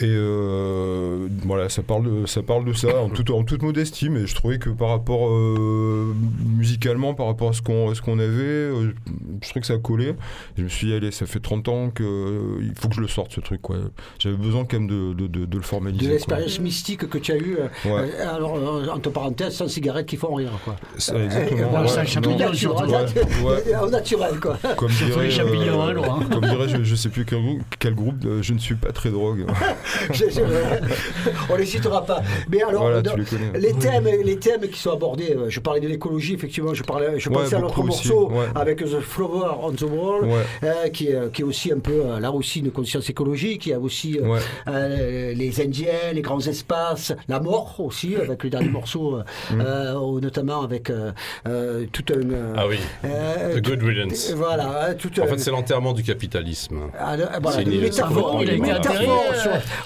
Et 0.00 0.04
euh, 0.06 1.26
voilà, 1.44 1.68
ça 1.68 1.82
parle 1.82 2.04
de 2.04 2.26
ça, 2.26 2.42
parle 2.42 2.64
de 2.64 2.72
ça 2.72 3.00
en, 3.02 3.08
toute, 3.08 3.30
en 3.30 3.42
toute 3.42 3.62
modestie, 3.62 4.08
mais 4.10 4.26
je 4.26 4.34
trouvais 4.36 4.58
que 4.58 4.70
par 4.70 4.90
rapport 4.90 5.28
euh, 5.28 6.14
musicalement, 6.56 7.14
par 7.14 7.26
rapport 7.26 7.48
à 7.48 7.52
ce 7.52 7.62
qu'on 7.62 7.92
ce 7.94 8.00
qu'on 8.02 8.20
avait, 8.20 8.28
euh, 8.28 8.92
je 9.42 9.48
trouvais 9.48 9.60
que 9.60 9.66
ça 9.66 9.76
collait. 9.78 10.14
Je 10.56 10.62
me 10.62 10.68
suis 10.68 10.86
dit, 10.86 10.94
allez, 10.94 11.10
ça 11.10 11.26
fait 11.26 11.40
30 11.40 11.68
ans 11.68 11.90
que 11.90 12.04
euh, 12.04 12.60
il 12.62 12.72
faut 12.78 12.88
que 12.88 12.94
je 12.94 13.00
le 13.00 13.08
sorte 13.08 13.32
ce 13.32 13.40
truc. 13.40 13.60
quoi. 13.60 13.76
J'avais 14.20 14.36
besoin 14.36 14.64
quand 14.64 14.78
même 14.78 14.86
de, 14.88 15.14
de, 15.14 15.26
de, 15.26 15.44
de 15.46 15.56
le 15.56 15.62
formaliser. 15.64 16.06
De 16.06 16.10
l'expérience 16.12 16.60
mystique 16.60 17.08
que 17.08 17.18
tu 17.18 17.32
as 17.32 17.36
eue, 17.36 17.56
euh, 17.58 17.66
Ouais. 17.88 18.10
euh, 18.20 18.36
alors 18.36 18.54
euh, 18.56 18.86
entre 18.88 19.10
parenthèses, 19.10 19.54
sans 19.56 19.66
cigarettes 19.68 20.06
qui 20.06 20.16
font 20.16 20.34
rien. 20.34 20.50
Quoi. 20.64 20.76
Ça, 20.98 21.18
exactement. 21.18 21.70
voilà, 21.70 21.86
ouais. 21.86 21.88
c'est 21.92 21.98
un 22.00 22.04
champignon, 22.04 22.46
Non, 22.48 22.54
surtout. 22.54 22.84
ouais, 22.84 23.04
ouais. 23.44 23.76
Au 23.82 23.90
naturel, 23.90 24.38
quoi. 24.40 24.56
Comme 24.76 24.90
dirait, 24.90 25.24
les 25.24 25.30
champignons, 25.32 25.82
hein, 25.82 25.94
comme 26.30 26.44
dirait 26.44 26.68
je, 26.68 26.84
je 26.84 26.94
sais 26.94 27.08
plus 27.08 27.24
quel 27.24 27.42
groupe, 27.42 27.62
quel 27.80 27.94
groupe 27.96 28.24
euh, 28.24 28.42
je 28.42 28.52
ne 28.54 28.58
suis 28.58 28.76
pas 28.76 28.92
très 28.92 29.10
drogue. 29.10 29.44
Je- 30.12 30.30
je- 30.30 30.40
on 31.50 31.56
les 31.56 31.66
citera 31.66 32.04
pas. 32.04 32.22
Mais 32.50 32.62
alors, 32.62 32.82
Voilà, 32.82 33.02
dans- 33.02 33.12
tu 33.14 33.18
les 33.20 33.24
connais. 33.24 33.58
les 33.58 33.72
thèmes, 33.74 34.08
les 34.24 34.36
thèmes 34.38 34.60
qui 34.68 34.78
sont 34.78 34.92
abordés, 34.92 35.34
euh, 35.36 35.46
je 35.48 35.60
parlais 35.60 35.80
de 35.80 35.88
l'écologie, 35.88 36.34
effectivement, 36.34 36.74
je, 36.74 36.82
parlais, 36.82 37.18
je 37.18 37.28
Ouais, 37.28 37.34
pensais 37.36 37.56
à 37.56 37.64
aussi, 37.64 37.82
morceau 37.82 38.28
ouais. 38.30 38.46
avec 38.54 38.78
The 38.78 39.00
Flower 39.00 39.50
on 39.62 39.72
the 39.72 39.82
Wall, 39.82 40.24
Ouais. 40.24 40.42
euh, 40.64 40.88
qui, 40.88 41.08
est, 41.08 41.32
qui 41.32 41.42
est 41.42 41.44
aussi 41.44 41.72
un 41.72 41.78
peu, 41.78 42.02
euh, 42.04 42.20
là 42.20 42.32
aussi, 42.32 42.60
une 42.60 42.70
conscience 42.70 43.08
écologique. 43.10 43.66
Il 43.66 43.70
y 43.70 43.72
a 43.72 43.78
aussi 43.80 44.18
euh, 44.18 44.26
Ouais. 44.28 44.38
euh, 44.68 45.32
les 45.34 45.60
Indiens, 45.60 46.12
les 46.12 46.20
grands 46.22 46.40
espaces, 46.46 47.12
la 47.28 47.40
mort 47.40 47.76
aussi, 47.78 48.16
avec 48.16 48.44
le 48.44 48.50
dernier 48.50 48.68
morceau, 48.68 49.16
euh, 49.16 49.22
Mm. 49.54 49.60
euh, 49.60 49.94
ou 49.98 50.20
notamment 50.20 50.62
avec 50.62 50.90
euh, 50.90 51.12
euh, 51.46 51.84
tout 51.92 52.04
un. 52.12 52.30
euh, 52.30 52.54
Ah 52.56 52.66
oui, 52.68 52.76
euh, 53.04 53.54
The 53.58 53.64
Good 53.64 53.82
Riddance. 53.82 54.32
Voilà, 54.36 54.88
hein, 54.90 54.94
tout 54.94 55.10
En 55.20 55.24
un- 55.24 55.26
fait, 55.28 55.38
c'est 55.38 55.50
l'enterrement 55.50 55.92
du 55.92 56.02
capitalisme. 56.02 56.78
ah, 56.98 57.16
le- 57.16 57.24
voilà, 57.40 57.56
c'est 57.58 57.62
une 57.64 57.80
métaphore, 57.80 58.38
il 58.42 58.50
a 58.50 58.52
été 58.54 58.62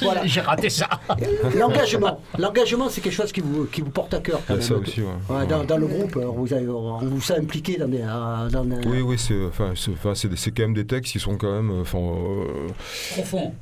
Voilà. 0.01 0.21
euh. 0.23 0.27
J'ai 0.27 0.41
raté 0.41 0.71
ça. 0.71 0.89
L'engagement, 1.57 2.21
l'engagement, 2.39 2.89
c'est 2.89 3.01
quelque 3.01 3.13
chose 3.15 3.33
qui 3.33 3.41
vous, 3.41 3.65
qui 3.67 3.81
vous 3.81 3.91
porte 3.91 4.15
à 4.15 4.21
cœur. 4.21 4.41
Quand 4.47 4.55
a 4.55 4.57
même. 4.57 4.67
ça 4.67 4.75
aussi, 4.77 5.01
ouais. 5.03 5.09
Ouais, 5.29 5.47
dans, 5.47 5.65
dans 5.65 5.77
le 5.77 5.87
groupe, 5.87 6.17
euh, 6.17 6.27
vous 6.27 6.53
avez, 6.53 6.69
on 6.69 6.99
vous 6.99 7.21
sent 7.21 7.35
impliqué 7.39 7.77
dans 7.77 7.89
des. 7.89 8.01
euh, 8.03 8.49
dans 8.51 8.65
des- 8.65 8.87
Oui, 8.89 9.01
oui, 9.03 9.17
c'est 9.19 9.45
enfin, 9.47 9.73
c'est 9.77 9.93
enfin, 9.93 10.15
c'est 10.15 10.29
des- 10.29 10.37
c'est 10.37 10.51
quand 10.51 10.63
même 10.63 10.75
des 10.75 10.87
textes 10.87 11.13
qui 11.13 11.21
sont 11.21 11.37
quand 11.37 11.53
même 11.53 11.71
enfin 11.81 11.99
euh, 11.99 12.69
Profond. 13.13 13.53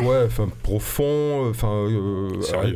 Ouais, 0.00 0.22
enfin 0.26 0.48
profonds, 0.62 1.48
enfin 1.50 1.68
euh, 1.88 2.30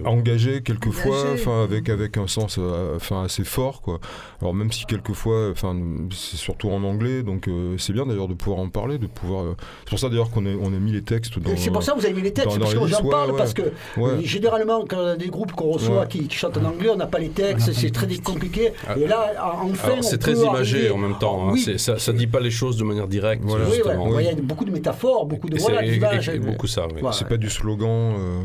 engagés 0.04 0.62
quelquefois, 0.62 1.24
enfin 1.34 1.62
avec 1.64 1.88
avec 1.88 2.16
un 2.16 2.26
sens 2.26 2.56
euh, 2.58 2.96
enfin 2.96 3.24
assez 3.24 3.44
fort 3.44 3.80
quoi. 3.82 3.98
Alors 4.40 4.54
même 4.54 4.72
si 4.72 4.84
quelquefois 4.86 5.50
enfin 5.50 5.76
c'est 6.10 6.36
surtout 6.36 6.70
en 6.70 6.82
anglais, 6.84 7.22
donc 7.22 7.48
euh, 7.48 7.76
c'est 7.78 7.92
bien 7.92 8.06
d'ailleurs 8.06 8.28
de 8.28 8.34
pouvoir 8.34 8.60
en 8.60 8.68
parler, 8.68 8.98
de 8.98 9.06
pouvoir 9.06 9.44
euh, 9.44 9.56
c'est 9.84 9.90
pour 9.90 9.98
ça 9.98 10.08
d'ailleurs 10.08 10.30
qu'on 10.30 10.46
a 10.46 10.50
on 10.50 10.66
a 10.74 10.78
mis 10.78 10.92
les 10.92 11.02
textes 11.02 11.34
C'est 11.56 11.70
pour 11.70 11.82
ça 11.82 11.92
que 11.92 11.98
vous 12.00 12.04
avez 12.06 12.14
mis 12.14 12.22
les 12.22 12.32
textes, 12.32 12.56
dans- 12.58 12.64
parce 12.64 12.74
que 12.74 12.86
j'en 12.86 13.04
parle, 13.08 13.30
ouais, 13.32 13.38
parce 13.38 13.54
que 13.54 13.62
ouais. 13.96 14.22
généralement, 14.24 14.84
quand 14.88 14.98
on 14.98 15.06
a 15.06 15.16
des 15.16 15.28
groupes 15.28 15.52
qu'on 15.52 15.70
reçoit 15.72 16.00
Ouais. 16.00 16.06
qui, 16.08 16.26
qui 16.28 16.36
chantent 16.36 16.56
en 16.58 16.64
anglais, 16.64 16.88
on 16.90 16.96
n'a 16.96 17.06
pas 17.06 17.18
les 17.18 17.28
textes, 17.30 17.72
c'est 17.72 17.90
très 17.90 18.06
compliqué. 18.18 18.72
Ah. 18.88 18.96
Et 18.98 19.06
là, 19.06 19.32
enfin, 19.62 19.88
Alors, 19.92 20.04
c'est 20.04 20.16
on 20.16 20.18
très 20.18 20.32
peut 20.34 20.44
imagé 20.44 20.76
arriver- 20.78 20.90
en 20.90 20.98
même 20.98 21.18
temps. 21.18 21.48
hein. 21.48 21.50
Oui. 21.52 21.60
C'est- 21.60 21.78
Ça, 21.78 21.98
ça 21.98 22.12
dit 22.12 22.26
pas 22.26 22.40
les 22.40 22.50
choses 22.50 22.76
de 22.76 22.84
manière 22.84 23.08
directe. 23.08 23.42
Voilà. 23.44 23.64
Oui, 23.64 23.70
ouais, 23.70 23.76
justement. 23.76 24.08
ouais, 24.10 24.24
il 24.24 24.26
y 24.26 24.30
a 24.30 24.34
beaucoup 24.40 24.64
de 24.64 24.70
métaphores, 24.70 25.26
beaucoup 25.26 25.48
de 25.48 25.56
Et 25.56 25.60
voilà, 25.60 25.80
c'est- 25.80 25.88
et- 25.88 25.90
d'images. 25.92 26.28
et- 26.28 26.34
et 26.34 26.38
beaucoup 26.38 26.66
ça, 26.66 26.86
oui. 26.86 27.00
Voilà. 27.00 27.11
C'est 27.12 27.28
pas 27.28 27.36
du 27.36 27.48
slogan 27.50 28.14
euh, 28.18 28.40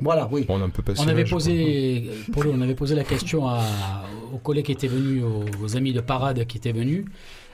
Voilà, 0.00 0.28
oui. 0.30 0.44
on 0.48 0.60
a 0.60 0.64
un 0.64 0.68
peu 0.70 0.82
passé 0.82 1.02
On 1.04 1.08
avait 1.08 1.24
posé, 1.24 2.08
on 2.36 2.60
avait 2.60 2.74
posé 2.74 2.94
la 2.94 3.04
question 3.04 3.46
à- 3.48 3.60
aux 4.32 4.38
collègues 4.38 4.66
qui 4.66 4.72
étaient 4.72 4.88
venus, 4.88 5.22
aux, 5.24 5.64
aux 5.64 5.76
amis 5.76 5.92
de 5.92 6.00
parade 6.00 6.44
qui 6.46 6.58
étaient 6.58 6.72
venus. 6.72 7.04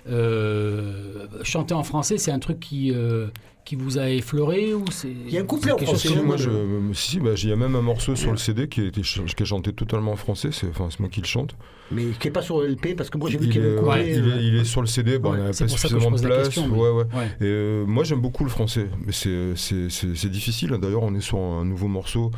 Euh, 0.06 1.26
chanter 1.42 1.74
en 1.74 1.82
français, 1.82 2.18
c'est 2.18 2.30
un 2.30 2.38
truc 2.38 2.60
qui, 2.60 2.92
euh, 2.92 3.28
qui 3.64 3.74
vous 3.76 3.98
a 3.98 4.10
effleuré 4.10 4.74
ou 4.74 4.84
c'est 4.90 5.08
Il 5.10 5.30
y 5.32 5.38
a 5.38 5.40
un 5.40 5.44
couplet 5.44 5.72
en 5.72 5.78
français, 5.78 6.08
Si, 6.08 6.16
moi, 6.18 6.36
je, 6.36 6.50
si, 6.92 7.10
si, 7.12 7.20
bah, 7.20 7.30
il 7.42 7.48
y 7.48 7.52
a 7.52 7.56
même 7.56 7.74
un 7.74 7.80
morceau 7.80 8.14
sur 8.14 8.30
le 8.30 8.36
CD 8.36 8.68
qui, 8.68 8.82
a 8.82 8.84
été 8.84 9.02
ch- 9.02 9.34
qui 9.34 9.42
est 9.42 9.46
chanté 9.46 9.72
totalement 9.72 10.12
en 10.12 10.16
français, 10.16 10.50
c'est 10.52 10.68
enfin, 10.68 10.88
c'est 10.90 11.00
moi 11.00 11.08
qui 11.08 11.20
le 11.22 11.26
chante. 11.26 11.56
Mais 11.90 12.02
qui 12.20 12.26
n'est 12.26 12.32
pas 12.32 12.42
sur 12.42 12.60
le 12.60 12.68
LP, 12.68 12.94
parce 12.96 13.08
que 13.08 13.16
moi 13.16 13.30
j'ai 13.30 13.38
vu 13.38 13.46
Il 13.46 13.52
qu'il 13.52 13.62
y 13.62 13.64
avait 13.64 13.78
un 13.78 13.82
ouais, 13.82 14.10
il, 14.12 14.22
euh, 14.30 14.36
est, 14.38 14.44
il 14.44 14.56
est 14.56 14.64
sur 14.64 14.82
le 14.82 14.86
CD, 14.86 15.18
bon, 15.18 15.30
Ouais, 15.30 15.36
on 15.38 15.40
n'avait 15.40 15.52
c'est 15.54 15.64
pas 15.64 15.70
suffisamment 15.70 16.16
je 16.16 16.22
de 16.22 16.26
place. 16.28 16.44
question, 16.48 16.68
mais- 16.68 16.76
ouais, 16.78 16.90
ouais. 16.90 17.04
Ouais. 17.14 17.26
Et 17.40 17.44
euh, 17.44 17.84
moi 17.86 18.04
j'aime 18.04 18.20
beaucoup 18.20 18.44
le 18.44 18.50
français, 18.50 18.88
mais 19.06 19.12
c'est- 19.12 20.28
difficile. 20.28 20.70
D'ailleurs, 20.80 21.02
on 21.02 21.14
est 21.14 21.20
sur 21.22 21.38
un 21.38 21.64
nouveau 21.64 21.88
morceau. 21.88 22.30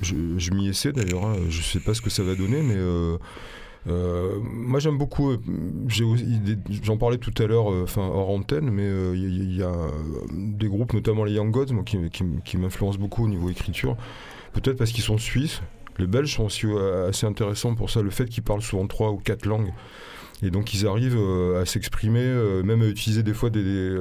Je, 0.00 0.14
je 0.38 0.50
m'y 0.52 0.68
essaie 0.68 0.92
d'ailleurs, 0.92 1.24
hein. 1.26 1.36
je 1.50 1.60
sais 1.62 1.80
pas 1.80 1.92
ce 1.92 2.00
que 2.00 2.08
ça 2.10 2.22
va 2.22 2.34
donner, 2.34 2.62
mais. 2.62 2.76
Euh, 3.86 4.38
moi 4.42 4.80
j'aime 4.80 4.96
beaucoup, 4.96 5.32
euh, 5.32 5.38
j'en 6.82 6.96
parlais 6.96 7.18
tout 7.18 7.34
à 7.42 7.46
l'heure, 7.46 7.70
euh, 7.70 7.86
hors 7.96 8.30
antenne, 8.30 8.70
mais 8.70 8.88
il 9.14 9.56
y, 9.56 9.62
a- 9.62 9.90
des 10.32 10.68
groupes, 10.68 10.94
notamment 10.94 11.24
les 11.24 11.32
Young 11.32 11.50
Gods, 11.50 11.72
moi, 11.72 11.84
qui, 11.84 12.56
m'influencent 12.56 12.98
beaucoup 12.98 13.24
au 13.24 13.28
niveau 13.28 13.50
écriture, 13.50 13.96
peut-être 14.52 14.76
parce 14.76 14.90
qu'ils 14.92 15.04
sont 15.04 15.18
suisses. 15.18 15.60
Les 15.98 16.06
Belges 16.06 16.34
sont 16.34 16.44
aussi 16.44 16.66
assez 17.08 17.26
intéressants 17.26 17.74
pour 17.74 17.90
ça, 17.90 18.02
le 18.02 18.10
fait 18.10 18.26
qu'ils 18.26 18.42
parlent 18.42 18.62
souvent 18.62 18.86
trois 18.86 19.10
ou 19.10 19.16
quatre 19.18 19.46
langues. 19.46 19.72
Et 20.42 20.50
donc 20.50 20.74
ils 20.74 20.86
arrivent 20.86 21.20
à 21.60 21.64
s'exprimer, 21.64 22.26
même 22.64 22.82
à 22.82 22.86
utiliser 22.86 23.22
des 23.22 23.34
fois 23.34 23.50
des, 23.50 23.94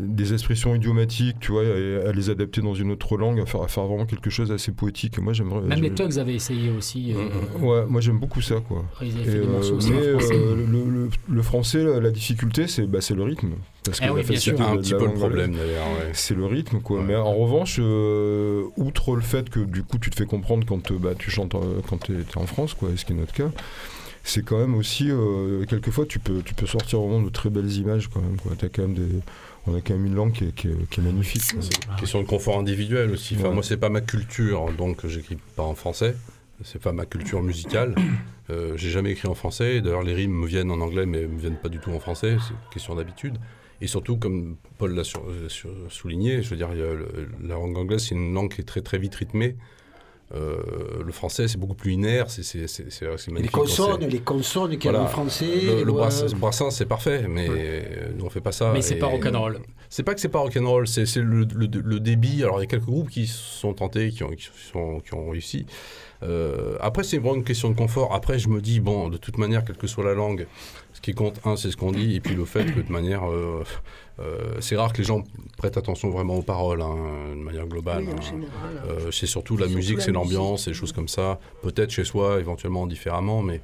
des 0.00 0.32
expressions 0.32 0.74
idiomatiques, 0.74 1.36
tu 1.40 1.52
vois, 1.52 1.64
et 1.64 1.96
à 2.06 2.12
les 2.12 2.30
adapter 2.30 2.60
dans 2.60 2.74
une 2.74 2.90
autre 2.90 3.16
langue, 3.16 3.40
à 3.40 3.46
faire, 3.46 3.62
à 3.62 3.68
faire 3.68 3.84
vraiment 3.84 4.06
quelque 4.06 4.30
chose 4.30 4.48
d'assez 4.50 4.72
poétique. 4.72 5.18
Moi 5.18 5.32
j'aimerais. 5.32 5.60
Même 5.62 5.80
les 5.82 5.90
Tugs 5.92 6.18
avaient 6.18 6.34
essayé 6.34 6.70
aussi. 6.70 7.12
euh, 7.14 7.28
Ouais, 7.60 7.84
moi 7.88 8.00
j'aime 8.00 8.18
beaucoup 8.18 8.40
ça, 8.40 8.56
quoi. 8.66 8.84
Ils 9.02 9.12
avaient 9.12 9.20
Et, 9.20 9.24
fait 9.24 9.30
des 9.32 9.38
euh, 9.38 9.46
morceaux 9.50 9.74
aussi 9.76 9.90
mais 9.90 10.12
français. 10.12 10.34
euh, 10.34 10.54
le, 10.56 10.90
le- 10.90 11.10
le 11.28 11.42
français, 11.42 11.82
la, 11.84 12.00
la 12.00 12.10
difficulté, 12.10 12.66
c'est 12.66 12.86
bah, 12.86 13.00
c'est 13.00 13.14
le 13.14 13.22
rythme. 13.24 13.52
Parce 13.84 14.00
Eh 14.02 14.06
la 14.06 14.12
oui, 14.12 14.20
bien 14.22 14.34
facilité 14.34 14.56
sûr. 14.56 14.66
de- 14.72 14.72
un 14.72 14.76
petit 14.80 14.92
la 14.92 14.98
peu 14.98 15.06
le 15.06 15.12
problème 15.14 15.52
d'ailleurs. 15.54 15.86
ouais. 15.98 16.10
C'est 16.12 16.34
le 16.34 16.44
rythme, 16.46 16.80
quoi. 16.80 16.98
Ouais. 17.00 17.04
Mais 17.06 17.16
en 17.16 17.34
revanche, 17.34 17.78
euh, 17.80 18.64
outre 18.76 19.14
le 19.14 19.22
fait 19.22 19.48
que 19.50 19.60
du 19.60 19.82
coup 19.82 19.98
tu 19.98 20.10
te 20.10 20.16
fais 20.16 20.26
comprendre 20.26 20.66
quand 20.66 20.90
euh, 20.90 20.98
bah, 20.98 21.10
tu 21.18 21.30
chantes 21.30 21.54
euh, 21.54 21.80
quand 21.88 21.98
tu 21.98 22.12
es, 22.12 22.24
en 22.36 22.46
France, 22.46 22.74
quoi, 22.74 22.90
ce 22.96 23.04
qui 23.04 23.12
est 23.12 23.16
notre 23.16 23.32
cas, 23.32 23.50
c'est 24.28 24.44
quand 24.44 24.58
même 24.58 24.74
aussi, 24.74 25.10
euh, 25.10 25.64
quelquefois 25.66 26.06
tu 26.06 26.18
peux, 26.18 26.42
tu 26.42 26.54
peux 26.54 26.66
sortir 26.66 27.00
vraiment 27.00 27.22
de 27.22 27.30
très 27.30 27.50
belles 27.50 27.70
images 27.72 28.08
quand 28.08 28.20
même. 28.20 28.36
Quoi. 28.40 28.52
T'as 28.58 28.68
quand 28.68 28.82
même 28.82 28.94
des, 28.94 29.20
on 29.66 29.74
a 29.74 29.80
quand 29.80 29.94
même 29.94 30.06
une 30.06 30.14
langue 30.14 30.32
qui 30.32 30.44
est, 30.44 30.52
qui 30.54 30.68
est- 30.68 30.88
qui 30.90 31.00
est 31.00 31.02
magnifique. 31.02 31.42
quoi. 31.86 31.96
Question 31.96 32.20
de 32.22 32.26
confort 32.26 32.58
individuel 32.58 33.10
aussi. 33.10 33.34
Enfin, 33.36 33.48
Ouais. 33.48 33.54
Moi, 33.54 33.62
c'est 33.62 33.76
pas 33.76 33.88
ma 33.90 34.00
culture, 34.00 34.70
donc 34.76 35.06
j'écris 35.06 35.36
pas 35.56 35.62
en 35.64 35.74
français. 35.74 36.14
c'est 36.64 36.80
pas 36.82 36.92
ma 36.92 37.06
culture 37.06 37.40
musicale. 37.42 37.94
Euh, 38.50 38.72
j'ai 38.76 38.90
jamais 38.90 39.12
écrit 39.12 39.28
en 39.28 39.34
français. 39.34 39.80
D'ailleurs, 39.80 40.02
les 40.02 40.14
rimes 40.14 40.32
me 40.32 40.46
viennent 40.46 40.70
en 40.72 40.80
anglais, 40.80 41.06
mais 41.06 41.26
me 41.26 41.38
viennent 41.38 41.58
pas 41.60 41.68
du 41.68 41.78
tout 41.78 41.90
en 41.92 42.00
français. 42.00 42.36
C'est 42.40 42.50
une 42.54 42.70
question 42.72 42.94
d'habitude. 42.96 43.36
Et 43.80 43.86
surtout, 43.86 44.16
comme 44.16 44.56
Paul 44.76 44.92
l'a 44.92 45.02
euh, 45.02 45.48
souligné, 45.88 46.42
je 46.42 46.50
veux 46.50 46.56
dire, 46.56 46.70
le- 46.72 47.28
la 47.46 47.54
langue 47.54 47.76
anglaise, 47.78 48.06
c'est 48.08 48.16
une 48.16 48.34
langue 48.34 48.52
qui 48.52 48.60
est 48.60 48.64
très 48.64 48.80
très 48.80 48.98
vite 48.98 49.14
rythmée. 49.14 49.54
Euh, 50.34 50.58
le 51.04 51.10
français, 51.12 51.48
c'est 51.48 51.56
beaucoup 51.56 51.74
plus 51.74 51.92
linéaire. 51.92 52.30
C'est 52.30 52.42
c'est- 52.42 52.66
c'est- 52.66 52.90
c'est- 52.90 53.06
c'est 53.16 53.26
Les 53.28 53.32
magnifique 53.32 53.52
quand 53.54 53.60
consonnes, 53.62 54.04
les 54.06 54.18
consonnes 54.20 54.76
qui 54.76 54.88
Voilà. 54.88 55.06
français. 55.06 55.46
Le, 55.46 55.82
le 55.84 55.90
ouais. 55.90 55.98
Brassens, 55.98 56.34
Brassens, 56.36 56.70
c'est 56.72 56.84
parfait, 56.84 57.24
mais 57.26 57.46
euh, 57.48 58.08
nous 58.14 58.26
on 58.26 58.30
fait 58.30 58.42
pas 58.42 58.52
ça. 58.52 58.72
Mais 58.74 58.82
c'est 58.82 58.96
pas 58.96 59.06
rock'n'roll. 59.06 59.60
C'est 59.88 60.02
pas 60.02 60.14
que 60.14 60.20
c'est 60.20 60.28
pas 60.28 60.40
rock'n'roll, 60.40 60.86
c'est 60.86 61.06
c'est 61.06 61.22
le, 61.22 61.46
le, 61.54 61.66
le 61.82 62.00
débit. 62.00 62.42
Alors 62.42 62.58
il 62.58 62.64
y 62.64 62.64
a 62.64 62.66
quelques 62.66 62.84
groupes 62.84 63.08
qui 63.08 63.26
se 63.26 63.38
sont 63.38 63.72
tentés, 63.72 64.10
qui 64.10 64.22
ont, 64.22 64.28
qui 64.30 64.48
sont, 64.70 65.00
qui 65.00 65.14
ont 65.14 65.30
réussi. 65.30 65.64
Euh, 66.22 66.76
après, 66.80 67.04
c'est 67.04 67.16
vraiment 67.18 67.36
une 67.36 67.44
question 67.44 67.70
de 67.70 67.76
confort. 67.76 68.12
Après, 68.12 68.38
je 68.40 68.48
me 68.48 68.60
dis, 68.60 68.80
bon, 68.80 69.08
de 69.08 69.16
toute 69.16 69.38
manière, 69.38 69.64
quelle 69.64 69.76
que 69.76 69.86
soit 69.86 70.02
la 70.04 70.14
langue, 70.14 70.46
ce 70.92 71.00
qui 71.00 71.14
compte, 71.14 71.40
un, 71.44 71.54
c'est 71.56 71.70
ce 71.70 71.76
qu'on 71.76 71.92
dit, 71.92 72.16
et 72.16 72.20
puis 72.20 72.34
le 72.34 72.44
fait 72.44 72.64
que 72.66 72.80
de 72.80 72.92
manière. 72.92 73.30
euh, 73.30 73.62
c'est 74.60 74.76
rare 74.76 74.92
que 74.92 74.98
les 74.98 75.04
gens 75.04 75.22
prêtent 75.56 75.76
attention 75.76 76.10
vraiment 76.10 76.36
aux 76.36 76.42
paroles, 76.42 76.82
hein, 76.82 76.96
de 77.30 77.40
manière 77.40 77.66
globale. 77.66 78.04
Oui, 78.04 78.12
en 78.12 78.16
hein. 78.16 78.20
général. 78.20 78.82
Euh, 78.88 79.10
c'est 79.10 79.26
surtout 79.26 79.56
la 79.56 79.64
Surtout 79.66 79.76
musique, 79.76 80.00
c'est 80.00 80.12
l'ambiance, 80.12 80.66
des 80.68 80.74
choses 80.74 80.92
comme 80.92 81.08
ça. 81.08 81.38
Peut-être 81.62 81.90
chez 81.90 82.04
soi, 82.04 82.38
éventuellement 82.40 82.86
différemment, 82.86 83.42
mais 83.42 83.60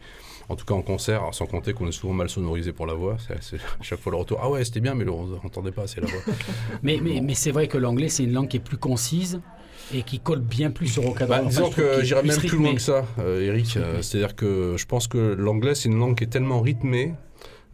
en 0.49 0.57
tout 0.57 0.65
cas 0.67 0.75
en 0.75 0.83
concert, 0.83 1.23
sans 1.33 1.47
compter 1.47 1.73
qu'on 1.73 1.89
est 1.89 1.93
souvent 1.93 2.13
mal 2.13 2.29
sonorisé 2.29 2.73
pour 2.73 2.87
la 2.87 2.95
voix. 2.95 3.17
C'est 3.41 3.57
à 3.57 3.83
chaque 3.83 4.01
fois 4.01 4.13
le 4.13 4.19
retour. 4.19 4.39
Ah 4.43 4.51
ouais, 4.51 4.65
c'était 4.65 4.81
bien, 4.81 4.95
mais 4.95 5.09
on 5.09 5.27
n'entendait 5.27 5.73
pas 5.73 5.83
assez 5.83 6.01
la 6.01 6.07
voix. 6.07 6.21
Mais, 6.83 6.99
mais, 7.03 7.21
mais 7.23 7.35
c'est 7.35 7.51
vrai 7.51 7.67
que 7.69 7.79
l'anglais, 7.79 8.09
c'est 8.09 8.25
une 8.25 8.33
langue 8.35 8.49
qui 8.49 8.59
est 8.59 8.61
plus 8.61 8.77
concise 8.77 9.41
et 9.95 10.03
qui 10.03 10.19
colle 10.19 10.41
bien 10.41 10.71
plus 10.71 10.99
au 10.99 11.03
Bah, 11.03 11.09
rock'n'roll. 11.09 11.49
disons 11.49 11.71
que 11.71 12.03
j'irais 12.03 12.23
même 12.23 12.37
plus 12.39 12.57
loin 12.57 12.75
que 12.75 12.81
ça, 12.81 13.07
euh, 13.19 13.41
Eric. 13.43 13.77
Euh, 13.77 14.03
C'est-à-dire 14.03 14.35
que 14.35 14.77
je 14.79 14.87
pense 14.87 15.09
que 15.09 15.35
l'anglais, 15.39 15.75
c'est 15.75 15.89
une 15.89 15.99
langue 15.99 16.17
qui 16.17 16.25
est 16.25 16.29
tellement 16.29 16.61
rythmée 16.61 17.15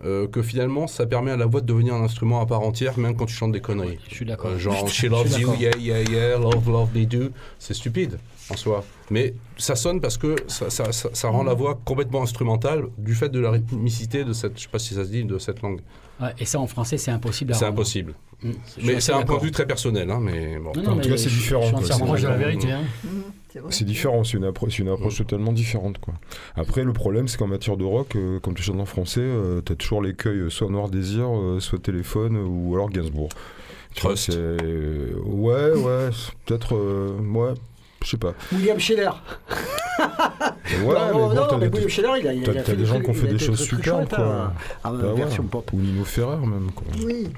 euh, 0.05 0.27
que 0.27 0.43
finalement, 0.43 0.87
ça 0.87 1.07
permet 1.07 1.31
à 1.31 1.37
la 1.37 1.47
voix 1.47 1.61
de 1.61 1.67
devenir 1.67 1.95
un 1.95 2.03
instrument 2.03 2.41
à 2.41 2.47
part 2.47 2.63
entière, 2.63 2.99
même 2.99 3.17
quand 3.17 3.27
tu 3.27 3.35
chantes 3.35 3.53
des 3.53 3.61
conneries. 3.61 3.99
Je 4.09 4.15
suis 4.15 4.25
d'accord. 4.25 4.51
Euh, 4.53 4.59
genre, 4.59 4.89
she 4.89 5.05
loves 5.05 5.39
you, 5.39 5.53
yeah, 5.55 5.77
yeah, 5.79 6.03
yeah, 6.03 6.39
love, 6.39 6.69
love, 6.69 6.89
me 6.95 7.05
do. 7.05 7.31
C'est 7.59 7.75
stupide 7.75 8.19
en 8.49 8.57
soi. 8.57 8.85
Mais 9.11 9.35
ça 9.57 9.77
sonne 9.77 10.01
parce 10.01 10.17
que 10.17 10.37
ça, 10.49 10.71
ça, 10.71 10.93
ça, 10.93 11.11
ça 11.13 11.29
rend 11.29 11.45
la 11.45 11.55
voix 11.55 11.79
complètement 11.85 12.23
instrumentale 12.23 12.87
du 12.99 13.15
fait 13.15 13.29
de 13.29 13.41
la 13.41 13.51
rythmicité 13.51 14.25
de 14.25 14.33
cette, 14.33 14.57
je 14.57 14.63
sais 14.63 14.69
pas 14.69 14.79
si 14.79 14.95
ça 14.95 15.05
se 15.05 15.11
dit, 15.11 15.25
de 15.25 15.39
cette 15.39 15.63
langue. 15.63 15.81
Ouais, 16.21 16.35
et 16.39 16.45
ça, 16.45 16.59
en 16.61 16.67
français, 16.67 16.99
c'est 16.99 17.11
impossible 17.11 17.55
C'est 17.55 17.65
impossible. 17.65 18.15
Mm. 18.43 18.51
Mais 18.85 19.01
c'est 19.01 19.13
un 19.13 19.23
point 19.23 19.39
de 19.39 19.43
vue 19.43 19.51
très 19.51 19.67
personnel, 19.67 20.11
hein, 20.11 20.19
mais 20.21 20.59
bon. 20.59 20.73
Non, 20.77 20.83
non, 20.83 20.91
En 20.93 20.95
mais 20.97 21.03
tout 21.03 21.09
cas, 21.11 21.17
c'est 21.17 21.29
différent, 21.31 21.63
suis 21.63 21.73
quoi. 21.73 21.81
entièrement 21.83 22.07
Moi, 22.07 22.17
j'ai 22.17 22.27
la 22.29 22.37
vérité. 22.37 22.73
Hein. 22.73 22.83
C'est. 23.53 23.61
C'est 23.71 23.85
différent, 23.85 24.23
c'est 24.23 24.37
une 24.37 24.45
approche, 24.45 24.77
c'est 24.77 24.83
une 24.83 24.91
approche 24.91 25.17
totalement 25.17 25.53
différente. 25.53 25.99
Quoi. 25.99 26.15
Après, 26.57 26.85
le 26.85 26.93
problème, 26.93 27.27
c'est 27.27 27.37
qu'en 27.37 27.49
matière 27.49 27.77
de 27.77 27.85
rock, 27.85 28.15
euh, 28.15 28.39
quand 28.41 28.55
tu 28.55 28.63
chantes 28.63 28.79
en 28.81 28.85
français, 28.87 29.21
euh, 29.23 29.61
t'as 29.61 29.75
toujours 29.75 30.03
l'écueil 30.03 30.39
euh, 30.39 30.51
soit 30.51 30.69
Noir 30.71 30.89
Désir, 30.89 31.27
euh, 31.29 31.59
soit 31.59 31.81
Téléphone, 31.83 32.37
euh, 32.37 32.45
ou 32.45 32.75
alors 32.75 32.91
Gainsbourg. 32.91 33.29
Tu 33.95 34.03
vois, 34.03 34.11
Trust. 34.13 34.31
c'est... 34.31 34.39
euh, 34.39 35.15
Ouais, 35.25 35.73
ouais, 35.73 36.11
c'est 36.13 36.33
peut-être... 36.47 36.77
euh, 36.77 37.19
ouais, 37.19 37.55
je 38.05 38.11
sais 38.11 38.17
pas. 38.17 38.33
William 38.53 38.79
Scheller. 38.79 39.11
Ouais, 39.99 40.95
non, 40.95 41.07
mais 41.07 41.13
bon, 41.13 41.35
non, 41.35 41.47
t'as 41.49 41.57
mais 41.59 41.69
des- 41.69 41.73
William 41.75 41.91
Scheller, 41.91 42.09
il 42.21 42.29
a, 42.29 42.33
il 42.33 42.51
a 42.51 42.63
t'as- 42.63 42.73
des 42.75 42.87
gens 42.87 43.01
qui 43.01 43.11
ont 43.11 43.15
fait 43.15 43.27
des 43.29 43.39
choses 43.39 43.61
superbes, 43.61 44.09
quoi. 44.09 44.19
hein, 44.25 44.53
en 44.85 44.93
Bah 44.95 45.07
ouais. 45.09 45.15
version 45.15 45.43
pop. 45.45 45.71
Ou 45.73 45.77
Nino 45.77 46.05
Ferrer, 46.05 46.37
même. 46.39 46.71
Quoi. 46.75 46.87
Oui. 47.05 47.29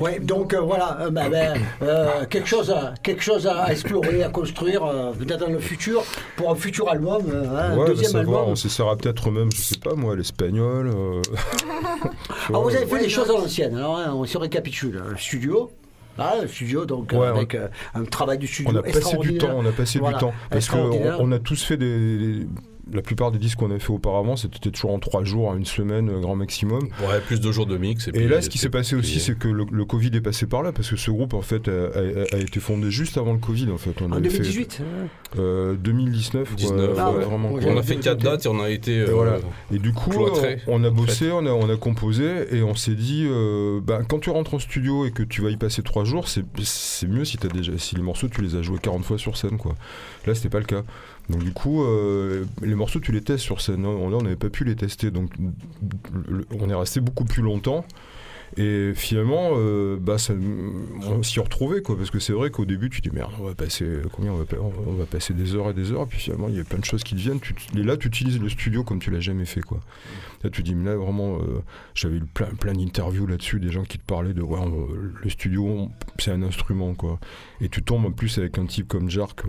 Ouais, 0.00 0.20
donc 0.20 0.54
euh, 0.54 0.60
voilà, 0.60 0.98
euh, 1.00 1.10
bah, 1.10 1.28
ben, 1.28 1.54
euh, 1.82 2.24
quelque 2.30 2.46
chose, 2.48 2.70
à, 2.70 2.94
quelque 3.02 3.22
chose 3.22 3.46
à 3.48 3.72
explorer, 3.72 4.22
à 4.22 4.28
construire, 4.28 4.84
euh, 4.84 5.10
peut-être 5.12 5.40
dans 5.40 5.48
le 5.48 5.58
futur, 5.58 6.04
pour 6.36 6.50
un 6.50 6.54
futur 6.54 6.88
album, 6.88 7.22
hein, 7.34 7.76
ouais, 7.76 7.86
deuxième 7.88 8.12
bah, 8.12 8.18
savoir, 8.20 8.38
album. 8.40 8.52
on 8.52 8.56
s'essaiera 8.56 8.96
peut-être 8.96 9.28
même, 9.30 9.50
je 9.52 9.60
sais 9.60 9.78
pas 9.78 9.94
moi, 9.94 10.14
l'espagnol. 10.14 10.88
Alors 12.48 12.62
vois, 12.62 12.70
vous 12.70 12.76
avez 12.76 12.86
fait 12.86 12.92
Ouais, 12.94 13.00
des 13.00 13.08
choses 13.08 13.28
à 13.28 13.32
l'ancienne, 13.32 13.76
alors 13.76 13.98
hein, 13.98 14.12
on 14.14 14.24
se 14.24 14.38
récapitule. 14.38 15.02
Le 15.10 15.16
studio, 15.16 15.70
ah, 16.18 16.34
le 16.42 16.48
studio, 16.48 16.86
donc 16.86 17.12
Ouais, 17.12 17.26
avec 17.26 17.54
euh, 17.54 17.68
un 17.94 18.04
travail 18.04 18.38
du 18.38 18.46
studio 18.46 18.72
On 18.72 18.76
a 18.76 18.82
passé 18.82 19.16
du 19.18 19.38
temps, 19.38 19.54
on 19.56 19.66
a 19.66 19.72
passé 19.72 19.98
Voilà, 19.98 20.16
du 20.18 20.20
temps. 20.24 20.34
Parce 20.50 20.68
qu'on 20.68 20.90
on 21.18 21.32
a 21.32 21.38
tous 21.38 21.62
fait 21.64 21.76
des, 21.76 22.18
des- 22.18 22.46
La 22.92 23.02
plupart 23.02 23.32
des 23.32 23.38
disques 23.38 23.58
qu'on 23.58 23.72
a 23.72 23.78
fait 23.80 23.90
auparavant, 23.90 24.36
c'était 24.36 24.70
toujours 24.70 24.92
en 24.92 25.00
trois 25.00 25.24
jours, 25.24 25.50
à 25.52 25.56
une 25.56 25.64
semaine, 25.64 26.08
euh, 26.08 26.20
grand 26.20 26.36
maximum. 26.36 26.84
Ouais, 27.00 27.20
plus 27.26 27.40
de 27.40 27.50
jours 27.50 27.66
de 27.66 27.76
mix. 27.76 28.06
Et, 28.06 28.10
Et 28.10 28.12
puis, 28.12 28.28
là, 28.28 28.40
ce 28.40 28.48
qui 28.48 28.58
s'est 28.58 28.68
passé 28.70 28.94
aussi, 28.94 29.18
c'est 29.18 29.36
que 29.36 29.48
le, 29.48 29.64
le 29.70 29.84
Covid 29.84 30.10
est 30.14 30.20
passé 30.20 30.46
par 30.46 30.62
là, 30.62 30.70
parce 30.70 30.88
que 30.90 30.96
ce 30.96 31.10
groupe, 31.10 31.34
en 31.34 31.42
fait, 31.42 31.66
a, 31.68 31.72
a- 31.72 32.36
a 32.36 32.38
été 32.38 32.60
fondé 32.60 32.92
juste 32.92 33.18
avant 33.18 33.32
le 33.32 33.38
Covid, 33.40 33.70
en 33.72 33.76
fait. 33.78 34.00
On 34.02 34.06
En 34.06 34.12
avait 34.12 34.28
fait, 34.30 34.38
2018 34.38 34.82
euh, 35.38 35.74
2019, 35.74 36.46
quoi. 36.48 36.56
19, 36.56 36.90
Ah 36.98 37.10
Ouais, 37.10 37.18
ouais. 37.18 37.24
vraiment. 37.24 37.52
Ouais, 37.52 37.62
quoi. 37.62 37.72
On 37.72 37.76
a 37.78 37.82
fait 37.82 37.96
quatre 37.96 38.22
dates 38.22 38.46
et 38.46 38.48
on 38.48 38.60
a 38.60 38.70
été. 38.70 39.00
euh, 39.00 39.08
Et 39.08 39.12
voilà. 39.12 39.38
Et 39.72 39.78
du 39.78 39.92
coup, 39.92 40.10
cloîtré, 40.10 40.58
on, 40.68 40.80
on 40.80 40.84
a 40.84 40.88
en 40.88 40.92
bossé, 40.92 41.30
on 41.32 41.44
a, 41.46 41.50
on 41.50 41.68
a 41.68 41.76
composé, 41.76 42.54
et 42.54 42.62
on 42.62 42.74
s'est 42.76 42.94
dit, 42.94 43.26
euh, 43.28 43.80
bah, 43.82 44.00
quand 44.08 44.20
tu 44.20 44.30
rentres 44.30 44.54
en 44.54 44.58
studio 44.60 45.06
et 45.06 45.10
que 45.10 45.24
tu 45.24 45.42
vas 45.42 45.50
y 45.50 45.56
passer 45.56 45.82
trois 45.82 46.04
jours, 46.04 46.28
c'est 46.28 46.44
c'est 46.62 47.08
mieux 47.08 47.24
si, 47.24 47.36
as 47.42 47.48
déjà, 47.48 47.72
si 47.78 47.96
les 47.96 48.02
morceaux, 48.02 48.28
tu 48.28 48.42
les 48.42 48.54
as 48.54 48.62
joués 48.62 48.78
40 48.80 49.04
fois 49.04 49.18
sur 49.18 49.36
scène. 49.36 49.56
Quoi. 49.58 49.74
Là, 50.26 50.34
c'était 50.34 50.48
pas 50.48 50.60
le 50.60 50.64
cas. 50.66 50.82
Donc 51.28 51.42
du 51.42 51.52
coup, 51.52 51.82
euh, 51.82 52.44
les 52.62 52.74
morceaux, 52.74 53.00
tu 53.00 53.12
les 53.12 53.20
testes 53.20 53.44
sur 53.44 53.60
scène. 53.60 53.82
Là, 53.82 53.88
on 53.88 54.22
n'avait 54.22 54.36
pas 54.36 54.50
pu 54.50 54.64
les 54.64 54.76
tester. 54.76 55.10
Donc 55.10 55.30
on 56.58 56.70
est 56.70 56.74
resté 56.74 57.00
beaucoup 57.00 57.24
plus 57.24 57.42
longtemps. 57.42 57.84
Et 58.56 58.92
finalement, 58.94 59.50
euh, 59.54 59.96
bah, 60.00 60.18
ça- 60.18 60.32
on 61.02 61.22
s'y 61.24 61.40
retrouvait, 61.40 61.82
quoi, 61.82 61.96
parce 61.96 62.10
que 62.12 62.20
c'est 62.20 62.32
vrai 62.32 62.50
qu'au 62.50 62.64
début, 62.64 62.88
tu 62.90 63.00
dis 63.00 63.10
merde, 63.10 63.32
on 63.40 63.44
va 63.44 63.54
passer 63.56 63.84
combien 64.12 64.32
on 64.32 64.36
va, 64.36 65.04
passer 65.04 65.34
des 65.34 65.56
heures 65.56 65.70
et 65.70 65.74
des 65.74 65.90
heures, 65.90 66.06
puis 66.06 66.20
finalement, 66.20 66.46
il 66.48 66.56
y 66.56 66.60
a 66.60 66.64
plein 66.64 66.78
de 66.78 66.84
choses 66.84 67.02
qui 67.02 67.16
te 67.16 67.20
viennent. 67.20 67.40
Et 67.76 67.82
là, 67.82 67.96
tu 67.96 68.06
utilises 68.06 68.40
le 68.40 68.48
studio 68.48 68.84
comme 68.84 69.00
tu 69.00 69.10
l'as 69.10 69.18
jamais 69.20 69.46
fait, 69.46 69.62
quoi. 69.62 69.80
Là, 70.44 70.50
tu 70.50 70.62
dis, 70.62 70.76
mais 70.76 70.90
là, 70.90 70.96
vraiment, 70.96 71.38
euh, 71.38 71.60
j'avais 71.94 72.18
eu 72.18 72.24
plein, 72.24 72.46
plein 72.46 72.72
d'interviews 72.72 73.26
là-dessus, 73.26 73.58
des 73.58 73.72
gens 73.72 73.82
qui 73.82 73.98
te 73.98 74.04
parlaient 74.04 74.32
de, 74.32 74.42
ouais, 74.42 74.60
le 75.24 75.28
studio, 75.28 75.88
c'est 76.18 76.30
un 76.30 76.42
instrument, 76.42 76.94
quoi. 76.94 77.18
Et 77.60 77.68
tu 77.68 77.82
tombes 77.82 78.06
en 78.06 78.12
plus 78.12 78.38
avec 78.38 78.58
un 78.58 78.66
type 78.66 78.86
comme 78.86 79.10
Jark, 79.10 79.42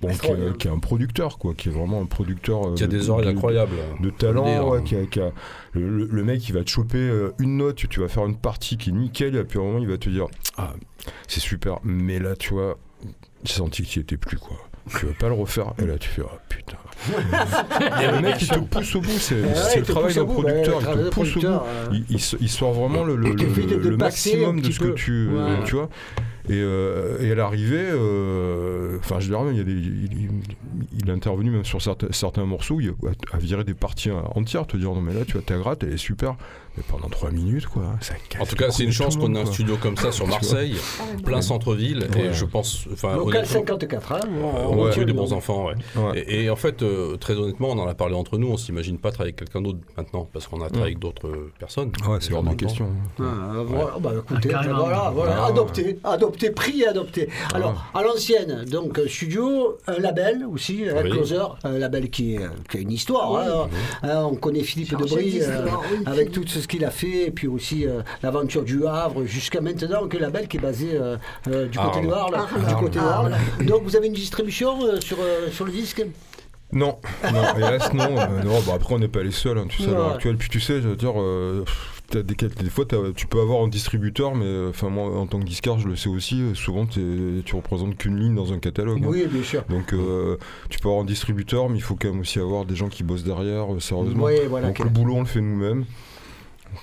bon, 0.00 0.08
qui, 0.08 0.26
est, 0.28 0.56
qui 0.58 0.68
est 0.68 0.70
un 0.70 0.78
producteur, 0.78 1.38
quoi, 1.38 1.54
qui 1.54 1.68
est 1.68 1.72
vraiment 1.72 2.00
un 2.00 2.06
producteur. 2.06 2.68
euh, 2.68 2.74
Qui 2.74 2.84
a 2.84 2.86
de- 2.86 2.96
des 2.98 3.10
oreilles 3.10 3.26
de- 3.26 3.30
incroyables. 3.32 3.76
de 4.00 4.10
talent, 4.10 4.44
dire. 4.44 4.66
ouais, 4.66 4.82
qui 4.82 4.96
a, 4.96 5.04
qui 5.06 5.20
a- 5.20 5.32
le, 5.74 6.24
mec 6.24 6.48
il 6.48 6.52
va 6.54 6.64
te 6.64 6.70
choper 6.70 6.98
euh, 6.98 7.32
une 7.38 7.56
note, 7.58 7.76
tu, 7.88 8.00
vas 8.00 8.08
faire 8.08 8.26
une 8.26 8.36
partie 8.36 8.76
qui 8.76 8.90
est 8.90 8.92
nickel, 8.92 9.36
et 9.36 9.44
puis 9.44 9.58
à 9.58 9.62
un 9.62 9.64
moment 9.66 9.78
il 9.78 9.88
va 9.88 9.98
te 9.98 10.08
dire 10.08 10.26
ah 10.56 10.72
c'est 11.26 11.40
super, 11.40 11.78
mais 11.84 12.18
là 12.18 12.34
tu 12.36 12.54
vois 12.54 12.78
j'ai 13.44 13.52
senti 13.54 13.82
que 13.82 13.88
tu 13.88 13.98
y 14.00 14.02
étais 14.02 14.16
plus 14.16 14.38
quoi. 14.38 14.56
Tu 14.98 15.04
vas 15.06 15.12
pas 15.12 15.28
le 15.28 15.34
refaire, 15.34 15.74
et 15.78 15.84
là 15.86 15.98
tu 15.98 16.08
fais 16.08 16.22
ah 16.24 16.38
putain. 16.48 16.78
et 18.02 18.10
le 18.10 18.20
mec 18.22 18.36
il 18.40 18.48
te 18.48 18.58
pousse 18.58 18.96
au 18.96 19.00
bout, 19.00 19.08
c'est 19.18 19.34
Ouais, 19.36 19.76
le 19.76 19.82
te 19.82 19.90
travail 19.92 20.06
pousse 20.06 20.14
d'un 20.16 20.22
au 20.22 20.26
bout, 20.26 20.42
producteur, 20.42 20.74
il 20.78 20.82
travail 20.82 20.98
te 20.98 21.04
d'un 21.04 21.10
pousse 21.10 21.28
au 21.36 21.40
bout. 21.40 21.40
producteur, 21.46 21.64
euh. 21.66 21.88
Il, 21.92 22.04
il, 22.08 22.16
s- 22.16 22.36
il 22.40 22.48
sort 22.48 22.72
vraiment 22.72 23.04
le, 23.04 23.16
maximum 23.96 24.60
de 24.60 24.70
ce 24.72 24.80
que 24.80 24.88
tu, 24.88 25.28
Ouais. 25.28 25.62
tu 25.66 25.74
vois. 25.76 25.88
Et, 26.48 26.54
euh, 26.54 27.18
et 27.20 27.32
à 27.32 27.34
l'arrivée, 27.34 27.88
euh, 27.90 28.98
enfin, 29.00 29.20
je 29.20 29.28
dirais 29.28 29.44
même, 29.44 29.52
il, 29.54 29.58
y 29.58 29.60
a 29.60 29.64
des, 29.64 29.72
il, 29.72 31.08
est 31.08 31.12
intervenu 31.12 31.50
même 31.50 31.64
sur 31.64 31.80
certains, 31.82 32.08
certains 32.10 32.44
morceaux 32.44 32.80
il 32.80 32.90
a, 32.90 33.36
a 33.36 33.38
viré 33.38 33.64
des 33.64 33.74
parties 33.74 34.10
entières, 34.34 34.66
te 34.66 34.76
dire 34.76 34.92
non 34.94 35.00
mais 35.00 35.14
là 35.14 35.24
tu 35.26 35.32
vois 35.32 35.42
ta 35.42 35.56
gratte 35.56 35.82
elle 35.82 35.92
est 35.94 35.96
super, 35.98 36.36
mais 36.76 36.82
pendant 36.88 37.08
3 37.08 37.30
minutes 37.30 37.66
quoi. 37.66 37.82
Ça 38.00 38.14
En 38.40 38.46
tout 38.46 38.56
cas, 38.56 38.70
c'est 38.70 38.84
une 38.84 38.92
chance 38.92 39.16
qu'on 39.16 39.34
ait 39.34 39.38
un 39.40 39.44
quoi. 39.44 39.52
studio 39.52 39.76
comme 39.80 39.96
ça 39.96 40.12
sur. 40.12 40.26
Marseille, 40.26 40.76
plein 41.24 41.40
centre-ville, 41.42 42.06
et 42.14 42.18
Ouais. 42.28 42.32
je 42.32 42.44
pense. 42.44 42.86
Enfin, 42.92 43.16
Local 43.16 43.38
honnêtement, 43.40 43.60
54, 43.60 44.12
hein, 44.12 44.20
on- 44.30 44.46
euh, 44.46 44.50
on 44.68 44.84
ouais, 44.84 44.90
tient 44.90 45.02
des 45.04 45.12
le 45.12 45.18
bons 45.18 45.32
enfants, 45.32 45.66
ouais. 45.68 45.74
Ouais. 45.96 46.18
Et, 46.28 46.44
et 46.44 46.50
en 46.50 46.56
fait, 46.56 46.82
euh, 46.82 47.16
très 47.16 47.34
honnêtement, 47.34 47.68
on 47.70 47.78
en 47.78 47.88
a 47.88 47.94
parlé 47.94 48.14
entre 48.14 48.36
nous, 48.38 48.48
on 48.48 48.56
s'imagine 48.56 48.98
pas 48.98 49.10
travailler 49.10 49.30
avec 49.36 49.38
quelqu'un 49.50 49.62
d'autre 49.62 49.78
maintenant, 49.96 50.28
parce 50.32 50.46
qu'on 50.46 50.58
a 50.60 50.68
travaillé 50.68 50.82
avec 50.92 50.98
d'autres 50.98 51.30
personnes. 51.58 51.92
Ouais, 52.08 52.18
c'est 52.20 52.32
hors 52.34 52.42
de 52.42 52.54
question. 52.54 52.90
Ah, 53.20 53.24
voilà, 53.66 53.96
bah, 54.00 54.12
écoutez, 54.18 54.50
Ah, 54.54 54.62
voilà, 54.66 55.10
voilà, 55.14 55.42
Ah. 55.44 55.46
adopté, 55.46 55.98
adopté, 56.38 56.50
pris 56.50 56.82
et 56.82 56.86
adopté. 56.88 57.28
Alors, 57.54 57.84
à 57.94 58.02
l'ancienne, 58.02 58.64
donc 58.64 58.98
euh, 58.98 59.08
studio, 59.08 59.76
un 59.86 59.98
label 59.98 60.44
aussi, 60.50 60.84
un 60.88 61.02
Oui. 61.02 61.10
Closer, 61.10 61.42
un 61.64 61.78
label 61.78 62.10
qui, 62.10 62.34
est, 62.34 62.42
euh, 62.42 62.48
qui 62.70 62.76
a 62.78 62.80
une 62.80 62.92
histoire. 62.92 63.36
hein. 63.36 63.68
Hein, 64.02 64.24
on 64.30 64.34
connaît 64.36 64.62
Philippe 64.62 64.96
Debris 64.96 65.40
avec 66.06 66.32
tout 66.32 66.46
ce 66.46 66.66
qu'il 66.68 66.84
a 66.84 66.90
fait, 66.90 67.26
et 67.26 67.30
puis 67.30 67.48
aussi 67.48 67.86
euh, 67.86 68.02
l'aventure 68.22 68.62
du 68.62 68.86
Havre, 68.86 69.24
jusqu'à 69.24 69.60
maintenant, 69.60 70.06
que 70.06 70.16
label 70.16 70.48
qui 70.48 70.56
est 70.58 70.60
basé 70.60 70.90
euh, 70.94 71.16
euh, 71.48 71.66
du 71.66 71.78
côté 71.78 71.98
Arles. 71.98 72.06
de 72.06 72.12
Arles. 72.12 72.34
Arles. 72.34 72.66
Du 72.66 72.74
côté 72.76 72.98
de 72.98 73.04
Arles. 73.04 73.32
Arles. 73.32 73.66
Donc, 73.66 73.82
vous 73.84 73.96
avez 73.96 74.06
une 74.06 74.12
distribution 74.12 74.78
euh, 74.84 75.00
sur, 75.00 75.18
euh, 75.20 75.48
sur 75.50 75.64
le 75.64 75.72
disque? 75.72 76.04
Non, 76.72 76.98
non, 77.32 77.56
hélas 77.56 77.92
non. 77.94 78.18
euh, 78.18 78.42
non 78.44 78.60
bon, 78.60 78.74
après 78.74 78.94
on 78.94 78.98
n'est 78.98 79.08
pas 79.08 79.22
les 79.22 79.30
seuls, 79.30 79.56
hein, 79.58 79.66
tu 79.68 79.82
sais, 79.82 79.88
à 79.88 79.92
l'heure 79.92 80.12
actuelle. 80.14 80.36
Puis 80.36 80.48
tu 80.50 80.60
sais, 80.60 80.82
je 80.82 80.88
veux 80.88 80.96
dire, 80.96 81.14
euh, 81.18 81.64
t'as 82.10 82.22
des, 82.22 82.34
des 82.34 82.70
fois 82.70 82.84
tu 83.16 83.26
peux 83.26 83.40
avoir 83.40 83.62
un 83.62 83.68
distributeur, 83.68 84.34
mais 84.34 84.44
euh, 84.44 84.68
enfin 84.70 84.90
moi 84.90 85.06
en 85.18 85.26
tant 85.26 85.38
que 85.40 85.44
disqueur, 85.44 85.78
je 85.78 85.88
le 85.88 85.96
sais 85.96 86.10
aussi. 86.10 86.42
Souvent 86.54 86.84
tu 86.86 87.42
représentes 87.54 87.96
qu'une 87.96 88.18
ligne 88.18 88.34
dans 88.34 88.52
un 88.52 88.58
catalogue. 88.58 89.00
hein. 89.02 89.08
Oui, 89.08 89.26
bien 89.30 89.42
sûr. 89.42 89.64
Donc 89.70 89.92
euh, 89.94 90.36
tu 90.68 90.78
peux 90.78 90.88
avoir 90.88 91.02
un 91.02 91.06
distributeur, 91.06 91.70
mais 91.70 91.76
il 91.78 91.82
faut 91.82 91.94
quand 91.96 92.08
même 92.10 92.20
aussi 92.20 92.38
avoir 92.38 92.66
des 92.66 92.76
gens 92.76 92.88
qui 92.88 93.02
bossent 93.02 93.24
derrière, 93.24 93.72
euh, 93.72 93.80
sérieusement. 93.80 94.24
Oui, 94.24 94.34
voilà. 94.48 94.66
Donc 94.68 94.78
le 94.80 94.90
boulot 94.90 95.14
on 95.14 95.20
le 95.20 95.26
fait 95.26 95.40
nous-mêmes. 95.40 95.84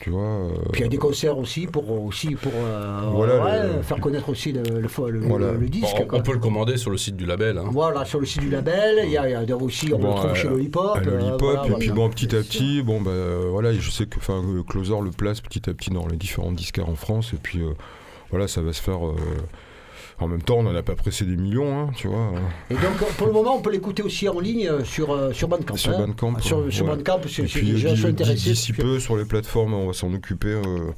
Tu 0.02 0.10
vois. 0.10 0.22
euh, 0.22 0.50
Puis 0.74 0.82
il 0.82 0.84
y 0.84 0.88
a 0.88 0.90
des 0.90 0.98
concerts 0.98 1.38
aussi 1.38 1.68
pour, 1.68 1.90
aussi 2.04 2.36
pour 2.36 2.52
euh, 2.56 3.10
Voilà, 3.14 3.44
ouais, 3.44 3.78
le- 3.78 3.82
faire 3.82 4.00
connaître 4.00 4.28
aussi 4.30 4.52
le, 4.52 4.62
le, 4.64 4.82
le- 4.82 5.20
Voilà. 5.28 5.52
le 5.54 5.68
disque. 5.70 5.96
On, 6.00 6.06
quoi. 6.06 6.20
on 6.20 6.22
peut 6.22 6.34
le 6.34 6.40
commander 6.40 6.78
sur 6.78 6.92
le 6.92 6.98
site 6.98 7.16
du 7.16 7.26
label. 7.26 7.58
hein. 7.58 7.66
Voilà, 7.72 8.04
sur 8.04 8.20
le 8.20 8.26
site 8.26 8.42
du 8.42 8.50
label, 8.50 9.02
il 9.06 9.12
y 9.12 9.18
a, 9.18 9.30
y 9.44 9.52
a 9.52 9.56
aussi, 9.58 9.94
on 9.94 10.00
Bon, 10.00 10.10
le 10.10 10.16
trouve 10.16 10.32
euh, 10.32 10.36
chez 10.36 10.48
Lollipop. 10.50 10.98
à 10.98 11.00
euh, 11.00 11.04
Lollipop, 11.04 11.42
voilà, 11.42 11.68
et 11.68 11.80
puis 11.80 11.92
bon, 11.92 12.10
petit 12.10 12.36
à 12.36 12.40
petit, 12.40 12.82
bon, 12.84 13.00
bah, 13.02 13.12
euh, 13.12 13.48
voilà, 13.50 13.74
je 13.74 13.90
sais 13.90 14.06
que 14.06 14.18
enfin, 14.18 14.44
euh, 14.46 14.64
Closer 14.64 15.00
le 15.04 15.12
place 15.12 15.40
petit 15.40 15.70
à 15.70 15.74
petit 15.74 15.92
dans 15.92 16.08
les 16.08 16.18
différents 16.18 16.52
disquaires 16.52 16.90
en 16.90 16.96
France, 16.96 17.32
et 17.34 17.38
puis 17.42 17.62
euh, 17.62 17.70
voilà, 18.32 18.48
ça 18.48 18.62
va 18.62 18.74
se 18.74 18.82
faire. 18.82 19.00
En 20.20 20.28
même 20.28 20.42
temps, 20.42 20.58
on 20.58 20.64
n'en 20.64 20.76
a 20.76 20.82
pas 20.82 20.96
pressé 20.96 21.26
des 21.26 21.36
millions, 21.36 21.78
hein, 21.78 21.90
tu 21.96 22.08
vois. 22.08 22.32
Et 22.70 22.76
donc 22.76 22.98
pour 23.18 23.28
le 23.28 23.34
moment, 23.34 23.58
on 23.58 23.62
peut 23.62 23.72
l'écouter 23.72 24.02
aussi 24.02 24.30
en 24.30 24.40
ligne 24.40 24.68
euh, 24.68 24.84
sur, 24.84 25.12
euh, 25.12 25.34
sur 25.34 25.50
Bandcamp. 25.50 25.76
Sur 25.76 25.92
hein. 25.92 26.08
Bandcamp. 26.08 26.40
Sur, 26.40 26.72
sur 26.72 26.86
ouais. 26.86 26.96
Bandcamp, 26.96 27.20
puis, 27.20 27.72
des 27.72 27.78
gens 27.78 27.96
sont 27.96 28.08
intéressés. 28.08 28.52
D'ici 28.52 28.72
peu, 28.72 29.00
sur 29.00 29.18
les 29.18 29.26
plateformes, 29.26 29.74
on 29.74 29.88
va 29.88 29.94
s'en 29.94 30.14
occuper 30.14 30.48
euh, 30.48 30.92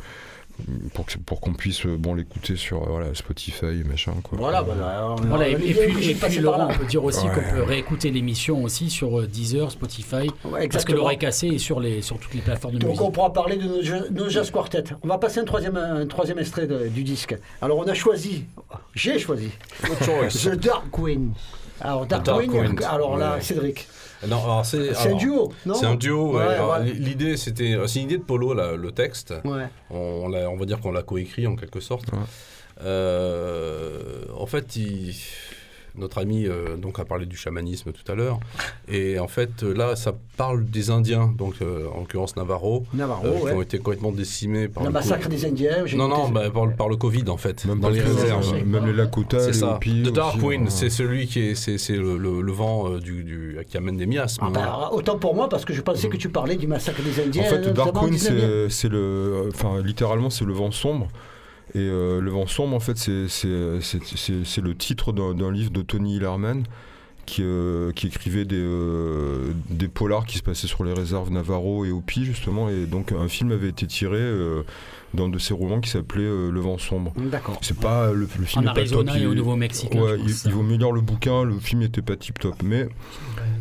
pour, 0.94 1.06
que- 1.06 1.18
pour 1.20 1.40
qu'on 1.42 1.54
puisse 1.54 1.86
euh, 1.86 1.96
bon, 1.98 2.14
l'écouter 2.16 2.56
sur 2.56 2.84
euh, 2.84 2.86
voilà, 2.90 3.14
Spotify, 3.14 3.84
machin. 3.86 4.14
Quoi. 4.24 4.38
Voilà, 4.38 4.62
voilà. 4.62 5.16
Voilà, 5.24 5.48
et, 5.50 5.52
et 5.54 5.56
puis, 5.74 6.10
et 6.12 6.16
puis, 6.16 6.40
Laurent, 6.40 6.68
on 6.72 6.78
peut 6.78 6.86
dire 6.86 7.04
aussi 7.04 7.26
Ouais. 7.26 7.32
qu'on 7.34 7.56
peut 7.56 7.64
réécouter 7.64 8.12
l'émission 8.12 8.64
aussi 8.64 8.90
sur 8.90 9.20
euh, 9.20 9.28
Deezer, 9.28 9.72
Spotify, 9.72 10.30
Ouais, 10.46 10.68
parce 10.68 10.86
que 10.86 10.94
l'oreille 10.94 11.18
cassée 11.18 11.48
est 11.48 11.58
sur, 11.58 11.80
les, 11.80 12.02
sur 12.02 12.18
toutes 12.20 12.34
les 12.34 12.42
plateformes 12.42 12.76
de 12.76 12.80
Donc 12.80 12.90
musique. 12.92 13.04
on 13.04 13.12
pourra 13.12 13.34
parler 13.34 13.56
de 13.58 13.64
nos, 13.68 13.82
jeux- 13.82 14.08
nos 14.12 14.30
jazz 14.30 14.50
quartet. 14.52 14.84
On 15.04 15.08
va 15.08 15.18
passer 15.18 15.40
un 15.40 15.46
troisième, 15.46 15.78
un 15.78 16.06
troisième 16.06 16.40
extrait 16.40 16.68
de- 16.68 16.88
du 16.88 17.04
disque. 17.04 17.36
Alors 17.62 17.78
on 17.78 17.88
a 17.88 17.94
choisi, 17.94 18.46
j'ai 18.96 19.20
choisi, 19.20 19.50
The 19.84 20.56
Dark 20.56 20.86
Queen. 20.92 21.34
Alors 21.82 22.06
Dark, 22.08 22.26
Dark 22.26 22.40
Queen, 22.48 22.76
Queen, 22.76 22.84
alors 22.90 23.18
là, 23.18 23.36
ouais. 23.36 23.42
Cédric, 23.42 23.88
Non, 24.28 24.44
alors 24.44 24.66
c'est 24.66 24.94
c'est 24.96 25.10
un 25.12 25.16
duo, 25.16 25.52
non 25.66 25.74
C'est 25.76 25.86
un 25.86 25.96
duo. 25.96 26.32
ouais. 26.32 26.46
Ouais, 26.48 26.54
Alors, 26.56 26.80
ouais. 26.80 26.92
L'idée, 26.94 27.38
c'était, 27.38 27.74
euh, 27.74 27.86
c'est 27.88 28.00
une 28.00 28.06
idée 28.06 28.18
de 28.18 28.24
Polo, 28.24 28.54
là, 28.54 28.76
le 28.76 28.92
texte. 28.92 29.34
Ouais. 29.46 29.68
On, 29.92 29.98
on 30.26 30.28
l'a- 30.30 30.50
on 30.50 30.56
va 30.58 30.66
dire 30.66 30.80
qu'on 30.80 30.92
l'a 30.92 31.04
coécrit 31.04 31.46
en 31.46 31.56
quelque 31.56 31.80
sorte. 31.80 32.12
Ouais. 32.12 32.20
Euh, 32.84 34.26
en 34.38 34.46
fait, 34.46 34.76
il- 34.76 35.16
notre 35.98 36.18
ami 36.20 36.46
euh, 36.46 36.78
donc 36.78 37.00
a 37.00 37.06
parlé 37.06 37.26
du 37.26 37.36
chamanisme 37.38 37.92
tout 37.92 38.12
à 38.12 38.16
l'heure, 38.16 38.40
et 38.88 39.20
en 39.20 39.28
fait 39.28 39.64
euh, 39.64 39.74
là, 39.74 39.96
ça 39.96 40.14
parle 40.38 40.66
des 40.66 40.90
Indiens, 40.92 41.34
donc 41.38 41.56
euh, 41.62 41.88
en 41.96 42.00
l'occurrence 42.02 42.36
Navarro, 42.36 42.86
Navarro, 42.94 43.26
euh, 43.28 43.50
qui 43.52 43.56
ont 43.58 43.62
été 43.62 43.78
complètement 43.80 44.12
décimés 44.12 44.68
par 44.68 44.84
Le 44.84 44.90
le 44.90 44.94
massacre 44.94 45.24
co- 45.24 45.30
des 45.30 45.46
Indiens. 45.46 45.86
Non, 45.96 46.08
non, 46.08 46.30
bah, 46.30 46.50
par, 46.52 46.66
le- 46.66 46.74
par 46.76 46.90
le 46.90 46.96
Covid 46.96 47.24
en 47.30 47.38
fait, 47.38 47.66
Même, 47.66 47.80
dans 47.80 47.90
les 47.90 48.02
réserves. 48.02 48.54
euh, 48.54 48.64
même 48.66 48.86
les 48.86 48.94
Lakota, 48.94 49.40
C'est 49.40 49.48
les 49.48 49.54
ça. 49.54 49.80
The 49.82 50.14
Dark 50.14 50.42
Wind, 50.42 50.68
euh, 50.68 50.70
c'est 50.70 50.90
celui 50.90 51.28
qui 51.28 51.40
est, 51.40 51.56
c'est, 51.56 51.78
c'est 51.78 51.96
le, 51.98 52.18
le- 52.18 52.42
le 52.42 52.52
vent 52.52 52.90
euh, 52.92 53.00
du, 53.00 53.24
du- 53.24 53.58
qui 53.68 53.78
amène 53.78 53.98
des 53.98 54.06
miasmes. 54.06 54.44
Ah 54.46 54.50
bah, 54.54 54.90
autant 54.94 55.18
pour 55.18 55.34
moi, 55.36 55.50
parce 55.50 55.66
que 55.66 55.74
je 55.74 55.82
pensais 55.82 56.08
que 56.10 56.18
tu 56.18 56.30
parlais 56.30 56.56
du 56.56 56.68
massacre 56.68 57.02
des 57.02 57.22
Indiens. 57.24 57.44
En 57.44 57.46
fait, 57.46 57.74
Dark 57.74 58.02
Wind, 58.02 58.14
19e. 58.14 58.20
c'est 58.70 58.70
c'est 58.70 58.90
le, 58.90 59.50
enfin, 59.54 59.82
littéralement, 59.84 60.30
c'est 60.30 60.46
le 60.46 60.54
vent 60.54 60.72
sombre. 60.72 61.08
Et 61.76 61.80
euh, 61.80 62.22
le 62.22 62.32
vent 62.32 62.48
sombre, 62.48 62.76
en 62.76 62.80
fait, 62.80 62.98
c'est 62.98 63.12
le 63.48 64.74
titre 64.74 65.12
d'un 65.12 65.52
livre 65.52 65.72
de 65.72 65.82
Tony 65.82 66.16
Hillerman 66.16 66.64
qui, 67.26 67.42
euh, 67.44 67.92
qui 67.92 68.08
écrivait 68.08 68.46
des, 68.46 68.56
euh, 68.58 69.52
des 69.70 69.90
polars 69.90 70.26
qui 70.26 70.38
se 70.38 70.44
passaient 70.44 70.68
sur 70.68 70.86
les 70.86 70.94
réserves 70.94 71.30
Navarro 71.30 71.84
et 71.84 71.92
Hopi, 71.92 72.24
justement. 72.24 72.70
Et 72.70 72.86
donc, 72.86 73.12
un 73.12 73.28
film 73.28 73.52
avait 73.52 73.68
été 73.68 73.86
tiré 73.86 74.18
d'un 75.14 75.28
de 75.28 75.38
ses 75.38 75.54
romans 75.54 75.82
qui 75.82 75.90
s'appelait 75.90 76.24
Le 76.24 76.60
vent 76.60 76.78
sombre. 76.78 77.14
D'accord. 77.18 77.60
C'est 77.62 77.78
pas 77.78 78.12
le, 78.12 78.28
le 78.40 78.46
film 78.46 78.66
En 78.66 78.72
est 78.72 78.74
pas 78.74 78.80
Arizona 78.80 79.12
top, 79.14 79.22
et 79.22 79.26
au 79.26 79.36
Nouveau-Mexique. 79.36 79.94
hein, 79.94 80.02
Ouais, 80.02 80.18
il, 80.26 80.52
vaut 80.52 80.64
mieux 80.64 80.78
lire 80.78 80.92
le 80.94 81.02
bouquin, 81.02 81.44
le 81.44 81.60
film 81.60 81.82
était 81.82 82.02
pas 82.02 82.16
tip 82.16 82.40
top. 82.40 82.56
Mais 82.64 82.88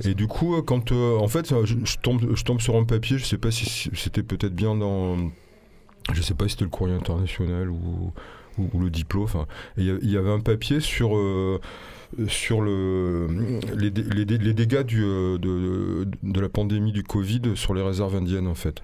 et 0.05 0.15
du 0.15 0.29
coup, 0.29 0.63
quand 0.63 0.93
en 0.93 1.29
fait, 1.29 1.53
je, 1.65 1.75
je 1.85 1.97
tombe, 2.01 2.35
je 2.37 2.43
tombe 2.45 2.61
sur 2.61 2.77
un 2.77 2.85
papier, 2.85 3.19
je 3.19 3.25
sais 3.25 3.39
pas 3.39 3.51
si 3.51 3.91
c'était 3.95 4.23
peut-être 4.23 4.55
bien 4.55 4.77
dans, 4.77 5.17
je 6.13 6.23
sais 6.23 6.35
pas 6.35 6.45
si 6.45 6.53
c'était 6.53 6.65
le 6.65 6.71
Courrier 6.71 6.95
International 6.95 7.71
ou, 7.71 8.13
ou, 8.59 8.71
ou 8.73 8.81
le 8.81 8.91
et 9.77 9.83
il 9.83 9.85
y 10.03 10.13
y 10.13 10.17
avait 10.17 10.31
un 10.31 10.41
papier 10.41 10.81
sur 10.81 11.17
euh, 11.17 11.61
sur 12.29 12.61
le, 12.63 13.27
les, 13.75 13.91
les 13.91 14.25
les 14.25 14.53
dégâts 14.53 14.83
du, 14.83 15.03
euh, 15.05 15.39
de, 15.39 16.09
de 16.23 16.41
la 16.41 16.49
pandémie 16.49 16.93
du 16.93 17.03
Covid 17.03 17.43
sur 17.57 17.75
les 17.75 17.83
réserves 17.83 18.17
indiennes 18.17 18.47
en 18.47 18.55
fait. 18.55 18.81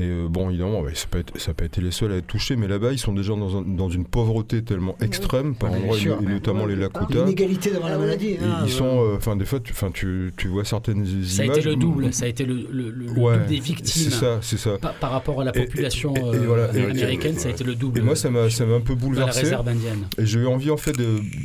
Et 0.00 0.04
euh, 0.04 0.28
bon, 0.28 0.48
évidemment, 0.48 0.80
ouais, 0.80 0.94
ça 0.94 1.04
n'a 1.04 1.10
pas, 1.10 1.18
été- 1.18 1.38
ça 1.38 1.50
a 1.50 1.54
pas 1.54 1.64
été 1.66 1.82
les 1.82 1.90
seuls 1.90 2.10
à 2.12 2.16
être 2.16 2.26
touchés, 2.26 2.56
mais 2.56 2.66
là-bas, 2.68 2.92
ils 2.92 2.98
sont 2.98 3.12
déjà 3.12 3.34
dans, 3.34 3.58
un- 3.58 3.62
dans 3.62 3.90
une 3.90 4.06
pauvreté 4.06 4.62
tellement 4.64 4.96
extrême, 5.02 5.54
par 5.54 5.68
bien 5.70 5.80
endroits, 5.80 5.98
et, 5.98 6.24
notamment 6.24 6.64
les 6.64 6.76
Lakota. 6.76 7.12
L'inégalité 7.24 7.70
devant 7.70 7.88
la 7.88 7.96
Ah 7.96 7.98
maladie. 7.98 8.36
Hein, 8.42 8.62
ils 8.64 8.70
sont, 8.70 9.04
euh, 9.04 9.16
enfin, 9.16 9.36
des 9.36 9.44
fois, 9.44 9.60
tu, 9.60 9.72
enfin, 9.72 9.90
tu, 9.92 10.32
tu 10.38 10.48
vois 10.48 10.64
certaines 10.64 11.04
images. 11.06 11.26
Ça 11.26 11.42
a 11.42 11.46
été 11.46 11.60
le 11.62 11.76
double, 11.76 12.12
ça 12.14 12.24
a 12.24 12.28
été 12.28 12.46
le, 12.46 12.66
le- 12.70 12.90
le 12.90 13.10
Ouais, 13.10 13.34
double 13.34 13.46
des 13.48 13.60
victimes. 13.60 13.84
C'est 14.04 14.10
ça, 14.10 14.38
c'est 14.40 14.56
ça. 14.58 14.78
Par, 14.78 14.94
par 14.94 15.10
rapport 15.10 15.40
à 15.42 15.44
la 15.44 15.52
population 15.52 16.14
et- 16.14 16.20
et 16.20 16.22
euh, 16.22 16.38
voilà, 16.46 16.70
américaine, 16.70 17.34
et- 17.36 17.38
ça 17.38 17.48
a 17.48 17.50
été 17.52 17.64
le 17.64 17.74
double. 17.74 17.98
Et 17.98 18.02
moi, 18.02 18.16
ça 18.16 18.30
m'a, 18.30 18.48
ça 18.48 18.64
m'a 18.64 18.76
un 18.76 18.80
peu 18.80 18.94
la 18.94 18.98
bouleversé. 18.98 19.40
réserve 19.40 19.68
indienne. 19.68 20.06
Et 20.16 20.24
j'ai 20.24 20.38
eu 20.40 20.46
envie 20.46 20.70
en 20.70 20.76
fait 20.78 20.96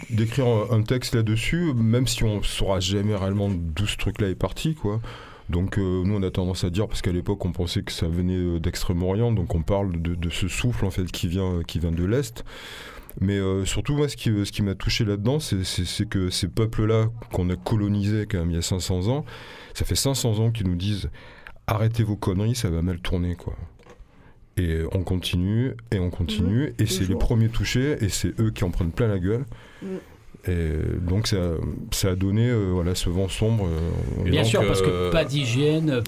d'écrire 0.09 0.45
un, 0.47 0.77
un 0.77 0.81
texte 0.83 1.15
là-dessus, 1.15 1.73
même 1.75 2.07
si 2.07 2.23
on 2.23 2.41
saura 2.43 2.79
jamais 2.79 3.15
réellement 3.15 3.49
d'où 3.51 3.85
ce 3.87 3.97
truc-là 3.97 4.29
est 4.29 4.35
parti, 4.35 4.75
quoi. 4.75 5.01
Donc 5.49 5.77
euh, 5.77 6.03
nous 6.03 6.15
on 6.15 6.23
a 6.23 6.31
tendance 6.31 6.63
à 6.63 6.69
dire 6.69 6.87
parce 6.87 7.01
qu'à 7.01 7.11
l'époque 7.11 7.43
on 7.45 7.51
pensait 7.51 7.83
que 7.83 7.91
ça 7.91 8.07
venait 8.07 8.35
euh, 8.35 8.59
d'Extrême-Orient, 8.59 9.31
donc 9.31 9.53
on 9.53 9.61
parle 9.61 10.01
de, 10.01 10.15
de 10.15 10.29
ce 10.29 10.47
souffle 10.47 10.85
en 10.85 10.91
fait 10.91 11.05
qui 11.11 11.27
vient 11.27 11.61
qui 11.67 11.79
vient 11.79 11.91
de 11.91 12.03
l'est. 12.03 12.43
Mais 13.21 13.37
euh, 13.37 13.63
surtout 13.63 13.95
moi 13.95 14.09
ce 14.09 14.17
qui 14.17 14.29
ce 14.45 14.51
qui 14.51 14.61
m'a 14.63 14.75
touché 14.75 15.05
là-dedans, 15.05 15.39
c'est- 15.39 16.09
que 16.09 16.29
ces 16.29 16.47
peuples-là 16.47 17.09
qu'on 17.31 17.49
a 17.49 17.55
colonisés 17.55 18.25
quand 18.29 18.39
même 18.39 18.49
il 18.51 18.55
y 18.55 18.59
a 18.59 18.61
500 18.63 19.07
ans, 19.07 19.23
ça 19.73 19.85
fait 19.85 19.95
500 19.95 20.39
ans 20.39 20.51
qu'ils 20.51 20.67
nous 20.67 20.75
disent 20.75 21.09
arrêtez 21.67 22.03
vos 22.03 22.15
conneries, 22.15 22.55
ça 22.55 22.69
va 22.69 22.81
mal 22.81 22.99
tourner 22.99 23.35
quoi. 23.35 23.55
Et 24.57 24.79
on 24.93 25.03
continue, 25.03 25.73
et 25.91 25.99
on 25.99 26.09
continue, 26.09 26.73
et 26.79 26.85
c'est 26.85 27.03
les 27.09 27.15
premiers 27.15 27.49
touchés, 27.49 27.97
et 28.01 28.07
c'est 28.07 28.39
eux 28.39 28.51
qui 28.51 28.63
en 28.63 28.71
prennent 28.71 28.91
plein 28.93 29.07
la 29.09 29.19
gueule. 29.19 29.45
Mm. 29.83 29.87
Et 30.47 30.73
donc 31.01 31.25
ça, 31.27 31.37
ça 31.91 32.09
a 32.09 32.15
donné 32.15 32.47
euh, 32.49 32.69
voilà, 32.71 32.93
ce 32.93 33.09
vent 33.09 33.27
sombre. 33.29 33.65
euh, 33.67 34.23
Bien 34.29 34.41
donc, 34.41 34.49
sûr, 34.49 34.67
parce 34.67 34.81
que 34.81 34.89
euh, 34.89 35.11
pas 35.11 35.25
d'hygiène, 35.25 36.01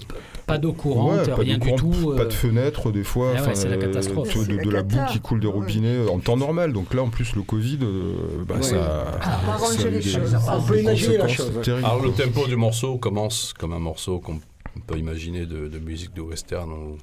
pas 0.45 0.59
d'eau 0.59 0.73
courante, 0.73 1.19
ouais, 1.21 1.27
pas 1.27 1.35
rien 1.37 1.57
du 1.57 1.71
courant, 1.71 1.75
tout. 1.77 2.13
Pas 2.15 2.21
euh, 2.21 2.25
de 2.27 2.33
fenêtre 2.33 2.91
des 2.91 3.03
fois. 3.03 3.33
Ah 3.35 3.43
ouais, 3.43 3.55
c'est 3.55 3.67
la 3.67 3.75
euh, 3.77 3.79
catastrophe. 3.81 4.47
de, 4.47 4.55
la 4.57 4.63
de 4.63 4.69
la 4.69 4.83
cata. 4.83 5.05
boue 5.05 5.11
qui 5.11 5.19
coule 5.21 5.39
des 5.39 5.47
robinets 5.47 5.95
euh, 5.97 6.09
en 6.09 6.19
temps 6.19 6.37
normal. 6.37 6.71
Donc 6.71 6.93
là, 6.93 7.01
en 7.01 7.09
plus, 7.09 7.35
le 7.35 7.41
Covid, 7.41 7.79
euh, 7.81 8.43
bah, 8.47 8.55
Ouais. 8.57 8.61
ça, 8.61 8.69
Ça 8.69 8.77
a 8.77 9.37
pas 9.45 9.51
arrangé 9.53 9.77
ça 9.79 9.87
a 9.87 9.89
les 9.89 9.97
eu 9.97 10.01
des- 10.03 10.09
choses. 10.19 10.31
des 10.31 10.37
On 10.51 10.61
peut 10.61 10.79
imaginer 10.81 11.17
la 11.17 11.27
chose. 11.27 11.51
Alors 11.67 12.03
le 12.03 12.11
tempo 12.11 12.45
du 12.47 12.55
morceau 12.55 12.97
commence 12.97 13.53
comme 13.57 13.73
un 13.73 13.79
morceau 13.79 14.19
qu'on 14.19 14.39
peut 14.85 14.97
imaginer 14.99 15.45
de, 15.47 15.67
de 15.67 15.79
musique 15.79 16.13
de 16.13 16.21
western. 16.21 16.71
où- 16.71 16.97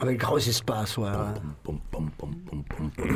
Avec 0.00 0.18
gros 0.20 0.36
espace, 0.38 0.98
ouais. 0.98 1.08
Pom, 1.62 1.78
pom, 1.90 2.10
pom, 2.18 2.30
pom, 2.50 2.62
pom, 2.76 2.90
pom, 2.96 3.08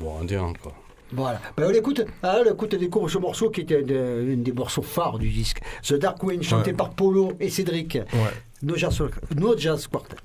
vois, 0.00 0.18
avec 0.20 0.83
Voilà. 1.16 1.40
Ben, 1.56 1.66
on 1.70 1.74
écoute, 1.74 2.04
ah, 2.22 2.38
on 2.44 2.52
écoute 2.52 2.74
découvre 2.74 3.08
ce 3.08 3.18
morceau 3.18 3.50
qui 3.50 3.62
était 3.62 3.76
un 3.78 4.20
une 4.20 4.42
des 4.42 4.52
morceaux 4.52 4.82
phares 4.82 5.18
du 5.18 5.28
disque. 5.30 5.60
The 5.82 5.94
Dark 5.94 6.22
Wind, 6.22 6.42
chanté 6.42 6.70
Ouais. 6.70 6.76
par 6.76 6.90
Polo 6.90 7.32
et 7.40 7.48
Cédric. 7.50 7.94
Ouais. 8.12 8.20
No 8.62 8.76
Jazz, 8.76 9.02
no 9.36 9.56
Jazz 9.56 9.86
Quartet. 9.86 10.16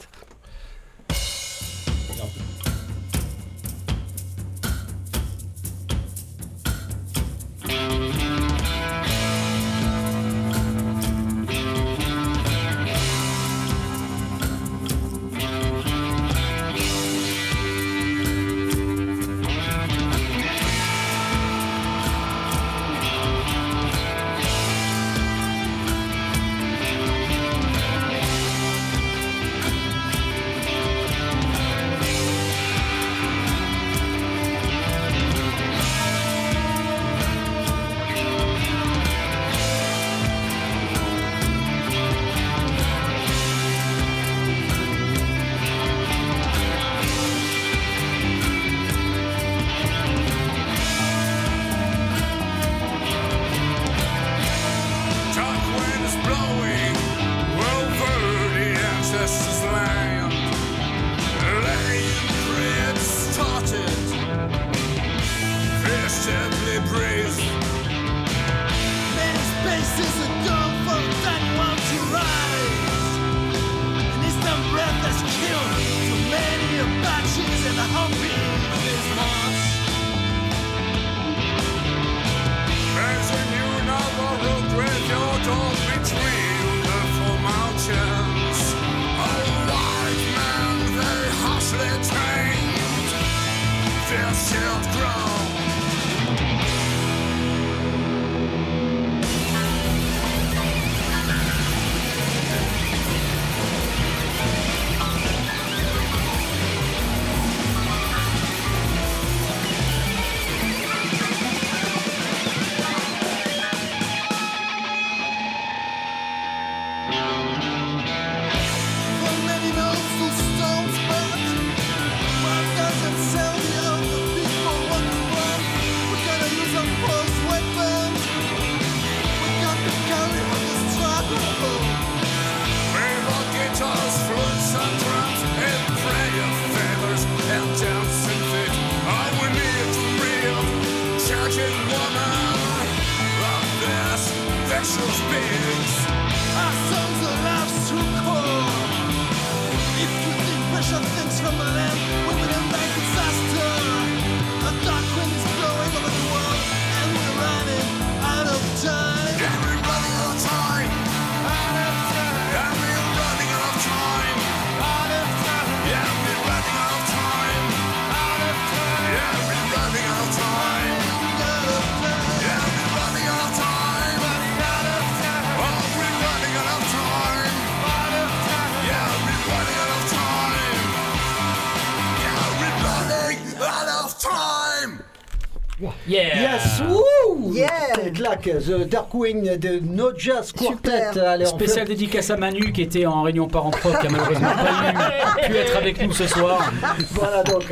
The 188.44 188.88
Dark 188.88 189.14
Wing 189.14 189.58
de 189.58 189.80
No 189.84 190.12
Jazz 190.18 190.52
Quartet. 190.54 191.20
Allez, 191.20 191.46
Spécial 191.46 191.86
fait- 191.86 191.94
dédicace 191.94 192.30
à 192.30 192.38
Manu 192.38 192.72
qui 192.72 192.84
était 192.84 193.06
en 193.06 193.24
réunion 193.24 193.48
parent 193.48 193.70
prof 193.72 194.00
qui 194.00 194.08
a 194.08 194.10
malheureusement 194.10 194.50
pas 194.50 195.42
pu 195.48 195.56
être 195.56 195.76
avec 195.78 196.02
nous 196.02 196.14
ce 196.14 196.26
soir. 196.28 196.72
Voilà 197.12 197.44
donc, 197.44 197.64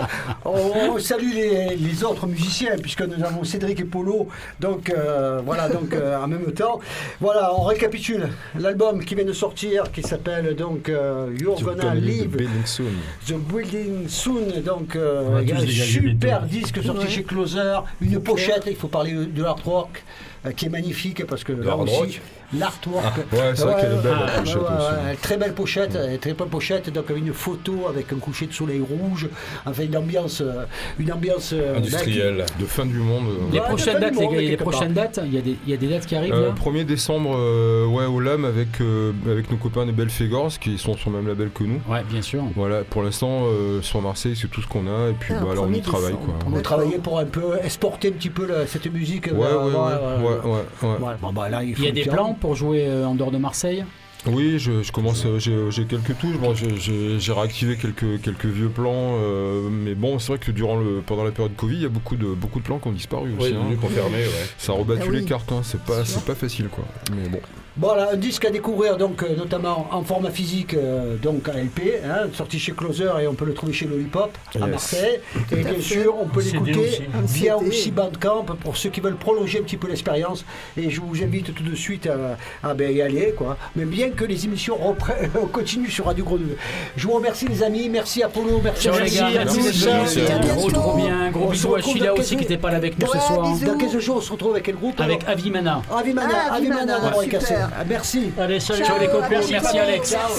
on, 0.46 1.00
salue 1.00 1.34
les, 1.34 1.76
les 1.76 2.04
autres 2.04 2.28
musiciens 2.28 2.76
puisque 2.82 3.02
nous 3.04 3.24
avons 3.24 3.44
Cédric 3.44 3.80
et 3.80 3.86
Polo. 3.86 4.28
Donc 4.60 4.90
euh, 4.90 5.42
voilà 5.46 5.70
donc 5.70 5.94
euh, 5.94 6.22
en 6.22 6.28
même 6.28 6.52
temps, 6.54 6.80
voilà 7.22 7.54
on 7.58 7.64
récapitule 7.64 8.28
l'album 8.60 9.04
qui 9.06 9.16
vient 9.16 9.26
de 9.26 9.34
sortir 9.34 9.92
qui 9.92 10.02
s'appelle 10.02 10.56
donc 10.56 10.90
euh, 10.90 11.28
You're 11.40 11.62
Gonna 11.62 11.96
Live 11.96 12.36
Building 12.36 12.66
soon. 12.66 12.86
The 13.26 13.34
Building 13.36 14.08
Soon. 14.10 14.62
Donc 14.66 14.96
euh, 14.96 15.40
il 15.42 15.50
y 15.50 15.54
a 15.54 15.58
un 15.58 15.66
super 15.68 16.42
disque 16.44 16.84
sorti 16.84 17.06
Ouais. 17.06 17.10
chez 17.12 17.24
Closer, 17.24 17.80
une 18.02 18.20
pochette. 18.22 18.64
Il 18.68 18.76
faut 18.76 18.88
parler 18.88 19.14
de 19.14 19.44
l'artwork 19.44 20.04
euh, 20.04 20.27
qui 20.54 20.66
est 20.66 20.70
magnifique 20.70 21.26
parce 21.26 21.44
que 21.44 21.54
là 21.54 21.76
aussi 21.76 21.96
rock 21.96 22.22
l'artwork. 22.54 23.18
Ouais, 23.34 23.40
c'est 23.56 23.64
vrai 23.64 23.82
qu'elle 23.82 23.94
est 23.94 24.02
belle 24.04 24.12
la 24.26 24.32
pochette 24.40 24.56
ouais, 24.56 24.62
aussi. 24.64 25.06
ouais, 25.08 25.16
très 25.22 25.38
belle 25.38 25.54
pochette, 25.54 25.96
euh, 25.96 26.18
très 26.18 26.34
belle 26.34 26.48
pochette, 26.48 26.90
donc 26.92 27.10
avec 27.10 27.24
une 27.26 27.34
photo 27.34 27.88
avec 27.90 28.12
un 28.14 28.18
coucher 28.18 28.48
de 28.48 28.54
soleil 28.54 28.80
rouge, 28.82 29.28
enfin 29.66 29.84
une 29.84 29.98
ambiance, 29.98 30.42
euh, 30.42 30.64
une 31.00 31.12
ambiance 31.12 31.52
euh, 31.54 31.78
Industriel. 31.78 32.46
De 32.60 32.66
fin 32.66 32.86
du 32.86 32.98
monde. 32.98 33.26
Les 33.52 33.60
Ouais, 33.60 33.66
prochaines 33.66 34.00
dates, 34.00 34.16
les 34.16 34.22
monde, 34.22 34.34
gars, 34.34 34.42
il 34.42 34.44
y 34.44 34.48
a 34.48 34.52
des 34.52 34.58
quelque 34.58 34.70
prochaines 34.70 34.94
dates. 34.94 35.20
Il 35.26 35.34
y 35.34 35.38
a 35.38 35.42
des, 35.42 35.56
il 35.66 35.72
y 35.72 35.74
a 35.74 35.78
des 35.78 35.88
dates 35.88 36.06
qui 36.06 36.16
arrivent 36.16 36.34
Euh, 36.34 36.48
là. 36.50 36.54
1er 36.54 36.84
décembre, 36.86 37.36
euh, 37.36 37.86
ouais, 37.86 38.06
au 38.06 38.20
LAM 38.20 38.46
avec, 38.46 38.80
euh, 38.82 39.12
avec 39.30 39.52
nos 39.52 39.58
copains 39.58 39.86
des 39.86 39.92
Belfegors 39.92 40.58
qui 40.60 40.78
sont 40.78 40.96
sur 40.96 41.10
le 41.10 41.18
même 41.18 41.28
label 41.28 41.50
que 41.50 41.64
nous. 41.64 41.82
Ouais, 41.90 42.04
bien 42.10 42.22
sûr. 42.22 42.44
Voilà, 42.56 42.84
pour 42.84 43.04
l'instant, 43.04 43.42
euh, 43.46 43.82
sur 43.82 44.02
Marseille, 44.02 44.36
c'est 44.40 44.48
tout 44.48 44.62
ce 44.62 44.68
qu'on 44.68 44.88
a, 44.88 45.10
et 45.10 45.14
puis 45.20 45.34
Ah, 45.38 45.44
bah, 45.44 45.54
là, 45.56 45.62
on 45.62 45.68
1er 45.70 45.78
y 45.78 45.82
travaille. 45.82 46.14
Quoi. 46.14 46.34
On 46.46 46.50
va 46.52 46.62
travailler 46.62 46.98
pour 46.98 47.20
un 47.20 47.26
peu 47.26 47.58
exporter 47.64 48.10
un 48.10 48.12
petit 48.12 48.30
peu 48.30 48.46
la- 48.46 48.66
cette 48.68 48.92
musique. 48.92 49.28
Ouais, 49.28 49.34
ouais, 49.34 49.46
ouais, 49.46 49.72
vers- 49.72 50.20
ouais, 50.22 50.52
ouais, 50.52 50.90
ouais. 50.90 50.96
Voilà, 51.00 51.18
bon, 51.22 51.34
bah, 51.34 51.50
là, 51.50 51.64
il, 51.64 51.78
y 51.84 51.88
a 51.88 51.92
des 51.92 52.04
plans 52.04 52.37
pour 52.38 52.56
jouer 52.56 52.86
euh, 52.88 53.06
en 53.06 53.16
dehors 53.16 53.32
de 53.32 53.38
Marseille 53.38 53.84
Oui, 54.26 54.58
je, 54.60 54.84
je 54.84 54.92
commence, 54.92 55.26
euh, 55.26 55.40
j'ai 55.40 55.56
j'ai 55.72 55.86
quelques 55.86 56.18
touches. 56.18 56.38
Bon, 56.38 56.54
j'ai- 56.56 57.34
réactivé 57.34 57.76
quelques, 57.78 58.22
quelques 58.22 58.46
vieux 58.46 58.70
plans, 58.70 59.16
euh, 59.20 59.70
mais 59.70 59.96
bon, 59.96 60.20
c'est 60.20 60.30
vrai 60.34 60.40
que 60.40 60.52
durant 60.52 60.76
le, 60.78 61.02
pendant 61.06 61.24
la 61.24 61.32
période 61.32 61.56
Covid, 61.56 61.76
il 61.76 61.82
y 61.84 61.86
a 61.86 61.90
beaucoup 61.90 62.16
de, 62.16 62.28
beaucoup 62.34 62.60
de 62.60 62.66
plans 62.66 62.80
qui 62.80 62.88
ont 62.88 62.92
disparu 62.92 63.30
Oui, 63.38 63.46
aussi. 63.46 63.54
hein. 63.56 63.60
devenu 63.64 63.78
confirmé, 63.78 64.18
ouais. 64.18 64.48
Ça 64.58 64.72
a 64.72 64.76
rebattu 64.76 65.04
Ah 65.06 65.10
oui. 65.12 65.20
les 65.20 65.26
cartes, 65.26 65.52
hein. 65.52 65.62
c'est 65.64 65.82
pas, 65.82 66.04
c'est 66.06 66.26
pas 66.26 66.36
facile 66.36 66.68
quoi. 66.70 66.86
Mais 67.16 67.30
bon. 67.30 67.40
Voilà, 67.80 68.12
un 68.14 68.16
disque 68.16 68.44
à 68.46 68.50
découvrir, 68.50 68.98
donc, 68.98 69.22
euh, 69.22 69.36
notamment 69.36 69.88
en 69.92 70.04
format 70.04 70.32
physique, 70.32 70.74
euh, 70.74 71.16
donc 71.18 71.48
à 71.48 71.54
LP, 71.54 72.02
hein, 72.04 72.28
sorti 72.34 72.58
chez 72.58 72.72
Closer 72.72 73.12
et 73.22 73.28
on 73.28 73.36
peut 73.36 73.46
le 73.46 73.54
trouver 73.54 73.72
chez 73.74 73.86
Lollipop 73.86 74.36
à 74.56 74.60
Yes. 74.60 74.68
Marseille. 74.68 75.20
Et 75.52 75.60
à 75.66 75.70
bien 75.72 75.80
sûr, 75.82 76.16
on 76.20 76.26
peut 76.26 76.42
l'écouter 76.42 77.08
via 77.26 77.56
aussi 77.58 77.92
Bandcamp 77.92 78.46
pour 78.64 78.78
ceux 78.78 78.90
qui 78.90 79.00
veulent 79.00 79.16
prolonger 79.16 79.60
un 79.60 79.64
petit 79.64 79.78
peu 79.78 79.88
l'expérience. 79.88 80.44
Et 80.76 80.90
je 80.90 81.02
vous 81.02 81.22
invite 81.24 81.54
tout 81.54 81.64
de 81.64 81.76
suite 81.76 82.08
à, 82.08 82.68
à, 82.68 82.74
ben, 82.74 82.92
y 82.96 83.02
aller. 83.02 83.34
Quoi. 83.38 83.58
Mais 83.76 83.86
bien 83.86 84.10
que 84.10 84.26
les 84.26 84.46
émissions 84.46 84.78
continuent 85.54 85.90
sur 85.90 86.06
Radio 86.06 86.26
Grenouille. 86.26 86.56
Je 86.96 87.06
vous 87.08 87.14
remercie 87.14 87.48
les 87.48 87.62
amis, 87.62 87.90
merci 87.90 88.24
Apollo, 88.24 88.60
merci 88.64 88.84
Ciao 88.86 88.96
les 88.96 89.02
Merci 89.02 89.18
gars, 89.20 89.26
à 89.28 89.32
merci 89.46 89.58
tous. 89.60 89.86
Merci 89.86 90.20
à 90.22 90.40
vous. 90.54 90.72
trop 90.72 90.96
bien. 90.98 91.30
Gros 91.32 91.46
On 91.50 91.54
se 91.54 91.54
bisous 91.54 91.76
à 91.76 92.08
dans 92.08 92.14
aussi 92.16 92.36
qui 92.36 92.42
n'était 92.42 92.58
pas 92.58 92.72
là 92.72 92.78
avec 92.78 92.98
nous 92.98 93.06
ce 93.08 93.14
Ouais, 93.14 93.20
soir. 93.20 93.54
bisous. 93.54 93.66
Dans 93.66 93.78
15 93.78 94.00
jours, 94.00 94.18
on 94.18 94.22
se 94.22 94.32
retrouve 94.32 94.52
avec 94.54 94.64
quel 94.64 94.76
groupe 94.76 95.00
Avec 95.00 95.22
alors 95.24 95.32
Avimana. 95.34 95.82
Avimana, 95.92 96.28
Ah, 96.50 96.54
Avimana, 96.56 96.56
Avimana, 96.56 96.86
d'avoir 97.00 97.67
Ah, 97.76 97.84
Merci. 97.88 98.34
Allez, 98.38 98.60
salut. 98.60 98.84
Ciao 98.84 98.98
les 99.00 99.06
Ciao, 99.08 99.16
copains, 99.16 99.30
merci. 99.30 99.54
Alex. 99.56 99.64
Merci 99.64 99.80
Alex. 99.80 100.10
Ciao. 100.10 100.30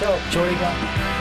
Ciao. 0.00 0.14
Ciao 0.30 0.44
les 0.44 0.50
gars. 0.52 1.15